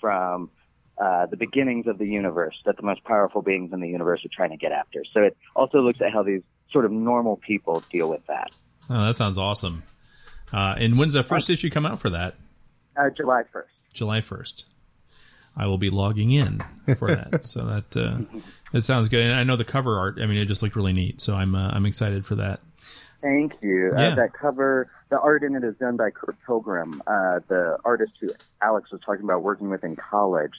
from 0.00 0.50
uh, 0.98 1.26
the 1.26 1.36
beginnings 1.36 1.86
of 1.86 1.98
the 1.98 2.06
universe 2.06 2.54
that 2.64 2.76
the 2.76 2.82
most 2.82 3.04
powerful 3.04 3.42
beings 3.42 3.72
in 3.72 3.80
the 3.80 3.88
universe 3.88 4.24
are 4.24 4.30
trying 4.34 4.50
to 4.50 4.56
get 4.56 4.72
after. 4.72 5.04
So 5.12 5.22
it 5.22 5.36
also 5.54 5.80
looks 5.80 6.00
at 6.00 6.12
how 6.12 6.22
these 6.22 6.42
sort 6.72 6.84
of 6.84 6.92
normal 6.92 7.36
people 7.36 7.82
deal 7.90 8.08
with 8.08 8.26
that. 8.26 8.50
Oh, 8.90 9.06
that 9.06 9.14
sounds 9.14 9.38
awesome. 9.38 9.82
Uh, 10.52 10.74
and 10.78 10.96
when's 10.96 11.14
the 11.14 11.22
first 11.22 11.50
issue 11.50 11.70
come 11.70 11.86
out 11.86 11.98
for 11.98 12.10
that? 12.10 12.34
Uh, 12.96 13.10
July 13.10 13.42
1st. 13.54 13.64
July 13.92 14.20
1st. 14.20 14.64
I 15.56 15.66
will 15.66 15.78
be 15.78 15.90
logging 15.90 16.30
in 16.30 16.60
for 16.96 17.08
that. 17.14 17.46
so 17.46 17.60
that 17.62 17.96
uh, 17.96 18.40
that 18.72 18.82
sounds 18.82 19.08
good. 19.08 19.22
And 19.22 19.34
I 19.34 19.42
know 19.42 19.56
the 19.56 19.64
cover 19.64 19.98
art. 19.98 20.18
I 20.20 20.26
mean, 20.26 20.38
it 20.38 20.46
just 20.46 20.62
looked 20.62 20.76
really 20.76 20.92
neat. 20.92 21.20
So 21.20 21.34
I'm 21.34 21.54
uh, 21.54 21.70
I'm 21.72 21.84
excited 21.84 22.24
for 22.24 22.36
that. 22.36 22.60
Thank 23.20 23.54
you. 23.60 23.92
Yeah. 23.96 24.08
Uh, 24.08 24.14
that 24.14 24.32
cover, 24.32 24.90
the 25.10 25.18
art 25.18 25.42
in 25.42 25.56
it 25.56 25.64
is 25.64 25.74
done 25.76 25.96
by 25.96 26.10
Kurt 26.10 26.36
Pilgrim, 26.46 27.02
uh, 27.06 27.40
the 27.48 27.78
artist 27.84 28.12
who 28.20 28.30
Alex 28.62 28.92
was 28.92 29.00
talking 29.04 29.24
about 29.24 29.42
working 29.42 29.70
with 29.70 29.82
in 29.84 29.96
college. 29.96 30.52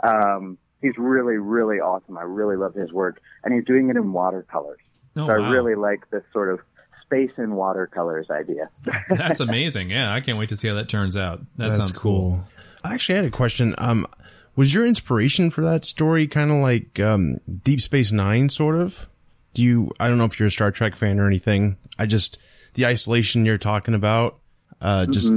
Um, 0.00 0.58
he's 0.80 0.96
really, 0.96 1.36
really 1.36 1.80
awesome. 1.80 2.16
I 2.16 2.22
really 2.22 2.56
love 2.56 2.74
his 2.74 2.92
work, 2.92 3.20
and 3.42 3.52
he's 3.52 3.64
doing 3.64 3.90
it 3.90 3.96
in 3.96 4.12
watercolors. 4.12 4.80
Oh, 5.16 5.26
so 5.26 5.32
I 5.34 5.38
wow. 5.38 5.50
really 5.50 5.74
like 5.74 6.08
this 6.10 6.22
sort 6.32 6.52
of 6.52 6.60
space 7.02 7.32
in 7.38 7.54
watercolors 7.54 8.30
idea. 8.30 8.68
That's 9.10 9.40
amazing. 9.40 9.90
Yeah, 9.90 10.12
I 10.12 10.20
can't 10.20 10.38
wait 10.38 10.50
to 10.50 10.56
see 10.56 10.68
how 10.68 10.74
that 10.74 10.88
turns 10.88 11.16
out. 11.16 11.40
That 11.56 11.66
That's 11.66 11.76
sounds 11.76 11.98
cool. 11.98 12.40
I 12.84 12.94
actually 12.94 13.16
had 13.16 13.24
a 13.24 13.30
question. 13.30 13.74
Um, 13.78 14.06
was 14.54 14.72
your 14.72 14.86
inspiration 14.86 15.50
for 15.50 15.62
that 15.62 15.84
story 15.84 16.26
kind 16.26 16.50
of 16.50 16.58
like 16.58 17.00
um, 17.00 17.38
Deep 17.64 17.80
Space 17.80 18.12
Nine, 18.12 18.48
sort 18.48 18.76
of? 18.76 19.08
Do 19.56 19.62
you? 19.62 19.90
I 19.98 20.08
don't 20.08 20.18
know 20.18 20.24
if 20.24 20.38
you're 20.38 20.48
a 20.48 20.50
Star 20.50 20.70
Trek 20.70 20.96
fan 20.96 21.18
or 21.18 21.26
anything. 21.26 21.76
I 21.98 22.06
just 22.06 22.38
the 22.74 22.86
isolation 22.86 23.44
you're 23.46 23.58
talking 23.58 23.94
about. 23.94 24.38
Uh, 24.80 25.06
just 25.06 25.32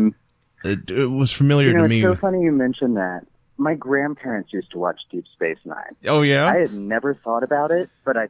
it, 0.66 0.92
it 0.92 1.06
was 1.08 1.32
familiar 1.32 1.70
Mm-hmm. 1.70 1.78
You 1.78 1.82
know, 1.84 1.88
to 1.88 1.94
it's 1.96 2.04
me. 2.06 2.16
so 2.16 2.20
funny 2.20 2.42
you 2.44 2.52
mentioned 2.52 2.98
that. 2.98 3.26
My 3.58 3.74
grandparents 3.76 4.52
used 4.54 4.72
to 4.72 4.78
watch 4.78 5.00
Deep 5.12 5.26
Space 5.34 5.58
Nine. 5.66 5.96
oh 6.08 6.22
yeah, 6.22 6.48
I 6.48 6.58
had 6.60 6.74
never 6.74 7.14
thought 7.14 7.44
about 7.44 7.72
it, 7.72 7.90
but 8.06 8.18
I 8.18 8.28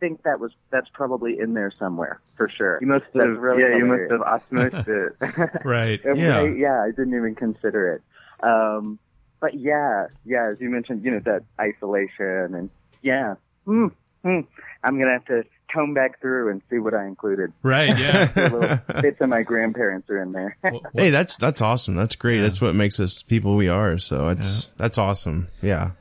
think 0.00 0.22
that 0.24 0.40
was 0.40 0.52
that's 0.70 0.88
probably 0.92 1.38
in 1.38 1.54
there 1.54 1.70
somewhere 1.70 2.20
for 2.36 2.48
sure. 2.48 2.78
You 2.80 2.86
must 2.88 3.04
That's 3.14 3.26
have, 3.26 3.38
really 3.38 3.62
yeah, 3.62 3.76
you 3.78 3.84
must 3.86 4.10
have 4.10 4.20
osmosed 4.20 4.88
it. 4.88 5.60
Right. 5.64 6.00
Yeah. 6.04 6.40
I, 6.40 6.46
yeah, 6.54 6.82
I 6.82 6.88
didn't 6.90 7.14
even 7.14 7.34
consider 7.36 7.94
it. 7.94 8.02
Um, 8.44 8.98
but 9.40 9.54
yeah, 9.54 10.06
yeah, 10.24 10.50
as 10.52 10.60
you 10.60 10.70
mentioned, 10.70 11.04
you 11.04 11.12
know, 11.12 11.20
that 11.24 11.42
isolation 11.60 12.54
and 12.56 12.70
yeah, 13.02 13.34
hmm, 13.64 13.88
hmm. 14.22 14.40
I'm 14.84 15.00
gonna 15.00 15.12
have 15.12 15.24
to 15.26 15.44
comb 15.72 15.94
back 15.94 16.20
through 16.20 16.50
and 16.50 16.60
see 16.68 16.78
what 16.78 16.92
I 16.94 17.06
included. 17.06 17.52
Right. 17.62 17.96
Yeah. 17.98 18.26
The 18.34 18.50
little 18.58 19.02
bits 19.02 19.20
of 19.20 19.28
my 19.28 19.42
grandparents 19.42 20.10
are 20.10 20.20
in 20.22 20.32
there. 20.32 20.56
What- 20.60 20.72
what- 20.74 20.92
hey, 20.94 21.10
that's 21.10 21.36
that's 21.36 21.62
awesome. 21.62 21.94
That's 21.94 22.16
great. 22.16 22.40
That's 22.40 22.60
what 22.60 22.74
makes 22.74 23.00
us 23.00 23.22
people 23.22 23.56
we 23.56 23.68
are. 23.68 23.96
So 23.98 24.28
it's 24.28 24.66
that's 24.76 24.98
awesome. 24.98 25.48
Yeah, 25.62 25.92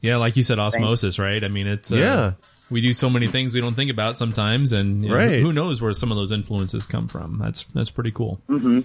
yeah, 0.00 0.16
like 0.16 0.36
you 0.36 0.42
said, 0.42 0.58
osmosis, 0.58 1.18
right? 1.18 1.42
I 1.42 1.48
mean, 1.48 1.66
it's 1.66 1.90
uh, 1.92 1.96
Yeah. 1.96 2.32
We 2.70 2.80
do 2.80 2.94
so 2.94 3.10
many 3.10 3.26
things 3.26 3.52
we 3.52 3.60
don't 3.60 3.74
think 3.74 3.90
about 3.90 4.16
sometimes, 4.16 4.72
and 4.72 5.02
you 5.02 5.10
know, 5.10 5.16
Right. 5.16 5.40
who 5.42 5.52
knows 5.52 5.82
where 5.82 5.92
some 5.92 6.10
of 6.10 6.16
those 6.16 6.32
influences 6.32 6.86
come 6.86 7.06
from? 7.06 7.38
That's 7.38 7.64
that's 7.64 7.90
pretty 7.90 8.12
cool. 8.12 8.40
hmm 8.46 8.80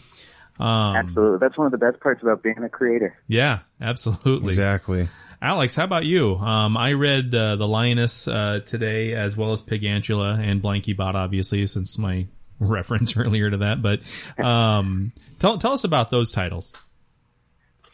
Um, 0.60 0.96
Absolutely, 0.96 1.38
that's 1.40 1.58
one 1.58 1.68
of 1.68 1.72
the 1.72 1.78
best 1.78 2.00
parts 2.02 2.22
about 2.22 2.42
being 2.44 2.58
a 2.64 2.70
creator. 2.70 3.16
yeah, 3.28 3.60
absolutely. 3.80 4.48
exactly. 4.48 5.08
Alex, 5.42 5.76
how 5.76 5.84
about 5.84 6.06
you? 6.06 6.36
Um, 6.36 6.76
I 6.76 6.94
read 6.94 7.34
uh, 7.34 7.58
The 7.58 7.68
Lioness 7.68 8.28
uh, 8.28 8.62
today, 8.66 9.14
as 9.14 9.38
well 9.38 9.54
as 9.54 9.62
Pigantula 9.62 10.40
and 10.42 10.62
Blinky 10.64 10.94
Bot, 10.94 11.16
obviously, 11.16 11.66
since 11.68 11.98
my 11.98 12.26
reference 12.60 13.16
earlier 13.16 13.52
to 13.52 13.58
that. 13.58 13.82
But 13.82 14.02
um, 14.44 15.12
tell 15.38 15.60
tell 15.60 15.74
us 15.74 15.84
about 15.84 16.10
those 16.10 16.32
titles. 16.32 16.74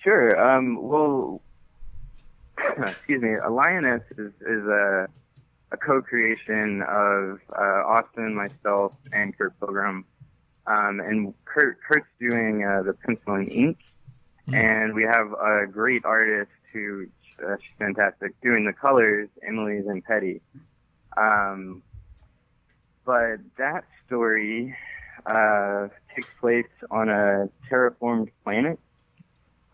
Sure. 0.01 0.39
Um, 0.39 0.81
well, 0.81 1.41
excuse 2.77 3.21
me. 3.21 3.33
A 3.35 3.49
lioness 3.49 4.03
is 4.17 4.31
is 4.41 4.65
a 4.65 5.07
a 5.73 5.77
co-creation 5.77 6.81
of 6.83 7.39
uh, 7.51 7.83
Austin, 7.87 8.35
myself, 8.35 8.93
and 9.11 9.37
Kurt 9.37 9.59
Pilgrim. 9.59 10.05
Um, 10.65 11.01
and 11.01 11.33
Kurt 11.43 11.77
Kurt's 11.81 12.07
doing 12.21 12.63
uh, 12.63 12.83
the 12.83 12.93
pencil 12.93 13.33
and 13.33 13.51
ink, 13.51 13.79
and 14.47 14.93
we 14.93 15.03
have 15.03 15.33
a 15.33 15.67
great 15.67 16.05
artist 16.05 16.51
who 16.71 17.07
uh, 17.39 17.55
she's 17.57 17.77
fantastic 17.79 18.39
doing 18.41 18.65
the 18.65 18.73
colors. 18.73 19.29
Emily 19.47 19.81
Zampetti. 19.81 20.41
Um, 21.17 21.83
but 23.05 23.37
that 23.57 23.83
story 24.05 24.75
uh, 25.25 25.87
takes 26.15 26.29
place 26.39 26.65
on 26.89 27.09
a 27.09 27.49
terraformed 27.69 28.29
planet. 28.43 28.79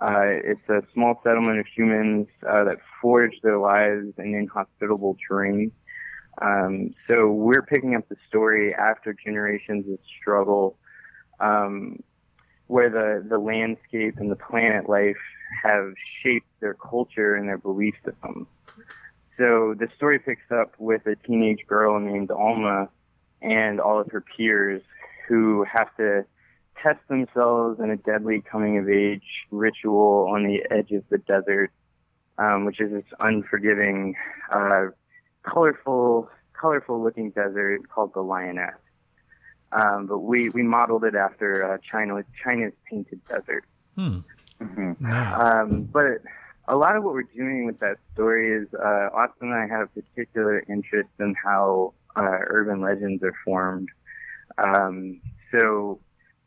Uh, 0.01 0.39
it's 0.43 0.70
a 0.70 0.82
small 0.93 1.20
settlement 1.24 1.60
of 1.60 1.66
humans 1.76 2.28
uh, 2.47 2.64
that 2.64 2.78
forge 3.01 3.34
their 3.43 3.57
lives 3.57 4.14
in 4.18 4.34
inhospitable 4.34 5.18
terrain. 5.28 5.72
Um, 6.41 6.93
so 7.07 7.30
we're 7.30 7.64
picking 7.64 7.95
up 7.95 8.07
the 8.07 8.16
story 8.28 8.74
after 8.74 9.14
generations 9.14 9.86
of 9.91 9.99
struggle, 10.22 10.78
um, 11.41 12.01
where 12.70 12.91
the, 12.91 13.28
the 13.28 13.39
landscape 13.39 14.17
and 14.17 14.30
the 14.30 14.36
planet 14.36 14.88
life 14.88 15.17
have 15.63 15.91
shaped 16.22 16.45
their 16.59 16.76
culture 16.76 17.34
and 17.34 17.49
their 17.49 17.57
belief 17.57 17.95
system. 18.05 18.45
So 19.39 19.74
the 19.74 19.88
story 19.97 20.20
picks 20.20 20.51
up 20.51 20.76
with 20.78 21.07
a 21.07 21.15
teenage 21.15 21.65
girl 21.67 21.99
named 21.99 22.30
Alma 22.30 22.88
and 23.41 23.82
all 23.82 23.99
of 23.99 24.11
her 24.11 24.22
peers 24.22 24.84
who 25.28 25.65
have 25.74 25.95
to 25.97 26.26
test 26.84 26.99
themselves 27.07 27.80
in 27.80 27.89
a 27.89 27.97
deadly 27.97 28.41
coming 28.41 28.78
of 28.78 28.88
age 28.88 29.24
ritual 29.49 30.30
on 30.32 30.43
the 30.43 30.61
edge 30.70 30.91
of 30.91 31.03
the 31.09 31.17
desert, 31.17 31.72
um, 32.38 32.65
which 32.65 32.80
is 32.80 32.91
this 32.91 33.03
unforgiving, 33.20 34.13
uh, 34.53 34.89
colorful, 35.41 36.30
colorful 36.53 37.03
looking 37.03 37.32
desert 37.32 37.82
called 37.89 38.13
the 38.13 38.22
Lioness. 38.22 38.76
Um, 39.72 40.07
but 40.07 40.20
we, 40.20 40.49
we 40.49 40.63
modeled 40.63 41.03
it 41.03 41.15
after 41.15 41.74
uh, 41.74 41.78
China, 41.78 42.24
China's 42.43 42.74
painted 42.89 43.22
desert. 43.26 43.65
Hmm. 43.95 44.20
hmm 44.59 44.93
Nice. 44.99 45.43
Um, 45.43 45.84
but 45.84 46.22
a 46.67 46.76
lot 46.76 46.95
of 46.95 47.03
what 47.03 47.13
we're 47.13 47.24
doing 47.24 47.65
with 47.65 47.80
that 47.80 47.97
story 48.13 48.51
is 48.51 48.67
uh, 48.74 49.09
Austin 49.13 49.51
and 49.51 49.53
I 49.53 49.67
have 49.67 49.89
a 49.95 50.01
particular 50.01 50.63
interest 50.70 51.09
in 51.20 51.36
how 51.43 51.93
uh, 52.15 52.39
urban 52.47 52.82
legends 52.82 53.24
are 53.24 53.34
formed. 53.43 53.89
Um, 54.57 55.22
so 55.51 55.99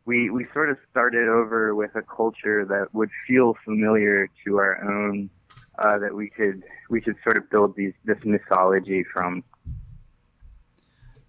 we 0.04 0.30
we 0.30 0.46
sort 0.52 0.70
of 0.70 0.78
started 0.90 1.28
over 1.28 1.74
with 1.74 1.94
a 1.94 2.02
culture 2.02 2.64
that 2.64 2.94
would 2.94 3.10
feel 3.26 3.56
familiar 3.64 4.28
to 4.44 4.56
our 4.56 4.82
own, 4.82 5.30
uh, 5.78 5.98
that 5.98 6.14
we 6.14 6.28
could 6.28 6.62
we 6.90 7.00
could 7.00 7.16
sort 7.22 7.38
of 7.38 7.48
build 7.50 7.76
these 7.76 7.92
this 8.04 8.18
mythology 8.24 9.04
from. 9.12 9.44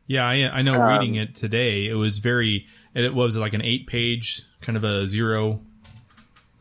Yeah, 0.08 0.26
I, 0.28 0.60
I 0.60 0.62
know. 0.62 0.82
Um, 0.82 0.90
reading 0.90 1.16
it 1.16 1.34
today, 1.36 1.88
it 1.88 1.96
was 1.96 2.18
very. 2.18 2.68
It 2.94 3.14
was 3.14 3.36
like 3.38 3.54
an 3.54 3.62
eight-page 3.62 4.44
kind 4.62 4.76
of 4.78 4.84
a 4.84 5.08
zero 5.08 5.60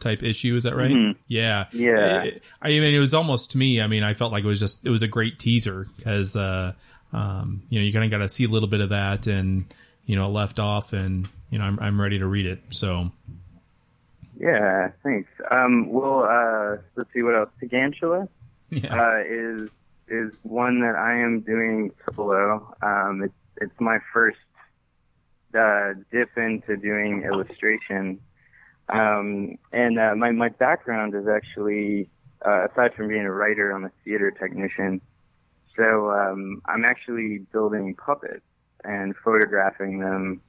type 0.00 0.22
issue. 0.22 0.56
Is 0.56 0.62
that 0.64 0.74
right? 0.76 0.90
Mhm. 0.90 1.16
Yeah, 1.28 1.66
Yeah. 1.72 2.22
It- 2.22 2.42
I 2.62 2.68
mean, 2.68 2.94
it 2.94 2.98
was 2.98 3.14
almost 3.14 3.50
to 3.52 3.58
me. 3.58 3.80
I 3.80 3.86
mean, 3.86 4.02
I 4.02 4.14
felt 4.14 4.32
like 4.32 4.44
it 4.44 4.48
was 4.48 4.60
just 4.60 4.84
it 4.86 4.90
was 4.90 5.02
a 5.02 5.08
great 5.08 5.38
teaser 5.38 5.86
because 5.96 6.34
uh, 6.36 6.72
um, 7.12 7.62
you 7.68 7.78
know 7.80 7.84
you 7.84 7.92
kind 7.92 8.04
of 8.04 8.10
got 8.10 8.18
to 8.24 8.28
see 8.28 8.44
a 8.44 8.48
little 8.48 8.68
bit 8.68 8.80
of 8.80 8.88
that 8.90 9.26
and 9.26 9.64
you 10.06 10.16
know 10.16 10.30
left 10.30 10.58
off 10.58 10.92
and 10.92 11.28
you 11.50 11.58
know 11.58 11.64
I'm 11.64 11.78
I'm 11.80 12.00
ready 12.00 12.18
to 12.20 12.26
read 12.26 12.46
it. 12.46 12.60
So 12.70 13.10
Yeah, 14.38 14.90
thanks. 15.02 15.30
Um, 15.50 15.90
well, 15.92 16.24
uh, 16.24 16.78
let's 16.96 17.12
see 17.12 17.22
what 17.22 17.34
else. 17.36 17.50
Pigantula. 17.60 18.28
yeah, 18.70 18.94
uh, 18.94 19.22
is 19.26 19.68
is 20.12 20.34
one 20.42 20.80
that 20.80 20.94
I 20.94 21.18
am 21.18 21.40
doing 21.40 21.90
solo. 22.14 22.74
Um, 22.82 23.22
it's 23.24 23.34
it's 23.60 23.80
my 23.80 23.98
first 24.12 24.38
uh, 25.58 25.94
dip 26.10 26.36
into 26.36 26.76
doing 26.76 27.22
illustration, 27.22 28.20
um, 28.88 29.56
and 29.72 29.98
uh, 29.98 30.14
my 30.16 30.30
my 30.30 30.48
background 30.48 31.14
is 31.14 31.26
actually 31.28 32.08
uh, 32.46 32.66
aside 32.66 32.94
from 32.94 33.08
being 33.08 33.22
a 33.22 33.32
writer, 33.32 33.70
I'm 33.70 33.84
a 33.84 33.90
theater 34.04 34.30
technician. 34.30 35.00
So 35.76 36.10
um, 36.10 36.60
I'm 36.66 36.84
actually 36.84 37.38
building 37.52 37.94
puppets 37.94 38.44
and 38.84 39.14
photographing 39.24 40.00
them, 40.00 40.42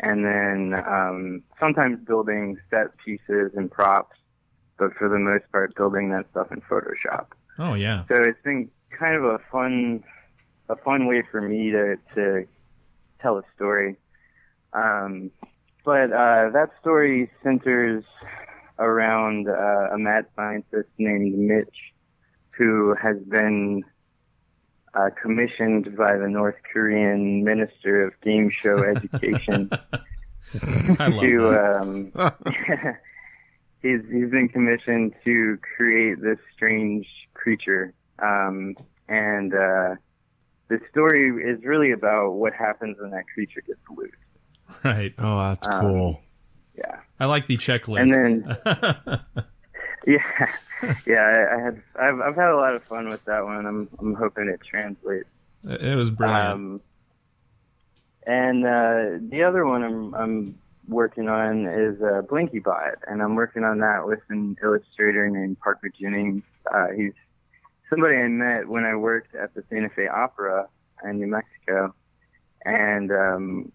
and 0.00 0.24
then 0.24 0.74
um, 0.86 1.42
sometimes 1.60 1.98
building 2.06 2.58
set 2.70 2.96
pieces 3.04 3.52
and 3.54 3.70
props, 3.70 4.16
but 4.78 4.94
for 4.94 5.08
the 5.08 5.18
most 5.18 5.44
part, 5.52 5.74
building 5.74 6.10
that 6.10 6.26
stuff 6.30 6.50
in 6.52 6.62
Photoshop. 6.62 7.26
oh 7.58 7.74
yeah, 7.74 8.04
So 8.08 8.14
it's 8.22 8.40
been 8.42 8.70
kind 8.98 9.16
of 9.16 9.24
a 9.24 9.38
fun, 9.50 10.04
a 10.68 10.76
fun 10.76 11.06
way 11.06 11.22
for 11.30 11.40
me 11.40 11.70
to 11.70 11.96
to 12.14 12.46
tell 13.20 13.38
a 13.38 13.42
story. 13.54 13.96
Um, 14.72 15.30
but 15.84 16.12
uh, 16.12 16.50
that 16.52 16.70
story 16.80 17.30
centers 17.42 18.04
around 18.78 19.48
uh, 19.48 19.94
a 19.94 19.98
mad 19.98 20.26
scientist 20.34 20.88
named 20.98 21.36
Mitch, 21.36 21.92
who 22.56 22.94
has 23.02 23.16
been 23.28 23.82
uh, 24.94 25.10
commissioned 25.20 25.96
by 25.96 26.16
the 26.16 26.28
North 26.28 26.56
Korean 26.72 27.44
Minister 27.44 28.06
of 28.06 28.20
Game 28.20 28.50
Show 28.50 28.82
Education 28.82 29.70
to 30.52 31.80
um, 31.80 32.12
he's 33.82 34.00
he's 34.10 34.30
been 34.30 34.48
commissioned 34.52 35.14
to 35.24 35.58
create 35.76 36.20
this 36.20 36.38
strange 36.54 37.06
creature, 37.34 37.94
um, 38.22 38.76
and 39.08 39.52
uh, 39.52 39.96
the 40.68 40.80
story 40.90 41.28
is 41.44 41.62
really 41.64 41.92
about 41.92 42.32
what 42.32 42.52
happens 42.54 42.96
when 43.00 43.10
that 43.10 43.24
creature 43.34 43.62
gets 43.66 43.80
loose. 43.94 44.10
right. 44.84 45.12
Oh, 45.18 45.38
that's 45.40 45.68
Um, 45.68 45.80
cool. 45.80 46.20
Yeah, 46.76 47.00
I 47.20 47.26
like 47.26 47.46
the 47.46 47.56
checklist. 47.58 48.00
and 48.00 48.10
then 48.10 48.56
yeah, 50.06 50.48
yeah. 51.06 51.22
I, 51.22 51.54
I 51.56 51.60
had 51.62 51.82
I've 51.96 52.20
I've 52.20 52.34
had 52.34 52.48
a 52.50 52.56
lot 52.56 52.74
of 52.74 52.82
fun 52.84 53.08
with 53.08 53.24
that 53.26 53.44
one. 53.44 53.66
I'm 53.66 53.88
I'm 54.00 54.14
hoping 54.14 54.48
it 54.48 54.60
translates. 54.68 55.28
it 55.64 55.96
was 55.96 56.10
brilliant. 56.10 56.42
Um, 56.48 56.80
and 58.26 58.64
uh, 58.64 59.18
the 59.30 59.42
other 59.46 59.66
one 59.66 59.82
I'm, 59.82 60.14
I'm 60.14 60.58
working 60.88 61.28
on 61.28 61.66
is 61.66 62.00
uh, 62.02 62.22
Blinky 62.22 62.60
Bot, 62.60 62.94
and 63.06 63.20
I'm 63.20 63.34
working 63.34 63.64
on 63.64 63.78
that 63.80 64.06
with 64.06 64.20
an 64.28 64.56
illustrator 64.62 65.28
named 65.28 65.58
Parker 65.60 65.88
Jennings. 66.00 66.42
Uh, 66.72 66.86
he's 66.96 67.12
somebody 67.92 68.16
I 68.16 68.28
met 68.28 68.66
when 68.66 68.84
I 68.84 68.94
worked 68.96 69.34
at 69.34 69.54
the 69.54 69.62
Santa 69.68 69.90
Fe 69.90 70.08
Opera 70.08 70.66
in 71.04 71.18
New 71.18 71.26
Mexico, 71.26 71.94
and 72.64 73.12
um, 73.12 73.72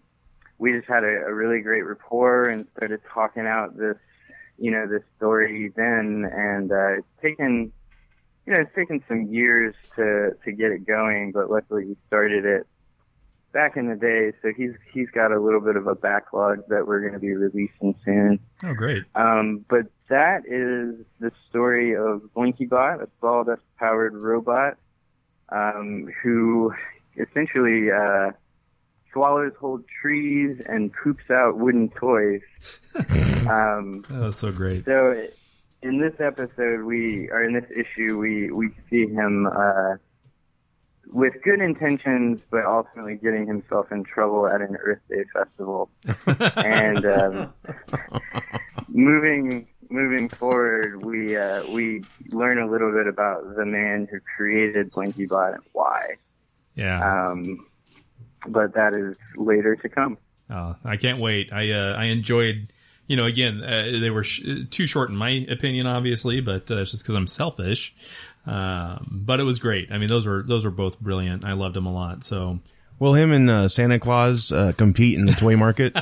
we 0.58 0.72
just 0.72 0.88
had 0.88 1.04
a, 1.04 1.26
a 1.26 1.32
really 1.32 1.60
great 1.60 1.82
rapport 1.82 2.48
and 2.48 2.66
started 2.76 3.00
talking 3.12 3.46
out 3.46 3.76
this, 3.76 3.96
you 4.58 4.72
know, 4.72 4.88
this 4.88 5.02
story 5.16 5.72
then, 5.76 6.28
and 6.32 6.72
uh, 6.72 6.98
it's 6.98 7.06
taken. 7.22 7.72
You 8.46 8.54
know, 8.54 8.60
it's 8.60 8.74
taken 8.74 9.04
some 9.06 9.26
years 9.30 9.74
to 9.96 10.30
to 10.44 10.52
get 10.52 10.72
it 10.72 10.86
going, 10.86 11.32
but 11.32 11.50
luckily 11.50 11.84
we 11.84 11.96
started 12.06 12.46
it 12.46 12.66
back 13.52 13.76
in 13.76 13.88
the 13.88 13.96
day, 13.96 14.32
so 14.42 14.52
he's 14.56 14.72
he's 14.92 15.08
got 15.10 15.32
a 15.32 15.40
little 15.40 15.60
bit 15.60 15.76
of 15.76 15.86
a 15.86 15.94
backlog 15.94 16.60
that 16.68 16.86
we're 16.86 17.00
going 17.00 17.14
to 17.14 17.18
be 17.18 17.32
releasing 17.34 17.94
soon. 18.04 18.38
oh, 18.64 18.74
great. 18.74 19.04
Um, 19.14 19.64
but 19.68 19.86
that 20.08 20.42
is 20.46 21.04
the 21.20 21.32
story 21.48 21.94
of 21.94 22.22
BlinkyBot, 22.36 23.02
a 23.02 23.06
ball 23.20 23.44
sawdust-powered 23.44 24.14
robot 24.14 24.76
um, 25.50 26.08
who 26.22 26.72
essentially 27.16 27.90
uh, 27.90 28.32
swallows 29.12 29.52
whole 29.58 29.80
trees 30.00 30.60
and 30.66 30.92
poops 30.92 31.30
out 31.30 31.58
wooden 31.58 31.88
toys. 31.90 32.40
um, 33.50 34.04
That 34.08 34.20
was 34.20 34.36
so 34.36 34.52
great. 34.52 34.84
so 34.84 35.26
in 35.82 35.98
this 35.98 36.14
episode, 36.20 36.82
we 36.84 37.28
or 37.30 37.44
in 37.44 37.54
this 37.54 37.70
issue, 37.70 38.18
we 38.18 38.50
we 38.50 38.70
see 38.90 39.06
him 39.06 39.46
uh, 39.46 39.94
with 41.12 41.34
good 41.42 41.60
intentions, 41.60 42.40
but 42.50 42.64
ultimately 42.64 43.16
getting 43.16 43.46
himself 43.46 43.90
in 43.90 44.04
trouble 44.04 44.46
at 44.46 44.60
an 44.60 44.76
Earth 44.76 45.00
Day 45.08 45.24
festival. 45.32 45.90
and 46.56 47.06
um, 47.06 47.52
moving 48.88 49.66
moving 49.90 50.28
forward, 50.28 51.04
we 51.04 51.36
uh, 51.36 51.60
we 51.74 52.04
learn 52.30 52.58
a 52.58 52.70
little 52.70 52.92
bit 52.92 53.06
about 53.06 53.56
the 53.56 53.64
man 53.64 54.08
who 54.10 54.18
created 54.36 54.92
BlinkyBot 54.92 55.54
and 55.54 55.62
why. 55.72 56.14
Yeah. 56.74 57.28
Um, 57.28 57.66
but 58.46 58.74
that 58.74 58.94
is 58.94 59.16
later 59.36 59.76
to 59.76 59.88
come. 59.88 60.18
Oh, 60.50 60.76
I 60.84 60.96
can't 60.96 61.20
wait. 61.20 61.52
I 61.52 61.72
uh, 61.72 61.94
I 61.94 62.04
enjoyed. 62.04 62.68
You 63.06 63.16
know, 63.16 63.24
again, 63.24 63.62
uh, 63.62 63.98
they 63.98 64.10
were 64.10 64.22
sh- 64.22 64.44
too 64.68 64.86
short 64.86 65.08
in 65.08 65.16
my 65.16 65.46
opinion, 65.48 65.86
obviously, 65.86 66.42
but 66.42 66.70
uh, 66.70 66.74
that's 66.74 66.90
just 66.90 67.04
because 67.04 67.14
I'm 67.14 67.26
selfish. 67.26 67.96
Um, 68.48 69.20
but 69.26 69.40
it 69.40 69.44
was 69.44 69.58
great. 69.58 69.92
I 69.92 69.98
mean, 69.98 70.08
those 70.08 70.26
were 70.26 70.42
those 70.42 70.64
were 70.64 70.70
both 70.70 70.98
brilliant. 71.00 71.44
I 71.44 71.52
loved 71.52 71.74
them 71.74 71.86
a 71.86 71.92
lot. 71.92 72.24
So 72.24 72.60
Will 72.98 73.14
him 73.14 73.32
and 73.32 73.48
uh, 73.50 73.68
Santa 73.68 73.98
Claus 73.98 74.50
uh, 74.52 74.72
compete 74.76 75.18
in 75.18 75.26
the 75.26 75.32
toy 75.32 75.56
market? 75.56 75.92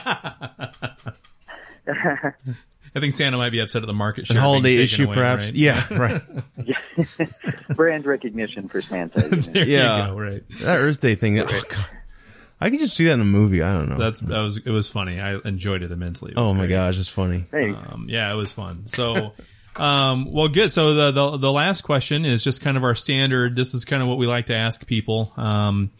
I 2.97 3.01
think 3.01 3.13
Santa 3.13 3.37
might 3.37 3.51
be 3.51 3.59
upset 3.59 3.83
at 3.83 3.87
the 3.87 3.93
market 3.93 4.27
share 4.27 4.37
An 4.37 4.43
being 4.43 4.45
holiday 4.45 4.69
taken 4.71 4.83
issue, 4.85 5.05
away, 5.05 5.15
perhaps? 5.15 5.45
right? 5.47 5.55
Yeah, 5.55 5.87
right. 5.99 7.77
Brand 7.77 8.07
recognition 8.07 8.69
for 8.69 8.81
Santa. 8.81 9.21
you 9.23 9.37
know. 9.37 9.61
Yeah. 9.63 10.07
you 10.07 10.13
go. 10.13 10.19
Right. 10.19 10.49
that 10.63 10.79
Earth 10.79 11.01
Day 11.03 11.15
thing. 11.15 11.39
Oh, 11.39 11.45
God. 11.45 11.87
I 12.59 12.71
could 12.71 12.79
just 12.79 12.97
see 12.97 13.05
that 13.05 13.13
in 13.13 13.21
a 13.21 13.25
movie. 13.25 13.63
I 13.63 13.77
don't 13.79 13.91
know. 13.91 13.99
That's 13.99 14.21
that 14.21 14.41
was 14.41 14.57
it 14.57 14.71
was 14.71 14.89
funny. 14.89 15.21
I 15.21 15.37
enjoyed 15.45 15.83
it 15.83 15.93
immensely. 15.93 16.33
It 16.33 16.39
was 16.39 16.49
oh 16.49 16.55
my 16.55 16.61
great. 16.61 16.71
gosh, 16.71 16.99
it's 16.99 17.11
funny. 17.11 17.45
Um, 17.53 18.07
yeah, 18.09 18.33
it 18.33 18.37
was 18.37 18.51
fun. 18.51 18.87
So, 18.87 19.35
um, 19.79 20.33
well, 20.33 20.49
good. 20.49 20.71
So 20.71 20.95
the, 20.95 21.11
the 21.11 21.37
the 21.37 21.53
last 21.53 21.83
question 21.83 22.25
is 22.25 22.43
just 22.43 22.63
kind 22.63 22.77
of 22.77 22.85
our 22.85 22.95
standard. 22.95 23.57
This 23.57 23.75
is 23.75 23.85
kind 23.85 24.03
of 24.03 24.09
what 24.09 24.19
we 24.19 24.27
like 24.27 24.47
to 24.47 24.57
ask 24.57 24.87
people. 24.87 25.33
Um, 25.37 25.91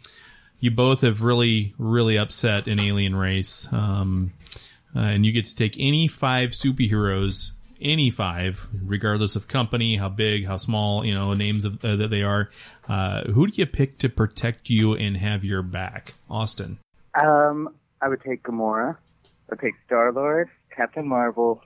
you 0.59 0.71
both 0.71 1.01
have 1.01 1.21
really, 1.21 1.73
really 1.77 2.17
upset 2.17 2.67
an 2.67 2.79
alien 2.79 3.15
race, 3.15 3.71
um, 3.71 4.33
uh, 4.95 4.99
and 4.99 5.25
you 5.25 5.31
get 5.31 5.45
to 5.45 5.55
take 5.55 5.75
any 5.79 6.07
five 6.07 6.51
superheroes, 6.51 7.51
any 7.79 8.09
five, 8.09 8.67
regardless 8.83 9.35
of 9.35 9.47
company, 9.47 9.97
how 9.97 10.09
big, 10.09 10.47
how 10.47 10.57
small, 10.57 11.05
you 11.05 11.13
know, 11.13 11.33
names 11.33 11.65
of 11.65 11.83
uh, 11.85 11.95
that 11.95 12.09
they 12.09 12.23
are. 12.23 12.49
Uh, 12.87 13.23
who 13.25 13.47
do 13.47 13.53
you 13.61 13.67
pick 13.67 13.99
to 13.99 14.09
protect 14.09 14.69
you 14.69 14.95
and 14.95 15.17
have 15.17 15.43
your 15.43 15.61
back, 15.61 16.15
Austin? 16.29 16.79
Um, 17.21 17.69
I 18.01 18.07
would 18.07 18.21
take 18.21 18.43
Gamora. 18.43 18.95
I 18.95 19.29
would 19.51 19.59
take 19.59 19.75
Star 19.85 20.11
Lord, 20.11 20.49
Captain 20.75 21.07
Marvel, 21.07 21.61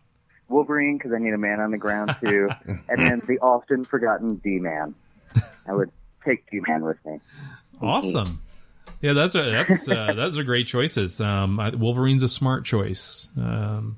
Wolverine 0.52 0.98
because 0.98 1.14
I 1.14 1.18
need 1.20 1.34
a 1.34 1.38
man 1.38 1.60
on 1.60 1.72
the 1.72 1.78
ground 1.78 2.16
too, 2.22 2.50
and 2.68 3.00
then 3.00 3.20
the 3.28 3.40
often 3.40 3.84
forgotten 3.86 4.36
D 4.36 4.60
Man. 4.60 4.94
I 5.68 5.74
would 5.74 5.92
take 6.26 6.50
D 6.52 6.62
Man 6.68 6.84
with 6.84 6.98
me. 7.06 7.20
Awesome. 7.82 8.42
Yeah, 9.02 9.14
that's 9.14 9.34
a 9.36 9.42
that's 9.50 9.90
uh, 9.90 10.14
those 10.16 10.38
are 10.38 10.44
great 10.44 10.68
choices. 10.68 11.20
Um, 11.22 11.58
Wolverine's 11.80 12.24
a 12.24 12.28
smart 12.30 12.66
choice. 12.66 13.30
Um, 13.38 13.98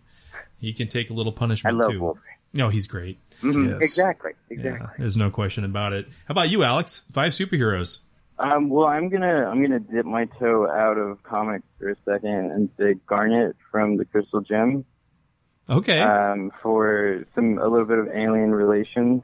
he 0.60 0.72
can 0.74 0.88
take 0.88 1.10
a 1.10 1.14
little 1.14 1.34
I 1.34 1.40
punishment 1.40 1.78
love 1.78 1.92
too. 1.92 2.00
Wolverine. 2.00 2.24
No, 2.54 2.70
he's 2.70 2.88
great. 2.88 3.18
Mhm, 3.42 3.68
Yes. 3.70 3.82
Exactly. 3.82 4.32
Yeah, 4.50 4.58
Exactly. 4.58 4.88
there's 5.00 5.18
no 5.18 5.30
question 5.30 5.66
about 5.66 5.92
it. 5.92 6.06
How 6.28 6.32
about 6.32 6.50
you, 6.50 6.64
Alex? 6.64 7.04
Five 7.12 7.34
superheroes. 7.34 8.02
Um, 8.40 8.70
well, 8.70 8.88
I'm 8.88 9.10
gonna 9.10 9.48
I'm 9.50 9.62
gonna 9.62 9.80
dip 9.80 10.06
my 10.06 10.26
toe 10.26 10.70
out 10.70 10.98
of 10.98 11.22
comics 11.24 11.66
for 11.80 11.90
a 11.90 11.96
second 12.06 12.52
and 12.52 12.70
say 12.78 12.96
Garnet 13.08 13.56
from 13.72 13.98
the 13.98 14.06
Crystal 14.06 14.42
Gem 14.42 14.86
Okay. 15.70 16.00
um, 16.00 16.52
for 16.62 17.26
some 17.36 17.58
a 17.58 17.68
little 17.68 17.86
bit 17.88 18.00
of 18.00 18.10
alien 18.10 18.54
relations. 18.54 19.24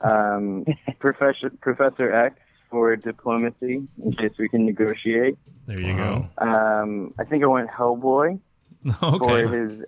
Um, 0.00 0.64
Professor 0.98 1.50
Professor 1.60 2.12
X 2.12 2.38
for 2.70 2.96
diplomacy 2.96 3.86
in 4.02 4.12
case 4.12 4.32
we 4.38 4.48
can 4.48 4.66
negotiate. 4.66 5.38
there 5.66 5.80
you 5.80 5.96
go. 5.96 6.28
Um, 6.38 7.14
I 7.18 7.24
think 7.24 7.44
I 7.44 7.46
went 7.46 7.70
Hellboy 7.70 8.40
for 8.98 9.48
his 9.48 9.84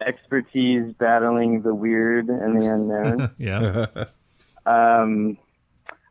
expertise 0.00 0.92
battling 0.94 1.62
the 1.62 1.74
weird 1.74 2.28
and 2.28 2.60
the 2.60 2.66
unknown. 2.66 3.30
yeah. 3.38 3.86
Um, 4.66 5.38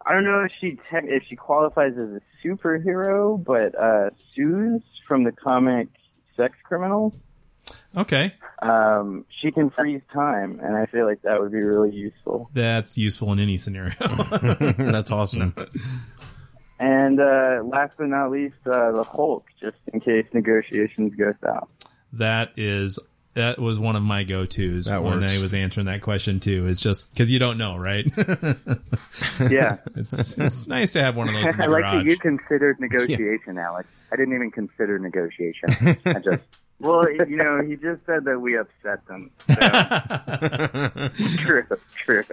I 0.06 0.14
don't 0.14 0.24
know 0.24 0.44
if 0.44 0.52
she 0.60 0.72
te- 0.72 1.08
if 1.08 1.24
she 1.30 1.36
qualifies 1.36 1.94
as 1.94 2.10
a 2.10 2.22
superhero, 2.44 3.42
but 3.42 3.78
uh, 3.80 4.10
Suze 4.36 4.82
from 5.08 5.24
the 5.24 5.32
comic 5.32 5.88
Sex 6.36 6.56
Criminals, 6.64 7.16
Okay. 7.98 8.34
um, 8.62 9.26
she 9.42 9.52
can 9.52 9.70
freeze 9.72 10.02
time, 10.14 10.60
and 10.64 10.76
I 10.76 10.86
feel 10.86 11.06
like 11.06 11.22
that 11.24 11.40
would 11.42 11.52
be 11.52 11.64
really 11.64 11.92
useful. 11.92 12.50
That's 12.54 12.98
useful 12.98 13.32
in 13.34 13.40
any 13.40 13.58
scenario. 13.58 13.94
That's 14.78 15.12
awesome. 15.12 15.54
And 16.80 17.20
uh, 17.20 17.62
last 17.66 17.96
but 17.98 18.08
not 18.08 18.32
least, 18.32 18.56
uh, 18.66 18.92
the 18.92 19.04
Hulk, 19.04 19.46
just 19.60 19.78
in 19.92 20.00
case 20.00 20.26
negotiations 20.34 21.14
go 21.16 21.34
south. 21.44 21.68
that 22.14 22.52
is 22.58 23.00
that 23.34 23.60
was 23.60 23.80
one 23.80 23.96
of 23.96 24.02
my 24.02 24.24
go 24.24 24.46
tos 24.46 24.86
That 24.86 25.04
when 25.04 25.22
works. 25.22 25.34
I 25.38 25.42
was 25.42 25.54
answering 25.54 25.86
that 25.86 26.02
question 26.02 26.40
too. 26.40 26.68
It's 26.68 26.82
just 26.82 27.14
because 27.14 27.32
you 27.32 27.40
don't 27.40 27.58
know, 27.58 27.78
right? 27.78 28.06
Yeah, 29.50 29.78
it's, 29.96 30.38
it's 30.38 30.68
nice 30.68 30.92
to 30.94 31.02
have 31.02 31.16
one 31.16 31.30
of 31.30 31.34
those 31.36 31.50
in 31.52 31.58
the 31.58 31.64
I 31.64 31.68
like 31.68 31.82
garage. 31.84 32.04
that 32.04 32.10
you 32.12 32.18
considered 32.18 32.80
negotiation, 32.80 33.58
Alex. 33.58 33.88
I 34.12 34.16
didn't 34.16 34.34
even 34.36 34.52
consider 34.52 35.00
negotiation. 35.00 35.70
I 36.06 36.20
just 36.20 36.44
well, 36.80 37.10
you 37.12 37.36
know, 37.38 37.62
he 37.62 37.76
just 37.76 38.06
said 38.06 38.24
that 38.26 38.40
we 38.40 38.58
upset 38.58 39.06
them. 39.08 39.32
So, 39.50 41.10
true, 41.38 41.66
true. 41.98 42.24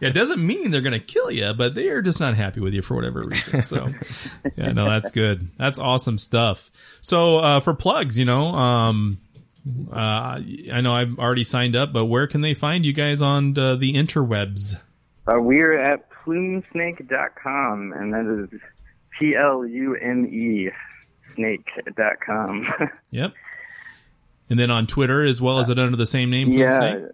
Yeah, 0.00 0.08
it 0.08 0.14
doesn't 0.14 0.44
mean 0.44 0.70
they're 0.70 0.80
going 0.80 0.98
to 0.98 1.04
kill 1.04 1.30
you, 1.30 1.52
but 1.54 1.74
they 1.74 1.88
are 1.88 2.02
just 2.02 2.20
not 2.20 2.36
happy 2.36 2.60
with 2.60 2.74
you 2.74 2.82
for 2.82 2.94
whatever 2.94 3.22
reason. 3.22 3.62
So, 3.64 3.88
yeah, 4.56 4.72
no, 4.72 4.88
that's 4.88 5.10
good. 5.10 5.48
That's 5.56 5.78
awesome 5.78 6.18
stuff. 6.18 6.70
So, 7.00 7.38
uh, 7.38 7.60
for 7.60 7.74
plugs, 7.74 8.18
you 8.18 8.24
know, 8.24 8.48
um, 8.48 9.18
uh, 9.92 10.40
I 10.72 10.80
know 10.82 10.94
I've 10.94 11.18
already 11.18 11.44
signed 11.44 11.74
up, 11.74 11.92
but 11.92 12.04
where 12.06 12.26
can 12.26 12.40
they 12.40 12.54
find 12.54 12.84
you 12.86 12.92
guys 12.92 13.20
on 13.22 13.54
the, 13.54 13.76
the 13.76 13.94
interwebs? 13.94 14.80
uh, 15.26 15.40
we're 15.40 15.78
at 15.78 16.08
plumesnake.com, 16.10 17.92
and 17.92 18.12
that 18.12 18.48
is 18.52 18.60
P 19.18 19.34
L 19.34 19.66
U 19.66 19.96
M 19.96 20.26
E 20.26 20.70
snake.com. 21.32 22.66
Yep. 23.10 23.32
And 24.48 24.58
then 24.58 24.70
on 24.70 24.86
Twitter 24.86 25.24
as 25.24 25.40
well, 25.40 25.58
is 25.58 25.68
it 25.70 25.78
under 25.78 25.96
the 25.96 26.06
same 26.06 26.30
name, 26.30 26.50
yeah, 26.52 26.70
Snake? 26.70 27.04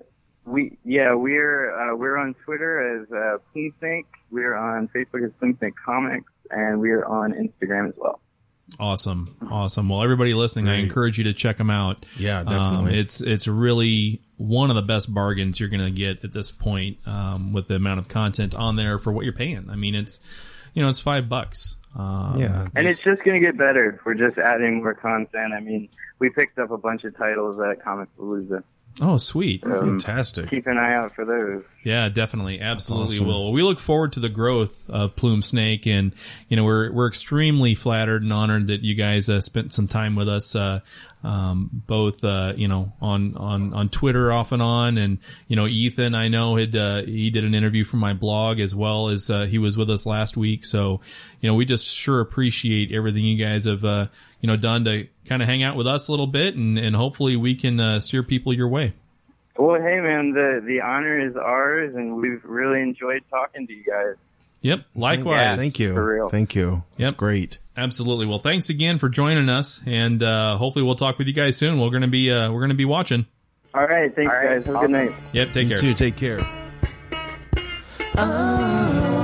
we 0.44 0.76
yeah 0.84 1.14
we're 1.14 1.70
uh, 1.92 1.96
we're 1.96 2.16
on 2.18 2.34
Twitter 2.44 3.00
as 3.02 3.10
uh, 3.12 3.38
Plume 3.52 3.72
Snake. 3.78 4.06
We're 4.30 4.54
on 4.54 4.88
Facebook 4.88 5.24
as 5.24 5.30
Plume 5.38 5.56
Snake 5.58 5.74
Comics, 5.84 6.30
and 6.50 6.80
we're 6.80 7.04
on 7.04 7.32
Instagram 7.32 7.88
as 7.88 7.94
well. 7.96 8.20
Awesome, 8.80 9.36
awesome. 9.50 9.88
Well, 9.88 10.02
everybody 10.02 10.32
listening, 10.32 10.68
I 10.68 10.76
encourage 10.76 11.18
you 11.18 11.24
to 11.24 11.34
check 11.34 11.58
them 11.58 11.68
out. 11.68 12.06
Yeah, 12.16 12.40
Um, 12.40 12.46
definitely. 12.46 12.98
it's 13.00 13.20
it's 13.20 13.46
really 13.46 14.22
one 14.36 14.70
of 14.70 14.76
the 14.76 14.82
best 14.82 15.12
bargains 15.12 15.60
you're 15.60 15.68
going 15.68 15.84
to 15.84 15.90
get 15.90 16.24
at 16.24 16.32
this 16.32 16.50
point 16.50 16.98
um, 17.06 17.52
with 17.52 17.68
the 17.68 17.74
amount 17.76 18.00
of 18.00 18.08
content 18.08 18.54
on 18.54 18.76
there 18.76 18.98
for 18.98 19.12
what 19.12 19.24
you're 19.24 19.34
paying. 19.34 19.68
I 19.70 19.76
mean, 19.76 19.94
it's 19.94 20.24
you 20.72 20.82
know 20.82 20.88
it's 20.88 21.00
five 21.00 21.28
bucks. 21.28 21.78
Um, 21.94 22.38
yeah. 22.38 22.68
And 22.74 22.86
it's 22.86 23.04
just 23.04 23.22
going 23.22 23.40
to 23.40 23.46
get 23.46 23.58
better. 23.58 24.00
We're 24.04 24.14
just 24.14 24.38
adding 24.38 24.82
more 24.82 24.94
content. 24.94 25.52
I 25.52 25.60
mean, 25.60 25.88
we 26.18 26.30
picked 26.30 26.58
up 26.58 26.70
a 26.70 26.78
bunch 26.78 27.04
of 27.04 27.16
titles 27.16 27.58
at 27.60 27.84
Comicpalooza. 27.84 28.62
Oh, 29.00 29.16
sweet. 29.16 29.64
Um, 29.64 29.98
fantastic. 29.98 30.50
keep 30.50 30.66
an 30.66 30.78
eye 30.78 30.94
out 30.94 31.14
for 31.14 31.24
those. 31.24 31.64
Yeah, 31.82 32.10
definitely, 32.10 32.60
absolutely 32.60 33.16
awesome. 33.16 33.26
will. 33.26 33.52
We 33.52 33.62
look 33.62 33.78
forward 33.78 34.12
to 34.14 34.20
the 34.20 34.28
growth 34.28 34.88
of 34.90 35.16
Plume 35.16 35.40
Snake, 35.40 35.86
and 35.86 36.14
you 36.48 36.56
know 36.56 36.64
we're 36.64 36.92
we're 36.92 37.08
extremely 37.08 37.74
flattered 37.74 38.22
and 38.22 38.32
honored 38.32 38.66
that 38.66 38.82
you 38.82 38.94
guys 38.94 39.30
uh, 39.30 39.40
spent 39.40 39.72
some 39.72 39.88
time 39.88 40.14
with 40.14 40.28
us, 40.28 40.54
uh, 40.54 40.80
um, 41.24 41.70
both 41.72 42.24
uh, 42.24 42.52
you 42.56 42.68
know 42.68 42.92
on 43.00 43.36
on 43.36 43.72
on 43.74 43.88
Twitter 43.88 44.32
off 44.32 44.52
and 44.52 44.62
on, 44.62 44.98
and 44.98 45.18
you 45.48 45.56
know 45.56 45.66
Ethan 45.66 46.14
I 46.14 46.28
know 46.28 46.56
had 46.56 46.74
uh, 46.74 47.02
he 47.02 47.30
did 47.30 47.44
an 47.44 47.54
interview 47.54 47.84
for 47.84 47.96
my 47.96 48.12
blog 48.12 48.58
as 48.58 48.74
well 48.74 49.08
as 49.08 49.30
uh, 49.30 49.44
he 49.44 49.58
was 49.58 49.76
with 49.76 49.90
us 49.90 50.06
last 50.06 50.36
week. 50.36 50.64
So 50.64 51.00
you 51.40 51.48
know 51.48 51.54
we 51.54 51.64
just 51.64 51.88
sure 51.88 52.20
appreciate 52.20 52.92
everything 52.92 53.24
you 53.24 53.42
guys 53.42 53.64
have 53.64 53.84
uh, 53.84 54.06
you 54.40 54.46
know 54.46 54.56
done 54.56 54.84
to 54.84 55.06
kind 55.26 55.42
of 55.42 55.48
hang 55.48 55.62
out 55.62 55.76
with 55.76 55.86
us 55.86 56.08
a 56.08 56.10
little 56.10 56.26
bit, 56.26 56.56
and 56.56 56.78
and 56.78 56.96
hopefully 56.96 57.36
we 57.36 57.54
can 57.54 57.78
uh, 57.78 58.00
steer 58.00 58.22
people 58.22 58.52
your 58.52 58.68
way. 58.68 58.92
Well, 59.56 59.80
hey 59.80 60.00
man, 60.00 60.32
the 60.32 60.62
the 60.64 60.80
honor 60.80 61.18
is 61.18 61.36
ours, 61.36 61.94
and 61.94 62.16
we've 62.16 62.44
really 62.44 62.80
enjoyed 62.80 63.22
talking 63.30 63.66
to 63.66 63.72
you 63.72 63.84
guys. 63.84 64.16
Yep, 64.62 64.84
likewise. 64.94 65.58
Thank 65.58 65.78
you. 65.78 65.92
For 65.92 66.14
real. 66.14 66.28
Thank 66.28 66.54
you. 66.54 66.84
It's 66.92 67.00
Yep. 67.00 67.16
great. 67.16 67.58
Absolutely. 67.76 68.26
Well, 68.26 68.38
thanks 68.38 68.68
again 68.70 68.98
for 68.98 69.08
joining 69.08 69.48
us, 69.48 69.82
and 69.86 70.22
uh, 70.22 70.56
hopefully 70.56 70.84
we'll 70.84 70.94
talk 70.94 71.18
with 71.18 71.26
you 71.26 71.32
guys 71.32 71.56
soon. 71.56 71.80
We're 71.80 71.90
gonna 71.90 72.06
be 72.08 72.30
uh, 72.30 72.50
we're 72.52 72.60
gonna 72.60 72.74
be 72.74 72.84
watching. 72.84 73.26
All 73.74 73.86
right, 73.86 74.14
thanks 74.14 74.28
All 74.34 74.40
right, 74.42 74.56
guys. 74.58 74.66
Have 74.66 74.74
a 74.76 74.78
good 74.80 74.90
night. 74.90 75.12
Yep. 75.32 75.52
Take 75.52 75.62
You 75.68 75.68
care. 75.70 75.78
too. 75.78 75.94
Take 75.94 76.16
care. 76.16 76.38
Oh, 78.16 79.21